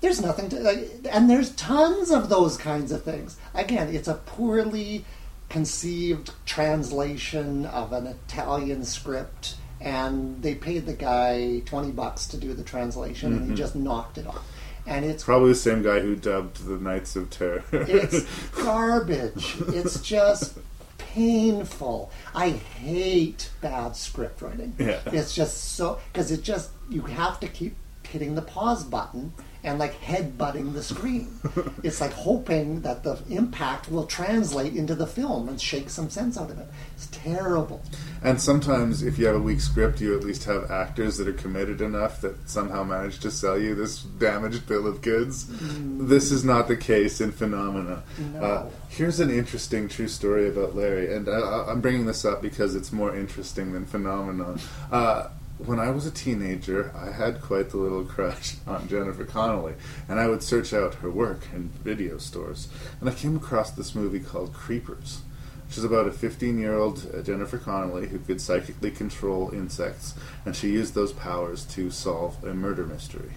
[0.00, 3.36] there's nothing to like, and there's tons of those kinds of things.
[3.54, 5.04] Again, it's a poorly
[5.50, 12.54] conceived translation of an Italian script, and they paid the guy twenty bucks to do
[12.54, 13.56] the translation, and he Mhm.
[13.56, 14.42] just knocked it off.
[14.86, 17.62] And it's Probably the same guy who dubbed the Nights of Terror.
[17.72, 18.24] it's
[18.62, 19.56] garbage.
[19.68, 20.58] It's just
[20.98, 22.10] painful.
[22.34, 24.74] I hate bad script writing.
[24.78, 25.00] Yeah.
[25.06, 27.76] It's just so because it just you have to keep
[28.08, 29.32] hitting the pause button
[29.64, 31.38] and like head butting the screen.
[31.82, 36.36] it's like hoping that the impact will translate into the film and shake some sense
[36.36, 36.66] out of it.
[36.96, 37.82] It's terrible.
[38.24, 41.32] And sometimes, if you have a weak script, you at least have actors that are
[41.32, 45.44] committed enough that somehow manage to sell you this damaged bill of goods.
[45.44, 46.08] Mm.
[46.08, 48.02] This is not the case in Phenomena.
[48.34, 48.40] No.
[48.40, 52.74] Uh, here's an interesting true story about Larry, and I, I'm bringing this up because
[52.74, 54.56] it's more interesting than Phenomena.
[54.90, 59.74] Uh, when I was a teenager, I had quite the little crush on Jennifer Connelly,
[60.08, 62.68] and I would search out her work in video stores.
[63.00, 65.20] And I came across this movie called Creepers,
[65.68, 70.14] which is about a 15 year old uh, Jennifer Connelly who could psychically control insects,
[70.44, 73.32] and she used those powers to solve a murder mystery.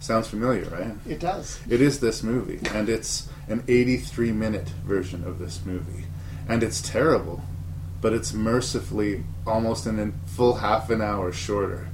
[0.00, 0.94] Sounds familiar, right?
[1.08, 1.60] It does.
[1.68, 6.04] It is this movie, and it's an 83 minute version of this movie.
[6.48, 7.42] And it's terrible,
[8.00, 11.88] but it's mercifully almost in a full half an hour shorter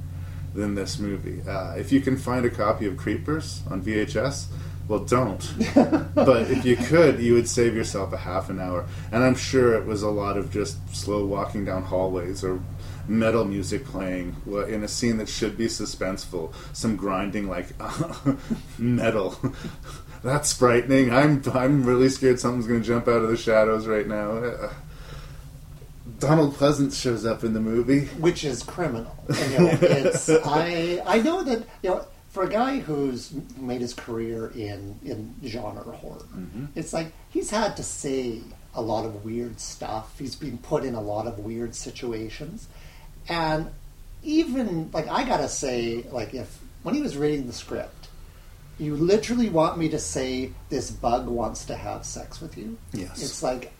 [0.53, 1.41] than this movie.
[1.49, 4.45] Uh, if you can find a copy of Creepers on VHS,
[4.87, 5.51] well, don't.
[6.13, 8.85] but if you could, you would save yourself a half an hour.
[9.11, 12.61] And I'm sure it was a lot of just slow walking down hallways or
[13.07, 16.53] metal music playing in a scene that should be suspenseful.
[16.71, 17.69] Some grinding like
[18.77, 19.39] metal.
[20.23, 21.11] That's frightening.
[21.11, 24.69] I'm I'm really scared something's going to jump out of the shadows right now.
[26.19, 29.15] Donald Pleasence shows up in the movie, which is criminal.
[29.29, 33.93] You know, it's I I know that you know for a guy who's made his
[33.93, 36.65] career in in genre horror, Mm-hmm.
[36.75, 38.41] it's like he's had to say
[38.73, 40.17] a lot of weird stuff.
[40.19, 42.67] He's been put in a lot of weird situations,
[43.29, 43.67] and
[44.23, 48.09] even like I gotta say, like if when he was reading the script,
[48.77, 52.77] you literally want me to say this bug wants to have sex with you.
[52.93, 53.21] Yes.
[53.21, 53.71] it's like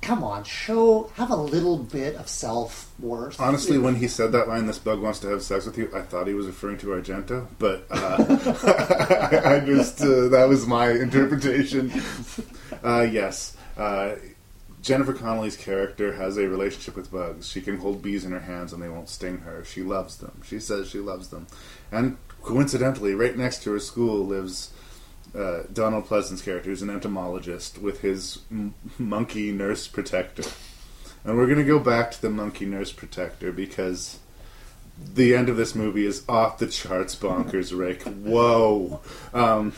[0.00, 3.40] come on, show have a little bit of self worth.
[3.40, 6.02] Honestly, when he said that line, "This bug wants to have sex with you," I
[6.02, 8.16] thought he was referring to Argento, but uh,
[9.44, 11.92] I just uh, that was my interpretation.
[12.82, 14.14] Uh, yes, uh,
[14.82, 17.48] Jennifer Connelly's character has a relationship with bugs.
[17.48, 19.64] She can hold bees in her hands and they won't sting her.
[19.64, 20.40] She loves them.
[20.44, 21.46] She says she loves them,
[21.92, 24.72] and coincidentally, right next to her school lives.
[25.34, 30.42] Uh, Donald Pleasence's character, who's an entomologist, with his m- monkey nurse protector.
[31.24, 34.18] And we're going to go back to the monkey nurse protector because
[35.14, 38.02] the end of this movie is off the charts bonkers, Rick.
[38.02, 39.00] Whoa.
[39.32, 39.72] Um,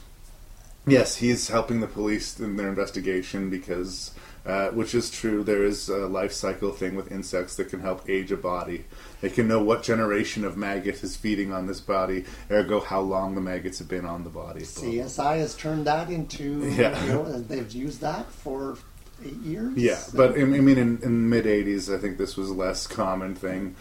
[0.86, 4.12] yes, he's helping the police in their investigation because,
[4.46, 8.08] uh, which is true, there is a life cycle thing with insects that can help
[8.08, 8.84] age a body.
[9.20, 13.34] They can know what generation of maggot is feeding on this body, ergo how long
[13.34, 14.60] the maggots have been on the body.
[14.62, 17.02] CSI has turned that into Yeah.
[17.04, 18.78] you know, they've used that for
[19.24, 19.76] eight years.
[19.76, 23.34] Yeah, but I mean, in, in mid '80s, I think this was a less common
[23.34, 23.74] thing,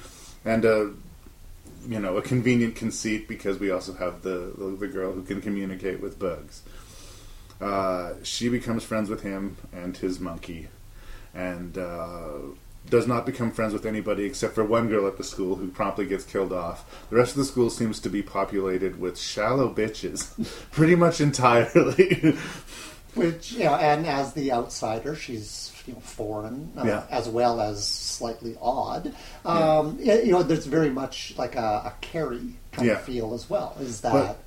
[0.43, 0.85] and uh,
[1.87, 5.41] you know, a convenient conceit because we also have the the, the girl who can
[5.41, 6.63] communicate with bugs.
[7.61, 10.67] Uh, she becomes friends with him and his monkey,
[11.33, 12.37] and uh,
[12.89, 16.05] does not become friends with anybody except for one girl at the school who promptly
[16.05, 17.07] gets killed off.
[17.09, 20.29] The rest of the school seems to be populated with shallow bitches,
[20.71, 22.35] pretty much entirely.
[23.15, 27.03] which you know, and as the outsider, she's you know foreign uh, Yeah.
[27.09, 29.13] as well as slightly odd.
[29.45, 32.93] Um, y- You know, there's very much like a, a Carrie kind Yeah.
[32.95, 33.75] of feel as well.
[33.79, 34.39] Is that But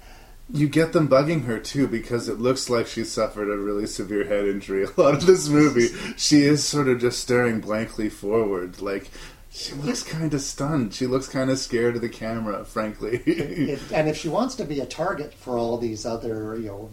[0.52, 4.24] you get them bugging her too because it looks like she suffered a really severe
[4.24, 4.84] head injury.
[4.96, 9.10] A lot of this movie, she is sort of just staring blankly forward, like
[9.52, 10.94] she looks kind of stunned.
[10.94, 13.16] She looks kind of scared of the camera, frankly.
[13.26, 16.90] it, and if she wants to be a target for all these other you know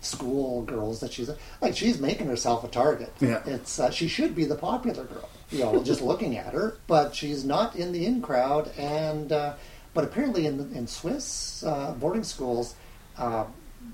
[0.00, 1.28] school girls that she's
[1.60, 3.42] like she's making herself a target Yeah.
[3.46, 7.16] it's uh, she should be the popular girl you know just looking at her but
[7.16, 9.54] she's not in the in crowd and uh,
[9.94, 12.76] but apparently in in swiss uh, boarding schools
[13.18, 13.44] uh,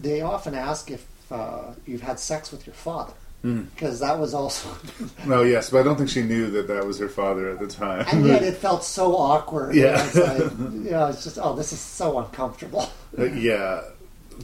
[0.00, 3.12] they often ask if uh, you've had sex with your father
[3.44, 3.66] Mm.
[3.74, 4.70] because that was also
[5.26, 7.66] no, yes, but I don't think she knew that that was her father at the
[7.66, 8.06] time.
[8.10, 10.02] and yet it felt so awkward Yeah.
[10.02, 12.88] it's like you know it's just oh this is so uncomfortable
[13.18, 13.82] Uh, yeah.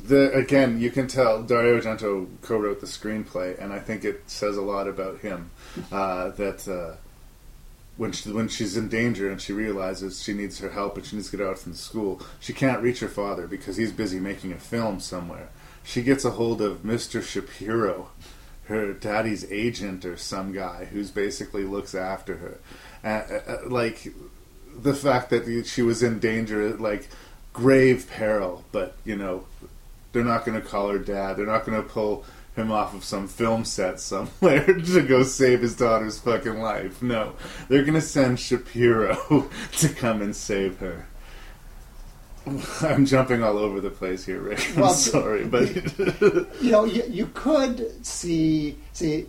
[0.07, 4.57] The, again, you can tell Dario Argento co-wrote the screenplay, and I think it says
[4.57, 5.51] a lot about him.
[5.91, 6.95] Uh, that uh,
[8.01, 11.17] when she, when she's in danger and she realizes she needs her help and she
[11.17, 14.19] needs to get out from the school, she can't reach her father because he's busy
[14.19, 15.51] making a film somewhere.
[15.85, 17.23] She gets a hold of Mr.
[17.23, 18.09] Shapiro,
[18.69, 22.61] her daddy's agent or some guy who's basically looks after her.
[23.05, 24.15] Uh, uh, like
[24.75, 27.07] the fact that she was in danger, like
[27.53, 29.45] grave peril, but you know
[30.13, 31.35] they're not going to call her dad.
[31.35, 32.25] They're not going to pull
[32.61, 37.03] him off of some film set somewhere to go save his daughter's fucking life.
[37.03, 37.35] No,
[37.69, 41.07] they're going to send Shapiro to come and save her.
[42.81, 44.71] I'm jumping all over the place here, Rick.
[44.75, 45.69] I'm Well, sorry, but
[46.61, 49.27] you know, you, you could see see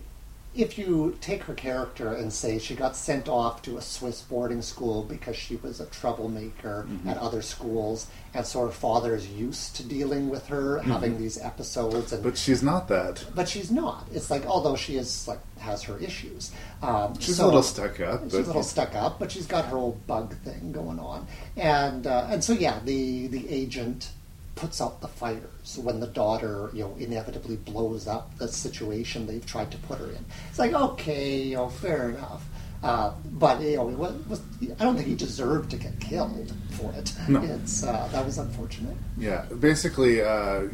[0.54, 4.60] if you take her character and say she got sent off to a Swiss boarding
[4.60, 7.06] school because she was a troublemaker Mhm.
[7.06, 11.18] at other schools, and so her father is used to dealing with her, having Mhm.
[11.18, 13.24] these episodes, and but she's not that.
[13.34, 14.06] but she's not.
[14.12, 16.50] It's like although she is like has her issues.
[16.82, 18.24] Um, She's so- a little stuck up.
[18.24, 21.26] She's but a little stuck up, but she's got her old bug thing going on,
[21.56, 24.10] and uh, and so yeah, the the agent
[24.54, 29.46] puts out the fires when the daughter you know inevitably blows up the situation they've
[29.46, 30.24] tried to put her in.
[30.50, 32.44] It's like okay, you know, fair enough.
[32.82, 34.40] Uh, but you know, it was, was,
[34.78, 37.12] I don't think he deserved to get killed for it.
[37.28, 37.40] No.
[37.40, 38.96] It's uh, that was unfortunate.
[39.16, 40.64] Yeah, basically, uh,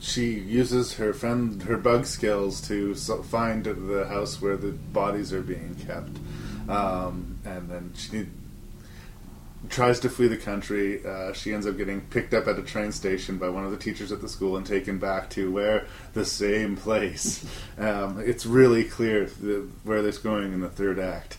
[0.00, 5.32] she uses her friend her bug skills to so- find the house where the bodies
[5.32, 6.18] are being kept,
[6.68, 8.26] um, and then she
[9.68, 11.04] tries to flee the country.
[11.04, 13.76] Uh, she ends up getting picked up at a train station by one of the
[13.76, 17.44] teachers at the school and taken back to where the same place.
[17.78, 21.38] um, it's really clear the, where this going in the third act.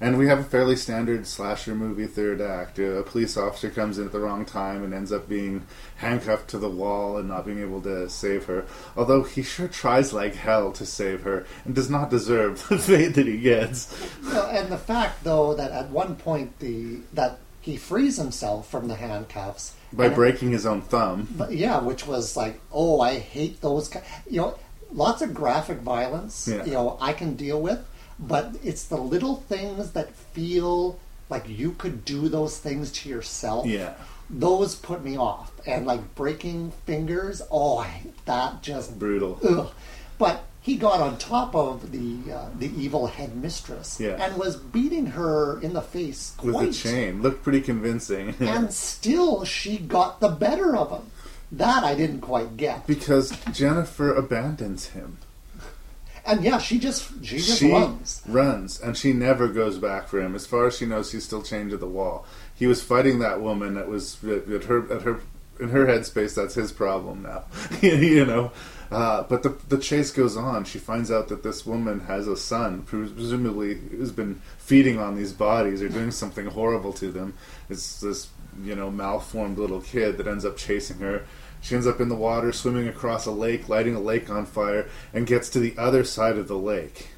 [0.00, 2.78] And we have a fairly standard slasher movie third act.
[2.78, 5.66] Uh, a police officer comes in at the wrong time and ends up being
[5.96, 8.66] handcuffed to the wall and not being able to save her.
[8.96, 13.14] Although he sure tries like hell to save her and does not deserve the fate
[13.14, 13.94] that he gets.
[14.22, 18.86] Well, and the fact, though, that at one point the that he frees himself from
[18.86, 21.26] the handcuffs By breaking his own thumb.
[21.36, 23.92] But yeah, which was like, oh, I hate those.
[24.30, 24.58] You know,
[24.92, 26.46] lots of graphic violence.
[26.46, 26.64] Yeah.
[26.64, 27.84] You know, I can deal with,
[28.20, 33.66] but it's the little things that feel like you could do those things to yourself.
[33.66, 33.94] Yeah.
[34.30, 37.42] Those put me off, and like breaking fingers.
[37.50, 39.40] Oh, I, that just Brutal.
[39.42, 39.72] Ugh.
[40.18, 44.16] But he got on top of the uh, the evil headmistress Yeah.
[44.20, 47.22] and was beating her in the face With a chain.
[47.22, 48.34] Looked pretty convincing.
[48.40, 51.06] and still she got the better of him.
[51.52, 52.84] That I didn't quite get.
[52.84, 55.18] because Jennifer abandons him.
[56.26, 58.20] And yeah, she just she just she runs.
[58.26, 60.34] runs, and she never goes back for him.
[60.34, 62.26] As far as she knows, he's still chained to the wall.
[62.56, 65.20] He was fighting that woman that was at her at her
[65.60, 66.34] in her headspace.
[66.34, 67.44] That's his problem now,
[67.80, 68.50] you know.
[68.90, 70.64] Uh, but the the chase goes on.
[70.64, 75.16] She finds out that this woman has a son, pres- presumably who's been feeding on
[75.16, 77.34] these bodies or doing something horrible to them.
[77.68, 78.28] It's this
[78.62, 81.24] you know malformed little kid that ends up chasing her.
[81.60, 84.88] She ends up in the water, swimming across a lake, lighting a lake on fire,
[85.12, 87.08] and gets to the other side of the lake.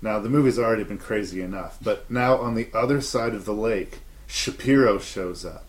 [0.00, 3.54] Now, the movie's already been crazy enough, but now on the other side of the
[3.54, 5.64] lake, Shapiro shows up.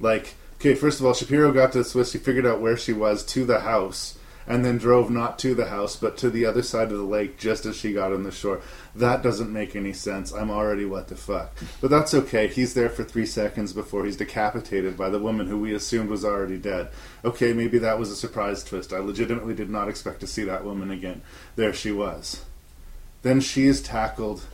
[0.00, 0.34] Like,
[0.64, 3.22] okay, first of all, Shapiro got to the Swiss, he figured out where she was
[3.26, 4.16] to the house,
[4.46, 7.38] and then drove not to the house, but to the other side of the lake
[7.38, 8.62] just as she got on the shore.
[8.94, 10.32] That doesn't make any sense.
[10.32, 11.54] I'm already what the fuck.
[11.82, 12.46] But that's okay.
[12.46, 16.24] He's there for three seconds before he's decapitated by the woman who we assumed was
[16.24, 16.88] already dead.
[17.26, 18.94] Okay, maybe that was a surprise twist.
[18.94, 21.20] I legitimately did not expect to see that woman again.
[21.56, 22.42] There she was.
[23.20, 24.46] Then she is tackled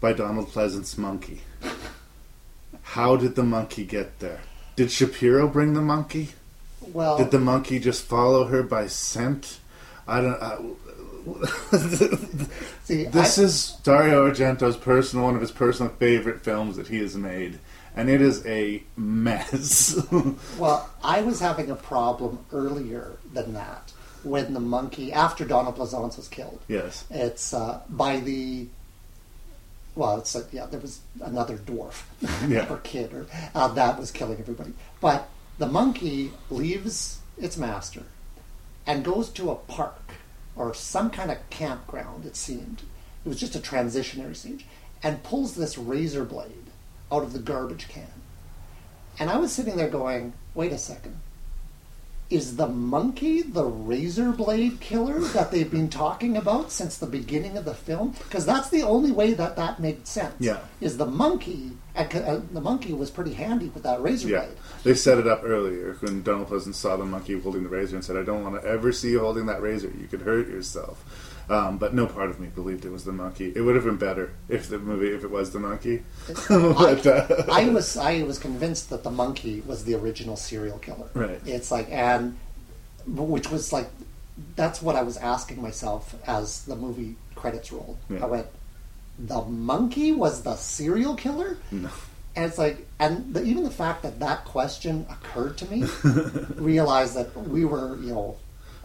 [0.00, 1.42] by Donald Pleasence's monkey.
[2.82, 4.40] How did the monkey get there?
[4.76, 6.30] Did Shapiro bring the monkey?
[6.92, 9.58] Well, Did the monkey just follow her by scent?
[10.06, 10.42] I don't.
[10.42, 10.58] Uh,
[12.84, 16.98] See, this I- is Dario Argento's personal, one of his personal favorite films that he
[16.98, 17.58] has made,
[17.96, 19.98] and it is a mess.
[20.58, 23.92] well, I was having a problem earlier than that
[24.22, 26.60] when the monkey after Donald Pleasence was killed.
[26.68, 27.04] yes.
[27.10, 28.66] It's uh, by the
[29.96, 30.66] well, it's like, yeah.
[30.66, 32.02] There was another dwarf
[32.48, 32.66] Yeah.
[32.72, 34.72] or kid or uh, that was killing everybody.
[35.00, 38.02] But the monkey leaves its master
[38.86, 40.14] and goes to a park
[40.56, 42.26] or some kind of campground.
[42.26, 42.82] It seemed
[43.24, 44.66] it was just a transitionary stage,
[45.02, 46.66] and pulls this razor blade
[47.10, 48.10] out of the garbage can.
[49.18, 51.16] And I was sitting there going, "Wait a second."
[52.30, 57.56] Is the monkey the razor blade killer that they've been talking about since the beginning
[57.58, 58.10] of the film?
[58.24, 60.34] Because that's the only way that that made sense.
[60.40, 60.60] Yeah.
[60.80, 61.72] Is the monkey?
[61.94, 64.56] And uh, the monkey was pretty handy with that razor Yeah, blade.
[64.82, 68.04] they set it up earlier when Donald Pleasence saw the monkey holding the razor and
[68.04, 69.92] said, "I don't want to ever see you holding that razor.
[70.00, 71.04] You could hurt yourself."
[71.48, 73.52] Um, but no part of me believed it was the monkey.
[73.54, 76.02] It would have been better if the movie if it was the monkey.
[76.48, 81.08] but, uh, I was I was convinced that the monkey was the original serial killer.
[81.14, 81.40] Right.
[81.44, 82.38] It's like and
[83.06, 83.88] which was like
[84.56, 87.98] that's what I was asking myself as the movie credits rolled.
[88.08, 88.24] Yeah.
[88.24, 88.46] I went,
[89.18, 91.58] the monkey was the serial killer.
[91.70, 91.90] No.
[92.36, 95.84] And it's like, and the, even the fact that that question occurred to me,
[96.56, 98.36] realized that we were, you know,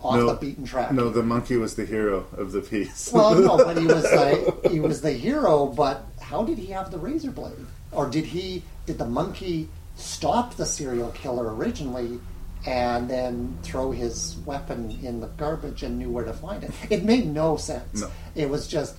[0.02, 0.92] off no, the beaten track.
[0.92, 3.12] No, the monkey was the hero of the piece.
[3.12, 5.68] Well, no, but he was like he was the hero.
[5.68, 7.66] But how did he have the razor blade?
[7.92, 8.64] Or did he?
[8.86, 12.20] Did the monkey stop the serial killer originally,
[12.66, 16.72] and then throw his weapon in the garbage and knew where to find it?
[16.90, 18.02] It made no sense.
[18.02, 18.12] No.
[18.36, 18.96] It was just,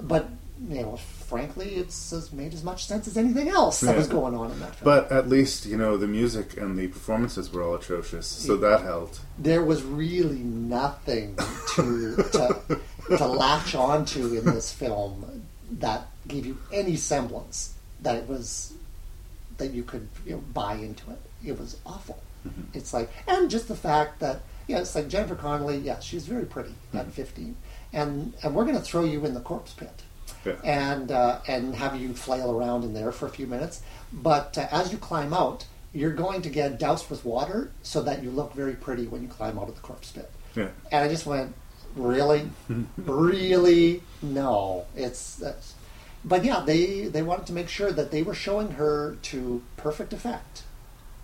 [0.00, 0.28] but
[0.68, 0.98] you know,
[1.32, 4.60] frankly, it's as made as much sense as anything else that was going on in
[4.60, 4.84] that film.
[4.84, 8.82] But at least you know the music and the performances were all atrocious, so that
[8.82, 9.20] helped.
[9.38, 11.36] there was really nothing
[11.74, 12.80] to to,
[13.16, 15.46] to latch onto in this film
[15.78, 18.74] that gave you any semblance that it was
[19.56, 21.20] that you could you know, buy into it.
[21.44, 22.22] It was awful.
[22.46, 22.78] Mm-hmm.
[22.78, 25.78] It's like, and just the fact that yeah, it's like Jennifer Connelly.
[25.78, 27.10] Yeah, she's very pretty at mm-hmm.
[27.10, 27.56] fifteen,
[27.90, 30.02] and and we're going to throw you in the corpse pit
[30.44, 30.54] Yeah.
[30.64, 33.82] and uh, and have you flail around in there for a few minutes.
[34.12, 38.22] But uh, as you climb out, you're going to get doused with water so that
[38.22, 40.30] you look very pretty when you climb out of the corpse pit.
[40.54, 40.68] Yeah.
[40.90, 41.54] And I just went,
[41.96, 42.50] really,
[42.96, 44.86] really, no.
[44.96, 45.42] It's.
[46.24, 50.12] But yeah, they they wanted to make sure that they were showing her to perfect
[50.12, 50.62] effect,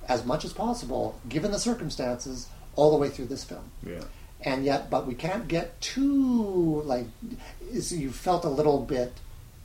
[0.08, 4.04] as much as possible, given the circumstances, all the way through this film Yeah.
[4.42, 7.06] And yet but we can't get too like
[7.72, 9.12] is you felt a little bit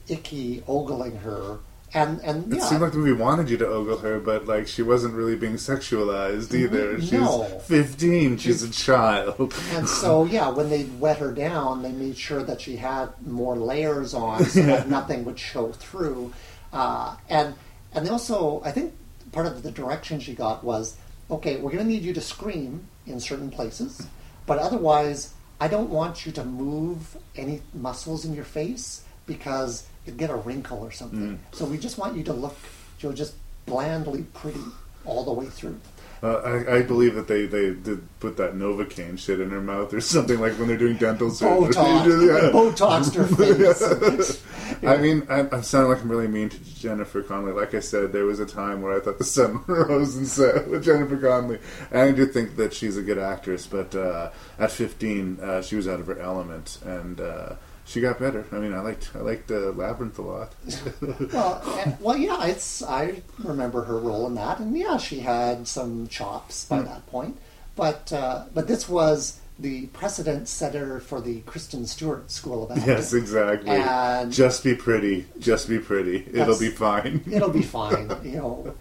[0.07, 1.59] icky ogling her
[1.93, 4.67] and and It yeah seemed like the movie wanted you to ogle her, but like
[4.67, 6.99] she wasn't really being sexualized either.
[6.99, 7.43] She's No.
[7.67, 8.35] fifteen.
[8.37, 9.53] She's a child.
[9.75, 13.55] and so yeah when they wet her down they made sure that she had more
[13.55, 16.33] layers on so that nothing would show through
[16.73, 17.53] uh, and
[17.93, 18.91] and they also i think
[19.31, 20.97] part of the direction she got was
[21.29, 24.07] okay we're going to need you to scream in certain places
[24.45, 30.15] but otherwise i don't want you to move any muscles in your face because you'll
[30.15, 31.37] get a wrinkle or something.
[31.37, 31.55] Mm.
[31.55, 32.57] So we just want you to look
[32.99, 34.63] you know, just blandly pretty
[35.05, 35.79] all the way through
[36.23, 39.93] Uh, I, I believe that they, they did put that Novocaine shit in her mouth
[39.93, 41.73] or something like when they're doing dental surgery.
[41.73, 42.51] Botox.
[42.53, 44.41] Botoxed her face.
[44.83, 47.51] I mean, I'm, I'm sounding like I'm really mean to Jennifer Connelly.
[47.51, 50.69] Like I said, there was a time where I thought the sun rose and set
[50.69, 51.59] with Jennifer Connelly.
[51.91, 55.75] And I do think that she's a good actress, but uh, at 15, uh, she
[55.75, 58.45] was out of her element, and uh, she got better.
[58.51, 60.53] I mean, I liked I liked uh, Labyrinth a lot.
[61.33, 62.81] well, and- well, yeah, it's.
[62.83, 66.85] I remember her role in that, and yeah, she had some chops by Hmm.
[66.85, 67.37] that point.
[67.75, 72.87] But uh, but this was the precedent setter for the Kristen Stewart School of Acting.
[72.87, 73.69] yes, exactly.
[73.69, 75.25] And just be pretty.
[75.39, 76.25] Just be pretty.
[76.33, 77.23] It'll be fine.
[77.31, 78.09] it'll be fine.
[78.23, 78.75] You know,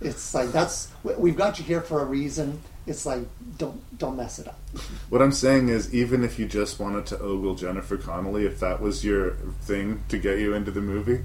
[0.00, 2.60] it's like that's we've got you here for a reason.
[2.86, 3.26] It's like
[3.58, 4.58] don't don't mess it up.
[5.08, 8.80] What I'm saying is, even if you just wanted to ogle Jennifer Connelly, if that
[8.80, 9.32] was your
[9.62, 11.22] thing to get you into the movie,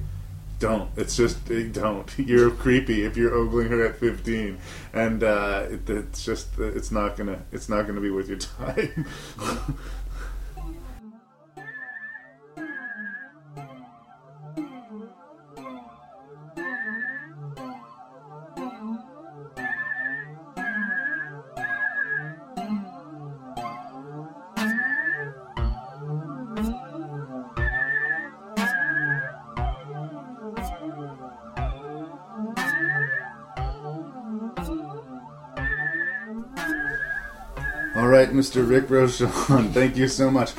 [0.61, 0.89] don't.
[0.95, 2.07] It's just eh, don't.
[2.17, 4.57] You're creepy if you're ogling her at 15,
[4.93, 9.05] and uh, it, it's just it's not gonna it's not gonna be worth your time.
[38.31, 38.67] Mr.
[38.67, 40.51] Rick Rochon, thank you so much.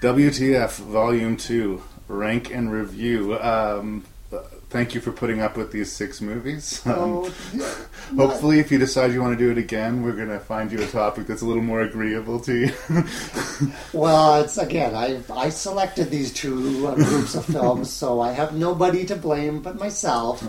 [0.00, 3.38] WTF Volume Two, rank and review.
[3.40, 4.04] Um,
[4.70, 6.82] thank you for putting up with these six movies.
[6.86, 7.74] Um, Oh, yeah.
[8.16, 10.80] Hopefully, if you decide you want to do it again, we're going to find you
[10.82, 12.72] a topic that's a little more agreeable to you.
[13.92, 18.54] Well, it's again, I I selected these two uh, groups of films, so I have
[18.54, 20.42] nobody to blame but myself,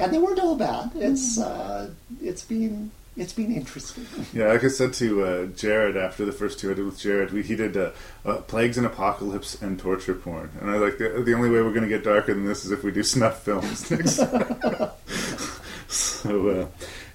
[0.00, 0.90] and they weren't all bad.
[0.96, 1.90] It's uh,
[2.20, 4.06] it's been it's been interesting.
[4.32, 7.32] yeah, like I said to uh, Jared after the first two I did with Jared,
[7.32, 7.90] we, he did uh,
[8.24, 10.50] uh, Plagues and Apocalypse and Torture Porn.
[10.60, 12.64] And I was like, the, the only way we're going to get darker than this
[12.64, 14.20] is if we do snuff films next
[15.88, 16.66] So, uh,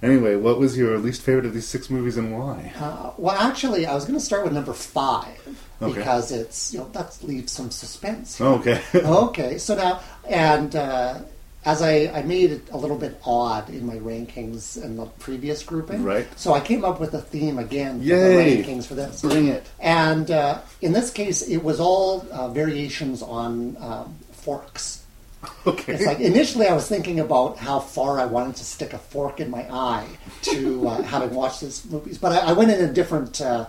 [0.02, 2.72] anyway, what was your least favorite of these six movies and why?
[2.80, 5.38] Uh, well, actually, I was going to start with number five
[5.82, 5.98] Okay.
[5.98, 8.38] because it's you know that leaves some suspense.
[8.38, 8.48] here.
[8.48, 8.82] Okay.
[8.95, 9.99] okay, so now
[10.30, 11.19] and uh,
[11.64, 15.62] as I, I made it a little bit odd in my rankings in the previous
[15.64, 16.04] grouping.
[16.04, 16.28] Right.
[16.40, 18.56] So I came up with a theme again for Yay.
[18.56, 19.22] the rankings for this.
[19.22, 19.70] Bring it.
[19.80, 25.04] And uh, in this case, it was all uh, variations on um, forks.
[25.66, 25.94] Okay.
[25.94, 29.40] It's like initially I was thinking about how far I wanted to stick a fork
[29.40, 30.08] in my eye
[30.44, 33.66] to uh, having watched these movies, but I, I went in a different uh,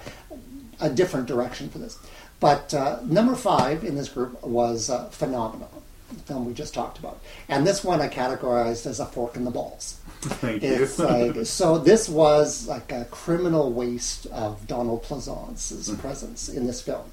[0.80, 1.98] a different direction for this.
[2.40, 5.71] But uh, number five in this group was uh, Phenomenon, the
[6.20, 9.50] film we just talked about, and this one I categorized as a fork in the
[9.50, 9.98] balls.
[10.22, 11.04] Thank It's you.
[11.06, 11.78] like so.
[11.78, 15.98] This was like a criminal waste of Donald Pleasence's Mm.
[15.98, 17.04] presence in this film.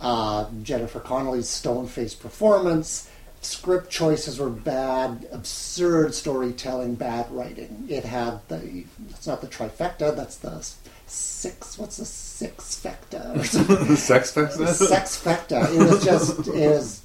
[0.00, 3.08] Uh, Jennifer Connelly's stone-faced performance,
[3.40, 7.86] script choices were bad, absurd storytelling, bad writing.
[7.88, 10.14] It had the it's not the trifecta.
[10.16, 10.66] That's the
[11.06, 11.78] six.
[11.78, 13.36] What's the six fecta?
[13.38, 13.96] Or something.
[13.96, 14.58] Sex fest?
[14.76, 15.72] Sex fecta.
[15.74, 17.00] It was just it was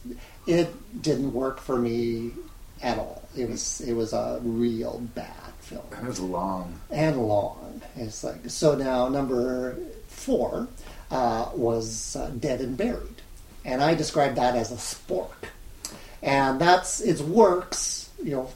[0.47, 2.31] it didn't work for me
[2.81, 3.21] at all.
[3.35, 6.79] It was it was a real bad film That was long.
[6.89, 7.81] and long.
[7.95, 9.77] It's like so now number
[10.07, 10.67] four
[11.09, 13.21] uh, was uh, Dead and Buried,
[13.65, 15.49] and I described that as a spork,
[16.21, 18.49] and that's it works, you know,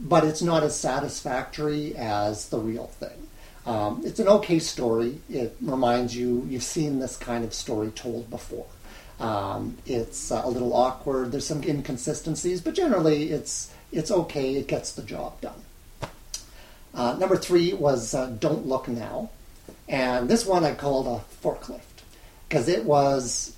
[0.00, 3.28] but it's not as satisfactory as the real thing.
[3.64, 5.20] Um, it's an okay story.
[5.30, 8.66] It reminds you you've seen this kind of story told before.
[9.20, 11.32] Um, it's uh, a little awkward.
[11.32, 14.56] There's some inconsistencies, but generally it's it's okay.
[14.56, 15.62] It gets the job done.
[16.94, 19.30] Uh, number three was uh, Don't Look Now.
[19.88, 21.80] And this one I called a forklift
[22.48, 23.56] because it was,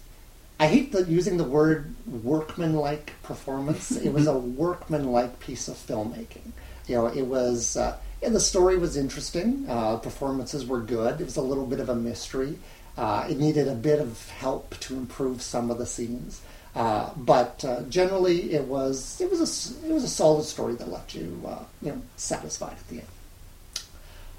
[0.59, 3.93] I hate the, using the word workman-like performance.
[3.93, 6.53] it was a workman-like piece of filmmaking.
[6.87, 9.67] You know, it was, uh, and the story was interesting.
[9.69, 11.21] Uh, performances were good.
[11.21, 12.59] It was a little bit of a mystery.
[12.97, 16.41] Uh, it needed a bit of help to improve some of the scenes.
[16.75, 20.91] Uh, but uh, generally, it was it was a it was a solid story that
[20.91, 23.07] left you uh, you know satisfied at the end.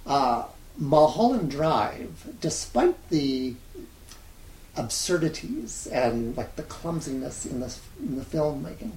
[0.06, 0.45] Uh,
[0.77, 3.56] Mulholland Drive, despite the
[4.76, 8.91] absurdities and like the clumsiness in this in the filmmaking,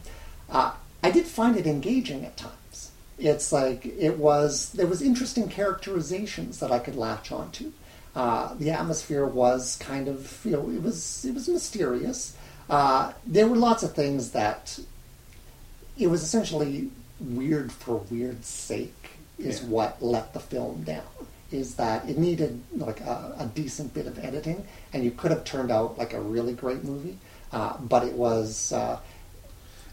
[0.51, 0.73] uh,
[1.03, 2.91] I did find it engaging at times.
[3.19, 7.73] It's like it was there was interesting characterizations that I could latch onto.
[8.15, 12.37] Uh, the atmosphere was kind of you know it was it was mysterious.
[12.69, 14.79] Uh, there were lots of things that
[15.99, 16.91] it was essentially
[17.21, 18.95] weird for weird's sake
[19.39, 19.67] is Yeah.
[19.69, 21.03] what let the film down.
[21.51, 25.45] Is that it needed like a, a decent bit of editing, and you could have
[25.45, 27.19] turned out like a really great movie,
[27.53, 28.99] uh, but it was uh,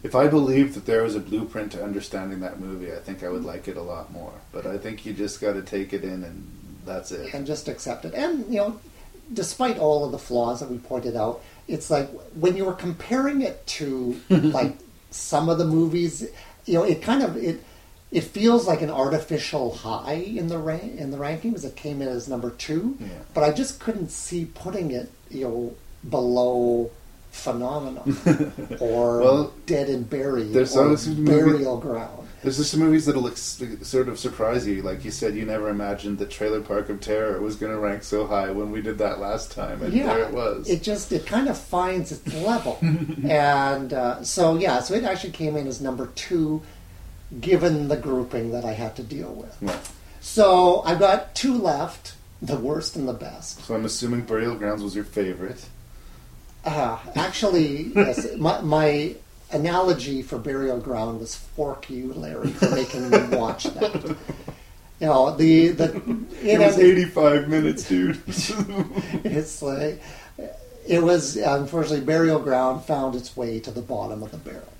[0.04, 3.30] If I believed that there was a blueprint to understanding that movie, I think I
[3.30, 4.34] would like it a lot more.
[4.52, 6.46] But I think you just got to take it in, and
[6.86, 7.34] that's it.
[7.34, 8.14] and just accept it.
[8.14, 8.80] And you know,
[9.34, 13.42] despite all of the flaws that we pointed out, it's like when you were comparing
[13.42, 14.76] it to like
[15.12, 16.28] some of the movies,
[16.66, 17.64] you know, it kind of it
[18.12, 21.66] it feels like an artificial high in the rank in the rankings.
[21.66, 23.08] It came in as number two, Yeah.
[23.34, 25.74] but I just couldn't see putting it, you know,
[26.08, 26.92] below
[27.32, 28.16] Phenomenon
[28.80, 32.25] or Well, Dead and Buried there's or a movie- Burial Ground.
[32.46, 34.84] There's just some movies that'll ex- sort of surprise you.
[34.84, 38.04] Like you said, you never imagined that Trailer Park of Terror was going to rank
[38.04, 40.70] so high when we did that last time, and yeah, there it was.
[40.70, 42.78] It just it kind of finds its level,
[43.28, 46.62] and uh, so yeah, so it actually came in as number two,
[47.42, 49.58] given the grouping that I had to deal with.
[49.60, 49.80] Yeah.
[50.22, 52.14] So I've got two left:
[52.44, 53.66] the worst and the best.
[53.66, 55.66] So I'm assuming Burial Grounds was your favorite.
[56.64, 59.16] Uh, actually, yes, my, my
[59.56, 64.16] analogy for Burial Ground was fork you, Larry, for making me watch that.
[64.98, 65.88] You know the the
[66.42, 68.18] It was 85 minutes, dude.
[68.28, 70.02] it's like
[70.88, 74.72] it was unfortunately burial ground found its way to the bottom of the barrel.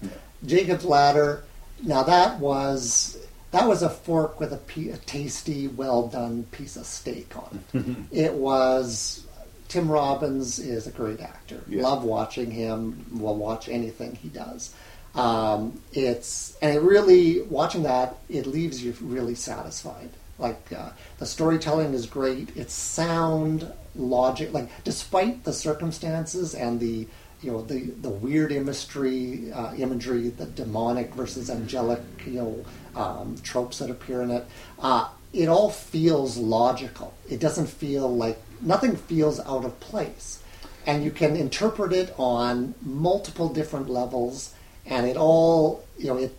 [0.46, 1.44] Jacob's ladder.
[1.84, 3.18] Now that was
[3.52, 7.64] that was a fork with a, pe- a tasty, well done piece of steak on
[7.74, 7.86] it.
[8.12, 9.25] it was.
[9.68, 11.62] Tim Robbins is a great actor.
[11.68, 11.84] Yeah.
[11.84, 13.06] Love watching him.
[13.12, 14.74] Will watch anything he does.
[15.16, 20.10] Um, it's and it really watching that it leaves you really satisfied.
[20.38, 22.50] Like uh, the storytelling is great.
[22.56, 24.54] It's sound, logic.
[24.54, 27.08] Like despite the circumstances and the
[27.42, 32.66] you know the the weird imagery, uh, imagery, the demonic versus angelic you know
[32.96, 34.46] um, tropes that appear in it.
[34.80, 37.14] Uh, it all feels logical.
[37.30, 40.42] It doesn't feel like nothing feels out of place,
[40.86, 44.54] and you can interpret it on multiple different levels,
[44.86, 46.36] and it all you know it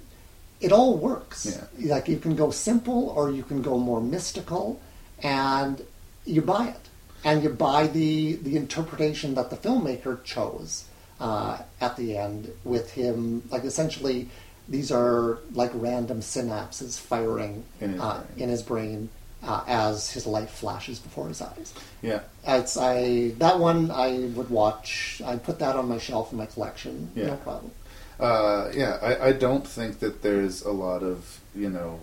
[0.61, 1.61] it all works.
[1.79, 4.81] Like you can go simple or you can go more mystical,
[5.23, 5.83] and
[6.25, 6.89] you buy it,
[7.25, 10.85] and you buy the the interpretation that the filmmaker chose
[11.21, 14.29] uh, at the end with him, like essentially
[14.69, 19.09] these are like random synapses firing In his uh, in his brain
[19.43, 21.75] uh, as his life flashes before his eyes.
[22.03, 22.21] Yeah.
[22.47, 25.23] It's I that one I would watch.
[25.25, 27.11] I put that on my shelf in my collection.
[27.15, 27.27] Yeah.
[27.27, 27.71] No problem.
[28.19, 32.01] Uh, yeah, I, I don't think that there's a lot of you know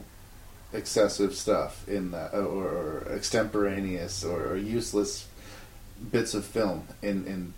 [0.72, 5.28] excessive stuff in that, or, or extemporaneous or, or useless
[6.12, 7.54] bits of film in in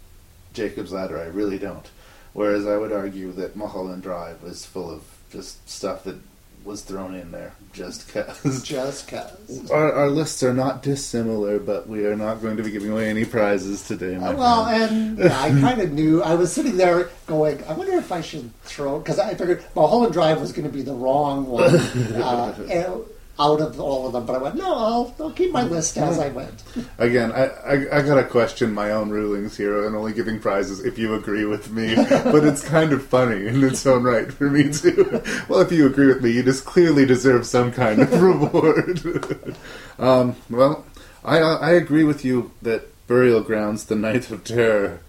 [0.54, 1.20] Jacob's Ladder.
[1.20, 1.90] I really don't.
[2.34, 6.18] Whereas I would argue that Mulholland Drive was full of just stuff that
[6.66, 8.64] was thrown in there just cause.
[8.64, 9.70] Just cause.
[9.70, 13.10] Our, our lists are not dissimilar, but we are not going to be giving away
[13.10, 14.16] any prizes today.
[14.16, 15.20] Uh, well, friend.
[15.20, 16.24] and I kind of knew.
[16.24, 20.14] I was sitting there going, I wonder if I should throw because I figured Mulholland
[20.14, 23.04] Drive was going to be the wrong one uh, and-
[23.40, 24.26] out of all of them.
[24.26, 26.64] But I went, no, I'll, I'll keep my list as I went.
[26.98, 30.98] Again, I, I, I gotta question my own rulings here and only giving prizes if
[30.98, 31.96] you agree with me.
[32.10, 35.22] but it's kind of funny in its own right for me too.
[35.50, 39.56] well, if you agree with me, you just clearly deserve some kind of reward.
[40.00, 40.86] um, well,
[41.24, 45.00] I, I agree with you that Burial Grounds, The Night of Terror,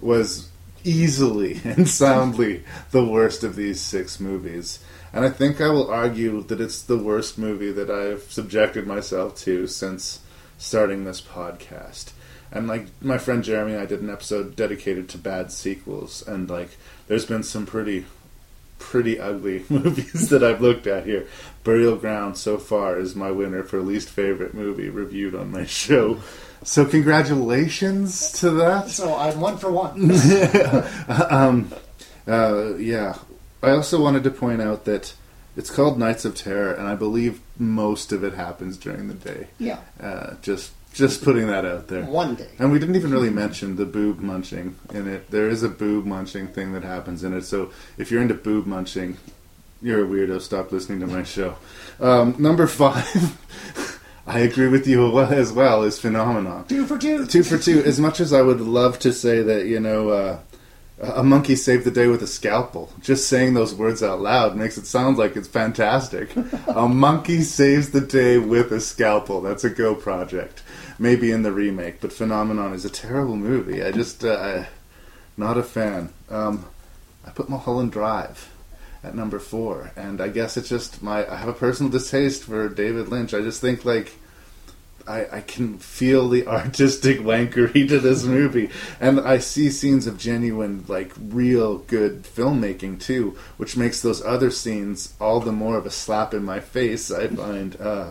[0.00, 0.48] was
[0.84, 4.78] easily and soundly the worst of these six movies.
[5.14, 9.36] And I think I will argue that it's the worst movie that I've subjected myself
[9.42, 10.18] to since
[10.58, 12.10] starting this podcast.
[12.50, 16.50] And like my friend Jeremy and I did an episode dedicated to bad sequels and
[16.50, 16.70] like
[17.06, 18.06] there's been some pretty
[18.80, 21.28] pretty ugly movies that I've looked at here.
[21.62, 26.18] Burial Ground so far is my winner for least favorite movie reviewed on my show.
[26.64, 28.88] So congratulations to that.
[28.88, 30.10] So I'm one for one.
[31.30, 31.72] um,
[32.26, 33.16] uh, yeah.
[33.64, 35.14] I also wanted to point out that
[35.56, 39.48] it's called Nights of Terror, and I believe most of it happens during the day.
[39.58, 39.78] Yeah.
[40.00, 42.04] Uh, just just putting that out there.
[42.04, 42.48] One day.
[42.58, 45.28] And we didn't even really mention the boob munching in it.
[45.30, 47.42] There is a boob munching thing that happens in it.
[47.42, 49.16] So if you're into boob munching,
[49.82, 50.40] you're a weirdo.
[50.40, 51.56] Stop listening to my show.
[52.00, 53.36] Um, number five.
[54.26, 55.82] I agree with you as well.
[55.82, 56.66] Is phenomenon.
[56.66, 57.26] Two for two.
[57.26, 57.82] Two for two.
[57.82, 60.38] As much as I would love to say that, you know, uh,
[61.00, 64.78] a monkey saved the day with a scalpel, just saying those words out loud makes
[64.78, 66.34] it sound like it's fantastic.
[66.68, 69.40] a monkey saves the day with a scalpel.
[69.40, 70.62] That's a Go project.
[70.98, 73.82] Maybe in the remake, but Phenomenon is a terrible movie.
[73.82, 74.64] I just, uh,
[75.36, 76.12] not a fan.
[76.30, 76.66] Um,
[77.26, 78.50] I put Mulholland Drive
[79.02, 81.28] at number four, and I guess it's just my.
[81.30, 83.34] I have a personal distaste for David Lynch.
[83.34, 84.12] I just think like
[85.06, 88.70] I, I can feel the artistic wankery to this movie,
[89.00, 94.50] and I see scenes of genuine, like real good filmmaking too, which makes those other
[94.50, 97.10] scenes all the more of a slap in my face.
[97.10, 97.80] I find.
[97.80, 98.10] Uh,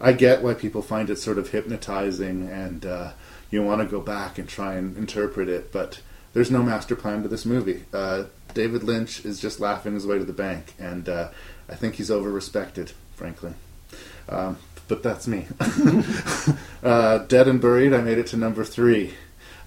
[0.00, 3.12] I get why people find it sort of hypnotizing, and uh,
[3.50, 6.00] you want to go back and try and interpret it, but
[6.32, 7.84] there's no master plan to this movie.
[7.92, 8.24] Uh,
[8.54, 11.30] David Lynch is just laughing his way to the bank, and uh,
[11.68, 13.54] I think he's over respected, frankly.
[14.28, 14.58] Um,
[14.88, 15.46] but that's me.
[16.82, 19.14] uh, Dead and Buried, I made it to number three.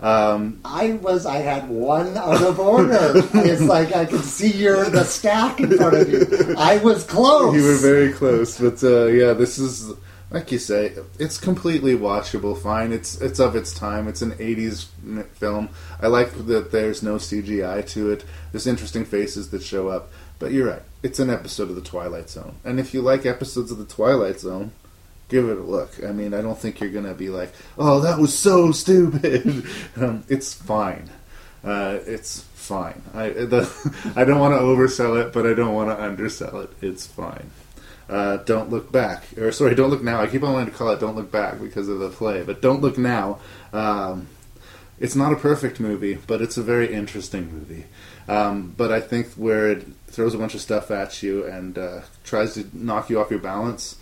[0.01, 1.27] Um, I was.
[1.27, 3.11] I had one out of order.
[3.13, 6.55] it's like I could see your the stack in front of you.
[6.57, 7.55] I was close.
[7.55, 9.93] You were very close, but uh, yeah, this is
[10.31, 12.59] like you say, it's completely watchable.
[12.59, 14.07] Fine, it's it's of its time.
[14.07, 14.87] It's an '80s
[15.33, 15.69] film.
[16.01, 18.23] I like that there's no CGI to it.
[18.51, 20.11] There's interesting faces that show up.
[20.39, 20.81] But you're right.
[21.03, 24.39] It's an episode of the Twilight Zone, and if you like episodes of the Twilight
[24.39, 24.71] Zone,
[25.31, 26.03] give it a look.
[26.03, 30.23] I mean, I don't think you're gonna be like, "Oh, that was so stupid." um,
[30.27, 31.09] it's fine.
[31.63, 33.01] Uh, it's fine.
[33.13, 36.69] I the, I don't want to oversell it, but I don't want to undersell it.
[36.81, 37.49] It's fine.
[38.09, 40.19] Uh, don't look back, or sorry, don't look now.
[40.19, 42.61] I keep on wanting to call it "Don't Look Back" because of the play, but
[42.61, 43.39] "Don't Look Now."
[43.71, 44.27] Um,
[44.99, 47.85] it's not a perfect movie, but it's a very interesting movie.
[48.27, 52.01] Um, but I think where it throws a bunch of stuff at you and uh,
[52.23, 53.95] tries to knock you off your balance,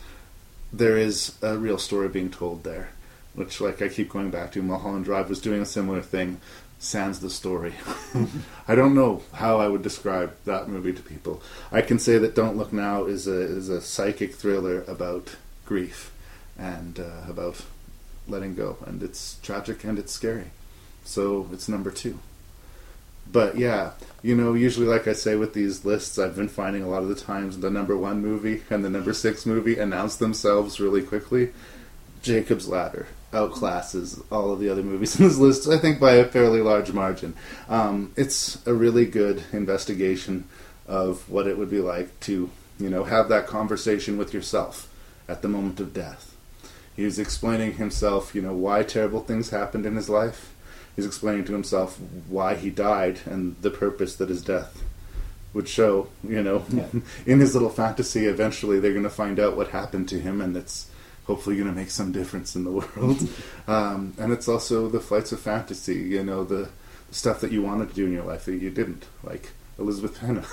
[0.72, 2.90] there is a real story being told there,
[3.34, 6.40] which, like I keep going back to, Mulholland Drive was doing a similar thing.
[6.82, 7.74] Sans the story.
[8.68, 11.44] I don't know how I would describe that movie to people.
[11.74, 15.36] I can say that Don't Look Now is a is a psychic thriller about
[15.66, 16.14] grief
[16.58, 17.66] and uh, about
[18.30, 20.52] letting go, and it's tragic and it's scary.
[21.04, 22.20] So it's number two.
[23.32, 23.92] But yeah,
[24.22, 27.10] you know, usually, like I say with these lists, I've been finding a lot of
[27.10, 31.52] the times the number one movie and the number six movie announce themselves really quickly.
[32.22, 36.26] Jacob's Ladder outclasses all of the other movies in this list, I think, by a
[36.26, 37.36] fairly large margin.
[37.68, 40.46] Um, it's a really good investigation
[40.88, 42.50] of what it would be like to,
[42.80, 44.92] you know, have that conversation with yourself
[45.28, 46.36] at the moment of death.
[46.96, 50.54] He was explaining himself, you know, why terrible things happened in his life.
[51.00, 51.98] He's explaining to himself
[52.28, 54.84] why he died and the purpose that his death
[55.54, 56.10] would show.
[56.28, 56.66] You know,
[57.26, 60.58] in his little fantasy, eventually they're going to find out what happened to him, and
[60.58, 60.92] it's
[61.24, 63.30] hopefully going to make some difference in the world.
[63.70, 65.96] um, and it's also the flights of fantasy.
[65.96, 66.68] You know, the,
[67.08, 70.20] the stuff that you wanted to do in your life that you didn't, like Elizabeth
[70.20, 70.44] Peña.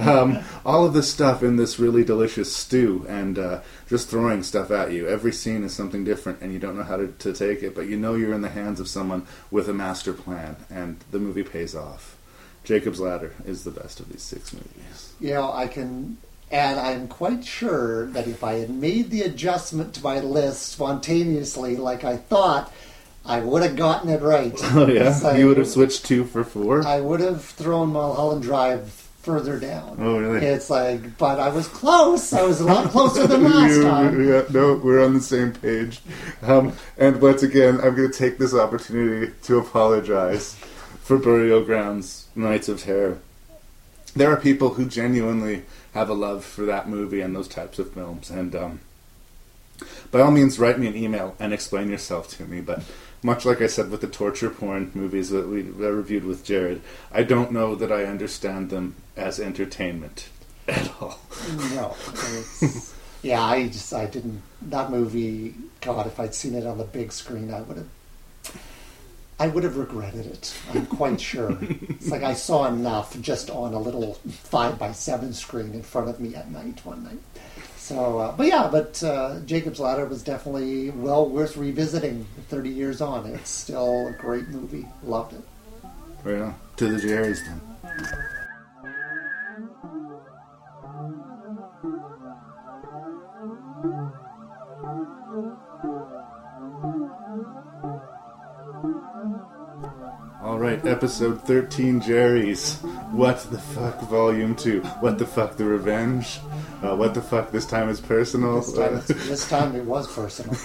[0.00, 4.70] um, all of this stuff in this really delicious stew, and uh, just throwing stuff
[4.70, 5.08] at you.
[5.08, 7.86] Every scene is something different, and you don't know how to, to take it, but
[7.86, 11.42] you know you're in the hands of someone with a master plan, and the movie
[11.42, 12.16] pays off.
[12.64, 15.12] Jacob's Ladder is the best of these six movies.
[15.20, 16.18] You know, I can,
[16.50, 21.76] and I'm quite sure that if I had made the adjustment to my list spontaneously,
[21.76, 22.72] like I thought,
[23.26, 24.54] I would have gotten it right.
[24.74, 26.86] Oh yeah, you would have switched two for four.
[26.86, 28.90] I would have thrown Mulholland Drive
[29.22, 29.96] further down.
[30.00, 30.46] Oh, really?
[30.46, 32.32] It's like, but I was close.
[32.32, 34.28] I was a lot closer than last You- time.
[34.28, 36.00] yeah, no, we're on the same page.
[36.42, 40.54] Um, and once again, I'm going to take this opportunity to apologize
[41.02, 43.18] for Burial Grounds, Nights of Terror.
[44.14, 47.92] There are people who genuinely have a love for that movie and those types of
[47.92, 48.80] films, and um,
[50.12, 52.60] by all means, write me an email and explain yourself to me.
[52.60, 52.82] But
[53.22, 56.82] much like I said with the torture porn movies that we reviewed with Jared,
[57.12, 60.28] I don't know that I understand them as entertainment
[60.68, 61.20] at all.
[61.72, 61.94] No,
[63.22, 64.42] yeah, I just I didn't.
[64.62, 67.88] That movie, God, if I'd seen it on the big screen, I would have.
[69.38, 70.54] I would have regretted it.
[70.72, 71.58] I'm quite sure.
[71.60, 76.08] It's like I saw enough just on a little five by seven screen in front
[76.08, 77.18] of me at night one night.
[77.86, 82.26] So, uh, but yeah, but uh, Jacob's Ladder was definitely well worth revisiting.
[82.48, 84.88] Thirty years on, it's still a great movie.
[85.04, 85.40] Loved it.
[86.24, 86.56] Right on.
[86.78, 87.60] To the Jerry's then.
[100.56, 102.76] All right, episode 13, Jerry's.
[103.10, 104.80] What the fuck, volume 2.
[105.00, 106.40] What the fuck, the revenge?
[106.82, 108.62] Uh, what the fuck, this time is personal?
[108.62, 110.56] This time, this time it was personal.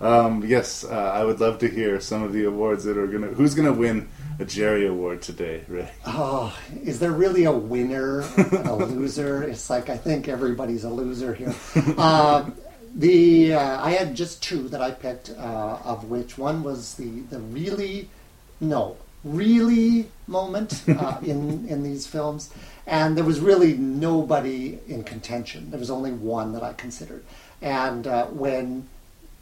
[0.00, 3.26] um, yes, uh, I would love to hear some of the awards that are gonna.
[3.26, 4.08] Who's gonna win
[4.38, 5.90] a Jerry Award today, Ray?
[6.06, 9.42] Oh, is there really a winner and a loser?
[9.42, 11.52] It's like I think everybody's a loser here.
[11.98, 12.54] Um,
[12.94, 17.22] the uh, I had just two that I picked, uh, of which one was the
[17.22, 18.08] the really
[18.60, 22.50] no really moment uh, in in these films,
[22.86, 25.70] and there was really nobody in contention.
[25.70, 27.24] There was only one that I considered,
[27.60, 28.88] and uh, when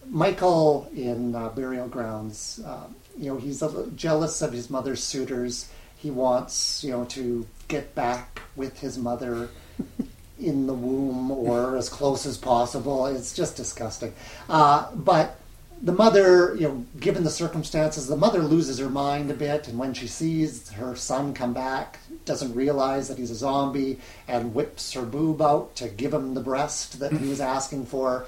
[0.08, 2.86] Michael in uh, Burial Grounds, uh,
[3.16, 5.68] you know, he's a jealous of his mother's suitors.
[5.96, 9.48] He wants, you know, to get back with his mother
[10.38, 13.06] in the womb or as close as possible.
[13.06, 14.12] It's just disgusting.
[14.48, 15.38] Uh, but
[15.82, 19.78] the mother, you know, given the circumstances, the mother loses her mind a bit, and
[19.78, 24.92] when she sees her son come back, doesn't realize that he's a zombie, and whips
[24.92, 28.26] her boob out to give him the breast that he was asking for.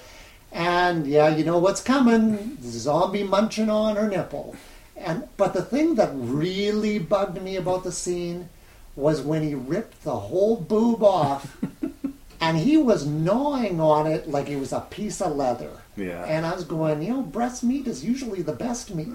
[0.53, 2.59] And yeah, you know what's coming?
[2.63, 4.57] Zombie munching on her nipple.
[4.97, 8.49] And but the thing that really bugged me about the scene
[8.95, 11.59] was when he ripped the whole boob off
[12.41, 15.83] and he was gnawing on it like it was a piece of leather.
[15.97, 16.25] Yeah.
[16.25, 19.09] And I was going, you know, breast meat is usually the best meat.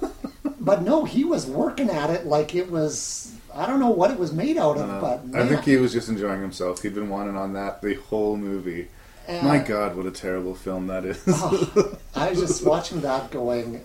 [0.60, 4.18] but no, he was working at it like it was I don't know what it
[4.18, 6.82] was made out of, Uh, but I think he was just enjoying himself.
[6.82, 8.88] He'd been wanting on that the whole movie.
[9.28, 11.22] Uh, My God, what a terrible film that is.
[11.28, 13.84] Oh, I was just watching that going,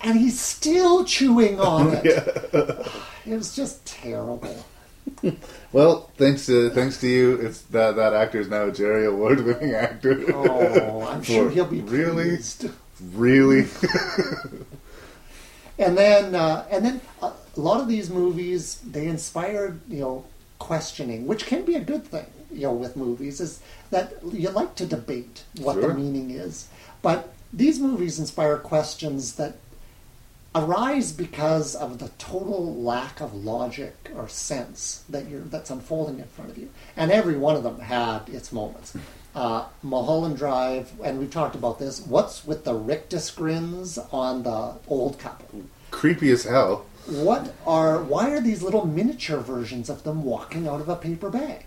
[0.00, 2.06] and he's still chewing on it.
[3.26, 4.64] It was just terrible.
[5.72, 9.44] well, thanks to thanks to you, it's that that actor is now a Jerry Award
[9.44, 10.24] winning actor.
[10.34, 12.70] Oh, I'm sure he'll be really, pleased.
[13.14, 13.66] really.
[15.78, 20.24] And then, uh, and then a lot of these movies they inspire you know,
[20.58, 23.60] questioning, which can be a good thing, you know, with movies is
[23.90, 25.88] that you like to debate what Sure.
[25.88, 26.68] the meaning is,
[27.00, 29.56] but these movies inspire questions that
[30.54, 36.26] arise because of the total lack of logic or sense that you're that's unfolding in
[36.26, 38.96] front of you, and every one of them had its moments.
[39.34, 42.00] Uh, Mulholland Drive, and we've talked about this.
[42.00, 45.62] What's with the rictus grins on the old couple?
[45.92, 46.86] Creepy as hell.
[47.06, 48.02] What are?
[48.02, 51.64] Why are these little miniature versions of them walking out of a paper bag?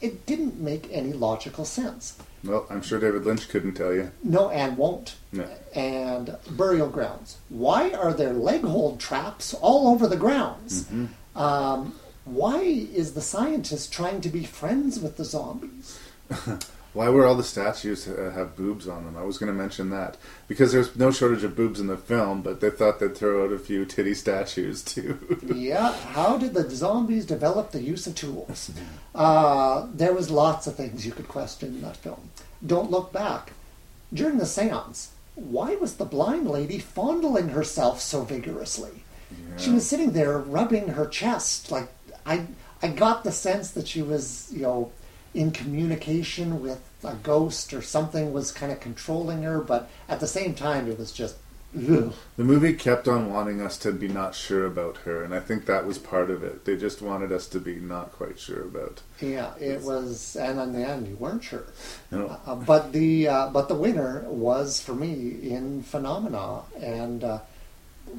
[0.00, 2.16] It didn't make any logical sense.
[2.44, 4.12] Well, I'm sure David Lynch couldn't tell you.
[4.22, 5.16] No, and won't.
[5.32, 5.48] No.
[5.74, 7.38] And burial grounds.
[7.48, 10.84] Why are there leg hold traps all over the grounds?
[10.84, 11.38] Mm-hmm.
[11.38, 11.94] Um,
[12.24, 15.98] why is the scientist trying to be friends with the zombies?
[16.94, 19.16] Why were all the statues uh, have boobs on them?
[19.16, 20.16] I was going to mention that
[20.48, 23.52] because there's no shortage of boobs in the film, but they thought they'd throw out
[23.52, 25.38] a few titty statues too.
[25.54, 28.70] yeah, how did the zombies develop the use of tools?
[29.14, 32.30] Uh, there was lots of things you could question in that film.
[32.64, 33.52] Don't look back.
[34.14, 39.02] During the seance, why was the blind lady fondling herself so vigorously?
[39.56, 41.72] She was sitting there rubbing her chest.
[41.72, 41.88] Like
[42.24, 42.46] I,
[42.80, 44.92] I got the sense that she was, you know,
[45.34, 49.60] in communication with a ghost or something was kind of controlling her.
[49.60, 51.36] But at the same time, it was just.
[51.76, 52.14] Ugh.
[52.38, 55.66] The movie kept on wanting us to be not sure about her, and I think
[55.66, 56.64] that was part of it.
[56.64, 59.02] They just wanted us to be not quite sure about.
[59.20, 61.66] Yeah, it was, and in the end, you weren't sure.
[62.10, 62.38] No.
[62.46, 67.40] Uh, but the uh, but the winner was for me in Phenomena, and uh,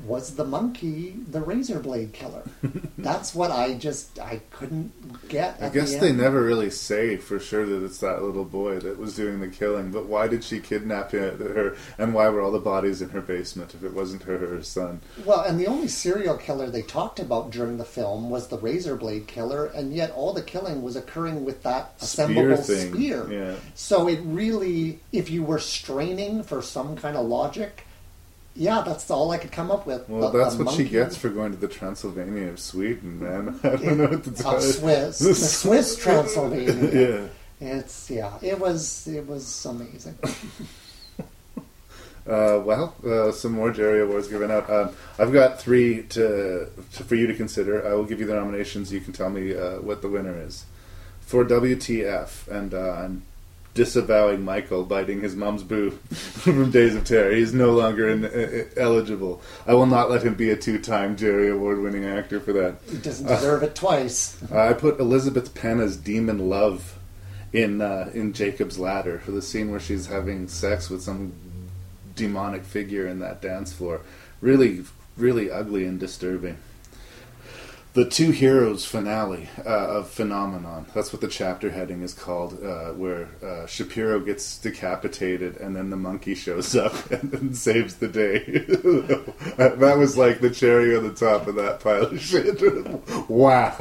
[0.06, 2.44] was the monkey the razor blade killer?
[2.98, 5.58] That's what I just I couldn't get.
[5.62, 8.98] I guess the they never really say for sure that it's that little boy that
[8.98, 9.92] was doing the killing.
[9.92, 13.74] But why did she kidnap her, and why were all the bodies in her basement
[13.74, 15.02] if it wasn't her or her son?
[15.26, 18.96] Well, and the only serial killer they talked about during the film was the razor
[18.96, 23.32] blade killer, and yet all the killing was occurring with that Spear assemblable thing, spear.
[23.32, 23.56] yeah.
[23.76, 27.86] So it really, if you were straining for some kind of logic,
[28.60, 30.08] yeah, that's all I could come up with.
[30.10, 33.58] Well, The- that's the what she gets for going to the Transylvania of Sweden, man.
[33.64, 34.72] I don't know what to tell you.
[34.74, 37.30] Swiss, the Swiss Transylvania.
[37.62, 37.78] yeah.
[37.78, 40.18] It's yeah, it was it was amazing.
[42.28, 44.70] Uh, well, uh, some more Jerry Awards given out.
[44.70, 47.88] Um, I've got three to, to for you to consider.
[47.88, 48.94] I will give you the nominations.
[48.94, 50.66] You can tell me uh, what the winner is
[51.22, 53.24] for WTF, and uh, I'm
[53.74, 57.32] disavowing Michael biting his mom's boob from Days of Terror.
[57.32, 59.42] He's no longer in, uh, eligible.
[59.66, 62.78] I will not let him be a two-time Jerry Award-winning actor for that.
[62.90, 64.42] He doesn't deserve it twice.
[64.52, 66.98] I put Elizabeth Peña's Demon Love
[67.52, 71.34] in uh, in Jacob's Ladder for the scene where she's having sex with some
[72.16, 74.02] demonic figure in that dance floor.
[74.42, 74.84] Really,
[75.18, 76.58] really ugly and disturbing.
[77.94, 80.86] The Two Heroes finale uh, of Phenomenon.
[80.94, 85.90] That's what the chapter heading is called, uh, where uh, Shapiro gets decapitated and then
[85.90, 88.40] the monkey shows up and, then saves the day.
[89.58, 92.62] that was like the cherry on the top of that pile of shit.
[93.28, 93.76] wow.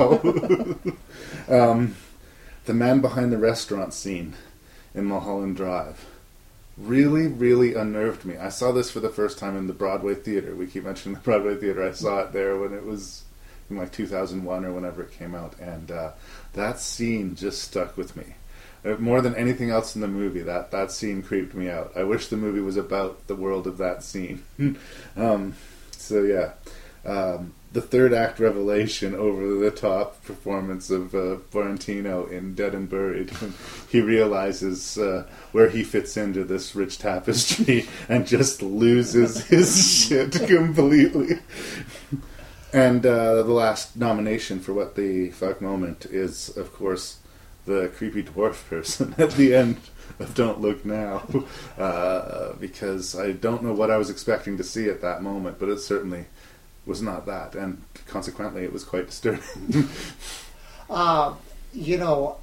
[1.49, 1.95] um,
[2.65, 4.35] the man behind the restaurant scene
[4.95, 6.07] in Mulholland Drive
[6.79, 8.39] really, really unnerved me.
[8.39, 10.55] I saw this for the first time in the Broadway theater.
[10.55, 11.87] We keep mentioning the Broadway theater.
[11.87, 13.25] I saw it there when it was
[13.71, 16.13] in like 2001 or whenever it came out, and uh,
[16.55, 18.35] that scene just stuck with me.
[18.85, 21.93] Uh, More than anything else in the movie, that, that scene creeped me out.
[21.97, 24.45] I wish the movie was about the world of that scene.
[25.17, 25.55] um,
[25.91, 26.53] so yeah,
[27.05, 32.89] um, the third act revelation over the top performance of uh, Farentino in Dead and
[32.89, 33.31] Buried
[33.91, 40.33] he realizes uh, where he fits into this rich tapestry and just loses his shit
[40.33, 41.39] completely.
[42.73, 47.19] And uh, the last nomination for what the fuck moment is, of course,
[47.65, 49.79] the creepy dwarf person at the end
[50.19, 51.27] of Don't Look Now,
[51.79, 55.69] uh, because I don't know what I was expecting to see at that moment, but
[55.69, 56.27] it certainly
[56.85, 59.89] was not that, and consequently, it was quite disturbing.
[60.91, 61.35] Uh,
[61.75, 62.39] you know,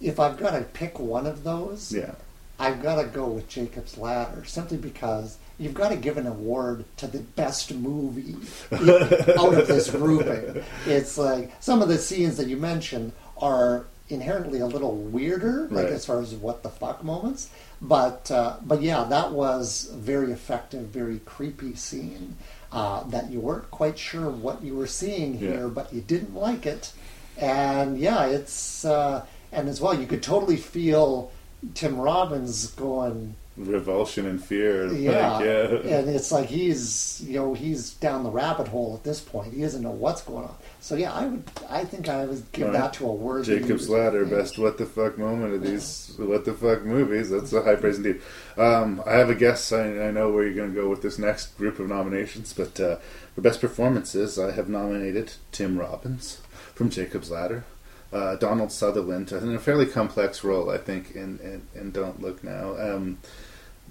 [0.00, 2.14] if I've got to pick one of those, yeah,
[2.56, 6.84] I've got to go with Jacob's Ladder simply because you've got to give an award
[6.96, 8.34] to the best movie
[8.72, 10.62] out of this grouping.
[10.86, 15.84] It's like some of the scenes that you mentioned are inherently a little weirder, like
[15.84, 15.92] Right.
[15.92, 17.48] as far as what the fuck moments.
[17.80, 22.36] But uh, but yeah, that was a very effective, very creepy scene
[22.72, 25.66] uh, that you weren't quite sure what you were seeing here, Yeah.
[25.68, 26.92] but you didn't like it.
[27.38, 31.32] And yeah, it's uh, and as well, you could totally feel
[31.74, 34.92] Tim Robbins going, revulsion and fear.
[34.92, 35.98] yeah, like, yeah.
[35.98, 39.52] and it's like he's you know he's down the rabbit hole at this point.
[39.52, 40.54] He doesn't know what's going on.
[40.80, 42.72] So yeah, I would I think I would give right.
[42.72, 43.44] that to a word.
[43.44, 44.36] Jacob's Ladder, yeah.
[44.36, 47.30] best what the fuck moment of these what the fuck movies.
[47.30, 48.20] That's a high praise indeed.
[48.56, 49.72] Um, I have a guess.
[49.72, 52.80] I, I know where you're going to go with this next group of nominations, but
[52.80, 52.96] uh,
[53.34, 56.40] for best performances, I have nominated Tim Robbins
[56.74, 57.64] from Jacob's Ladder,
[58.12, 62.42] uh, Donald Sutherland in a fairly complex role, I think, in in, in Don't Look
[62.42, 62.76] Now.
[62.78, 63.18] Um,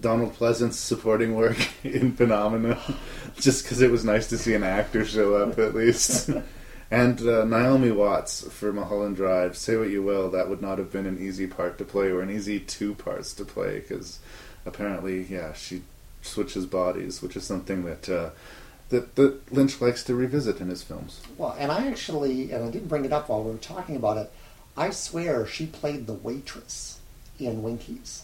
[0.01, 2.79] Donald Pleasence's supporting work in Phenomena,
[3.35, 6.29] just because it was nice to see an actor show up at least.
[6.91, 9.55] and uh, Naomi Watts for Mulholland Drive.
[9.55, 12.21] Say what you will, that would not have been an easy part to play, or
[12.21, 14.19] an easy two parts to play, because
[14.65, 15.83] apparently, yeah, she
[16.21, 18.29] switches bodies, which is something that uh,
[18.89, 21.21] that that Lynch likes to revisit in his films.
[21.37, 24.17] Well, and I actually, and I didn't bring it up while we were talking about
[24.17, 24.31] it.
[24.75, 26.99] I swear she played the waitress
[27.39, 28.23] in Winkies.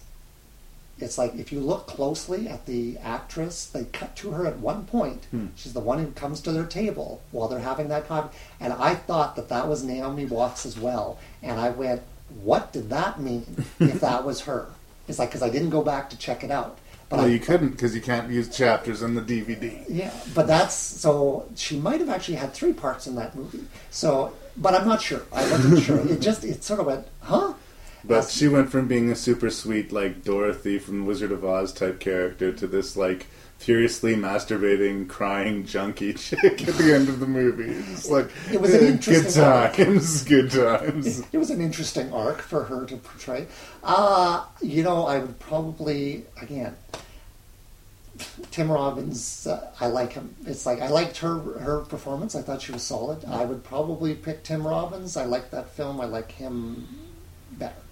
[0.99, 4.85] It's like if you look closely at the actress, they cut to her at one
[4.85, 5.25] point.
[5.31, 5.47] Hmm.
[5.55, 8.35] She's the one who comes to their table while they're having that coffee.
[8.59, 11.19] And I thought that that was Naomi Watts as well.
[11.43, 12.01] And I went,
[12.41, 14.67] what did that mean if that was her?
[15.07, 16.79] It's like, because I didn't go back to check it out.
[17.09, 19.85] But well, I, you couldn't because you can't use chapters in the DVD.
[19.87, 23.63] yeah, but that's so she might have actually had three parts in that movie.
[23.91, 25.21] So, but I'm not sure.
[25.31, 25.99] I wasn't sure.
[26.05, 27.53] It just it sort of went, huh?
[28.07, 31.99] But she went from being a super sweet, like Dorothy from Wizard of Oz type
[31.99, 33.27] character to this, like,
[33.57, 37.71] furiously masturbating, crying junkie chick at the end of the movie.
[37.91, 41.23] It's like, It was an eh, interesting good times, good times.
[41.31, 43.47] It was an interesting arc for her to portray.
[43.83, 46.75] Uh, you know, I would probably again.
[48.49, 50.35] Tim Robbins, uh, I like him.
[50.47, 52.35] It's like I liked her her performance.
[52.35, 53.23] I thought she was solid.
[53.25, 55.15] I would probably pick Tim Robbins.
[55.15, 56.01] I like that film.
[56.01, 56.87] I like him.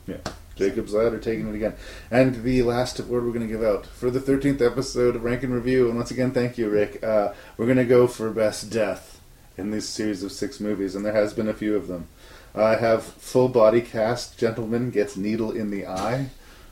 [0.08, 0.18] Yeah.
[0.56, 1.76] Jacob's Ladder taking it again.
[2.10, 5.44] And the last word we're going to give out for the 13th episode of Rank
[5.44, 7.04] and Review, and once again, thank you, Rick.
[7.04, 9.20] Uh, we're going to go for Best Death
[9.58, 12.08] in this series of six movies, and there has been a few of them.
[12.54, 16.30] I have full body cast gentleman gets needle in the eye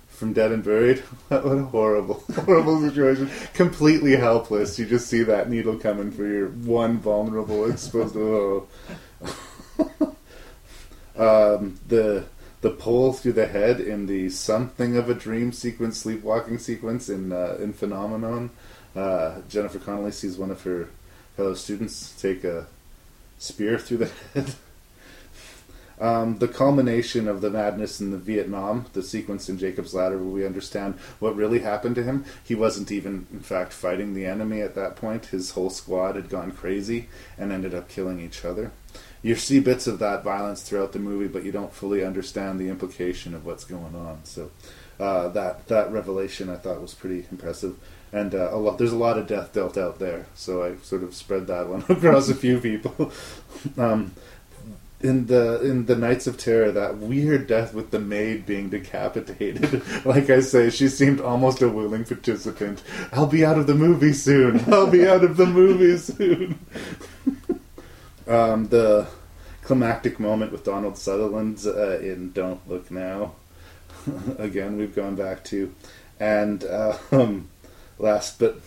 [0.08, 1.00] from Dead and Buried.
[1.28, 3.30] what a horrible, horrible situation.
[3.54, 4.80] Completely helpless.
[4.80, 8.16] You just see that needle coming for your one vulnerable exposed.
[11.18, 12.26] Um, the
[12.64, 17.32] the pole through the head in the something of a dream sequence, sleepwalking sequence in
[17.34, 18.50] uh, in Phenomenon.
[18.96, 20.90] Uh, Jennifer Connelly sees one of her
[21.36, 22.68] fellow students take a
[23.38, 24.56] spear through the head.
[26.00, 30.26] Um, the culmination of the madness in the Vietnam, the sequence in Jacob's Ladder, where
[30.26, 32.26] we understand what really happened to him.
[32.44, 35.28] He wasn't even, in fact, fighting the enemy at that point.
[35.28, 38.72] His whole squad had gone crazy and ended up killing each other.
[39.24, 42.68] You see bits of that violence throughout the movie, but you don't fully understand the
[42.68, 44.20] implication of what's going on.
[44.26, 44.52] So
[45.00, 47.78] uh, that that revelation I thought was pretty impressive,
[48.12, 50.28] and uh, a lot, there's a lot of death dealt out there.
[50.36, 53.12] So I sort of spread that one across a few people.
[53.78, 54.12] um,
[55.04, 59.82] in the in the Nights of Terror, that weird death with the maid being decapitated.
[60.06, 62.82] like I say, she seemed almost a willing participant.
[63.12, 64.64] I'll be out of the movie soon.
[64.74, 66.58] I'll be out of the movie soon.
[68.28, 69.08] Um, the
[69.62, 73.34] climactic moment with Donald Sutherland uh, in Don't Look Now.
[74.38, 75.74] Again, we've gone back to,
[76.20, 77.50] and uh, um,
[77.98, 78.60] last but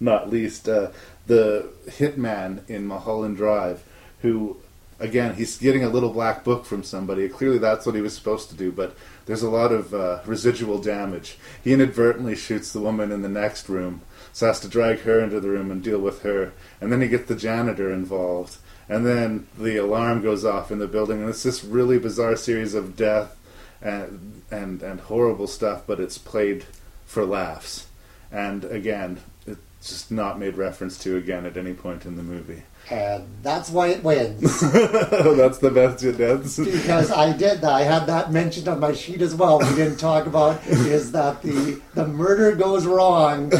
[0.00, 0.90] not least, uh,
[1.26, 3.82] the hitman in Mulholland Drive,
[4.22, 4.56] who
[5.00, 7.28] again, he's getting a little black book from somebody.
[7.28, 10.78] Clearly, that's what he was supposed to do, but there's a lot of uh, residual
[10.78, 11.38] damage.
[11.62, 14.02] He inadvertently shoots the woman in the next room,
[14.32, 16.52] so has to drag her into the room and deal with her.
[16.80, 18.56] And then he gets the janitor involved.
[18.88, 22.74] And then the alarm goes off in the building, and it's this really bizarre series
[22.74, 23.36] of death
[23.82, 26.64] and and and horrible stuff, but it's played
[27.06, 27.86] for laughs.
[28.32, 32.62] And again, it's just not made reference to again at any point in the movie.
[32.90, 34.60] And that's why it wins.
[34.72, 36.56] That's the best it does.
[36.56, 37.70] because I did that.
[37.70, 39.58] I had that mentioned on my sheet as well.
[39.58, 43.52] We didn't talk about is that the the murder goes wrong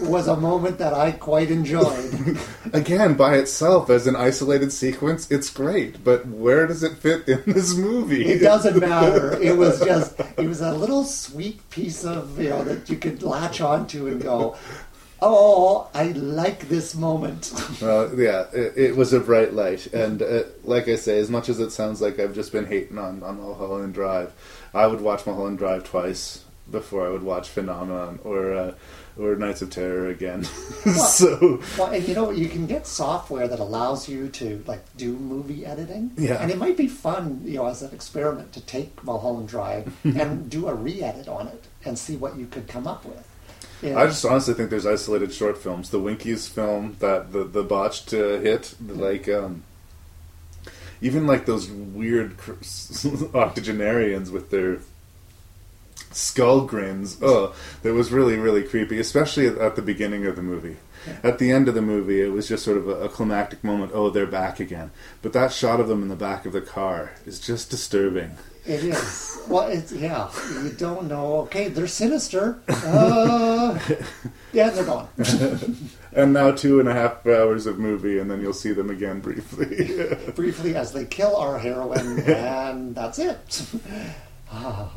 [0.00, 2.38] was a moment that I quite enjoyed.
[2.72, 6.02] Again, by itself as an isolated sequence, it's great.
[6.04, 8.26] But where does it fit in this movie?
[8.26, 9.40] It doesn't matter.
[9.40, 13.22] It was just it was a little sweet piece of you know that you could
[13.22, 14.56] latch onto and go,
[15.22, 17.52] oh, I like this moment.
[17.80, 21.48] Well, yeah, it, it was a bright light, and uh, like I say, as much
[21.48, 24.32] as it sounds like I've just been hating on on Mulholland Drive,
[24.74, 28.74] I would watch Mulholland Drive twice before I would watch Phenomenon or uh,
[29.20, 30.44] or Nights of Terror again.
[30.44, 35.12] so Well, and you know, you can get software that allows you to like do
[35.16, 36.12] movie editing.
[36.16, 36.40] Yeah.
[36.40, 40.48] And it might be fun, you know, as an experiment to take Mulholland Drive and
[40.48, 43.26] do a re-edit on it and see what you could come up with.
[43.82, 43.98] Know?
[43.98, 45.90] I just honestly think there's isolated short films.
[45.90, 49.62] The Winkies film that the the botched uh, hit, like um,
[51.00, 52.36] even like those weird
[53.34, 54.80] octogenarians with their
[56.12, 57.18] skull grins.
[57.22, 60.76] Oh, that was really really creepy, especially at, at the beginning of the movie.
[61.22, 63.92] At the end of the movie, it was just sort of a, a climactic moment.
[63.94, 64.90] Oh, they're back again.
[65.22, 68.36] But that shot of them in the back of the car is just disturbing.
[68.66, 69.26] It is.
[69.48, 70.30] Well, it's yeah.
[70.62, 71.38] You don't know.
[71.38, 72.60] Okay, they're sinister.
[72.68, 73.76] Uh,
[74.52, 75.08] yeah, they're gone.
[76.12, 79.18] and now two and a half hours of movie, and then you'll see them again
[79.20, 80.06] briefly.
[80.36, 83.66] Briefly, as they kill our heroine, and that's it.
[84.52, 84.92] Ah.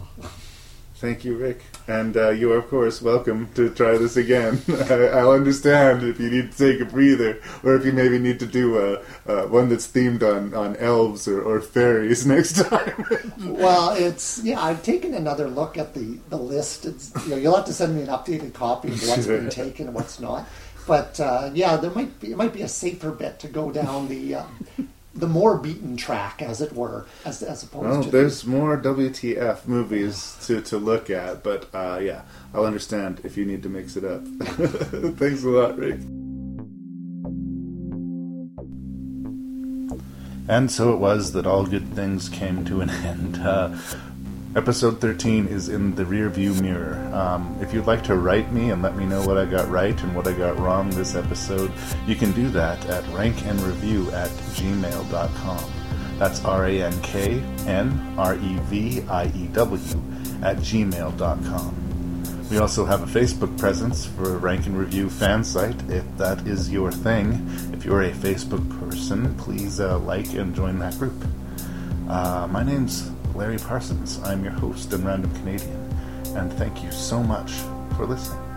[1.03, 1.59] Thank you, Rick.
[1.85, 4.61] And uh, you are, of course, welcome to try this again.
[4.89, 8.45] I'll understand if you need to take a breather, or if you maybe need to
[8.45, 13.05] do a, uh, one that's themed on, on elves or, or fairies next time.
[13.41, 14.61] well, it's yeah.
[14.61, 16.85] I've taken another look at the the list.
[16.85, 19.87] It's, you know, you'll have to send me an updated copy of what's been taken
[19.87, 20.47] and what's not.
[20.87, 24.07] But uh, yeah, there might be it might be a safer bet to go down
[24.07, 24.43] the uh,
[25.15, 28.77] the more beaten track, as it were, as as opposed well, to there's the, more
[28.77, 32.23] WTF movies to, to look at, but uh, yeah,
[32.53, 34.25] I'll understand if you need to mix it up.
[35.17, 35.99] Thanks a lot, Rick.
[40.47, 43.37] And so it was that all good things came to an end.
[43.37, 43.77] Uh,
[44.55, 46.93] Episode 13 is in the rear view mirror.
[47.11, 49.99] Um, if you'd like to write me and let me know what I got right
[50.03, 51.71] and what I got wrong this episode,
[52.05, 55.71] you can do that at ranknreview at gmail.com.
[56.19, 59.81] That's R A N K N R E V I E W
[60.43, 62.47] at gmail.com.
[62.51, 66.71] We also have a Facebook presence for Rank and Review fan site if that is
[66.71, 67.49] your thing.
[67.73, 71.25] If you're a Facebook person, please uh, like and join that group.
[72.07, 74.19] Uh, my name's Larry Parsons.
[74.23, 75.89] I'm your host and Random Canadian,
[76.35, 77.51] and thank you so much
[77.95, 78.52] for listening.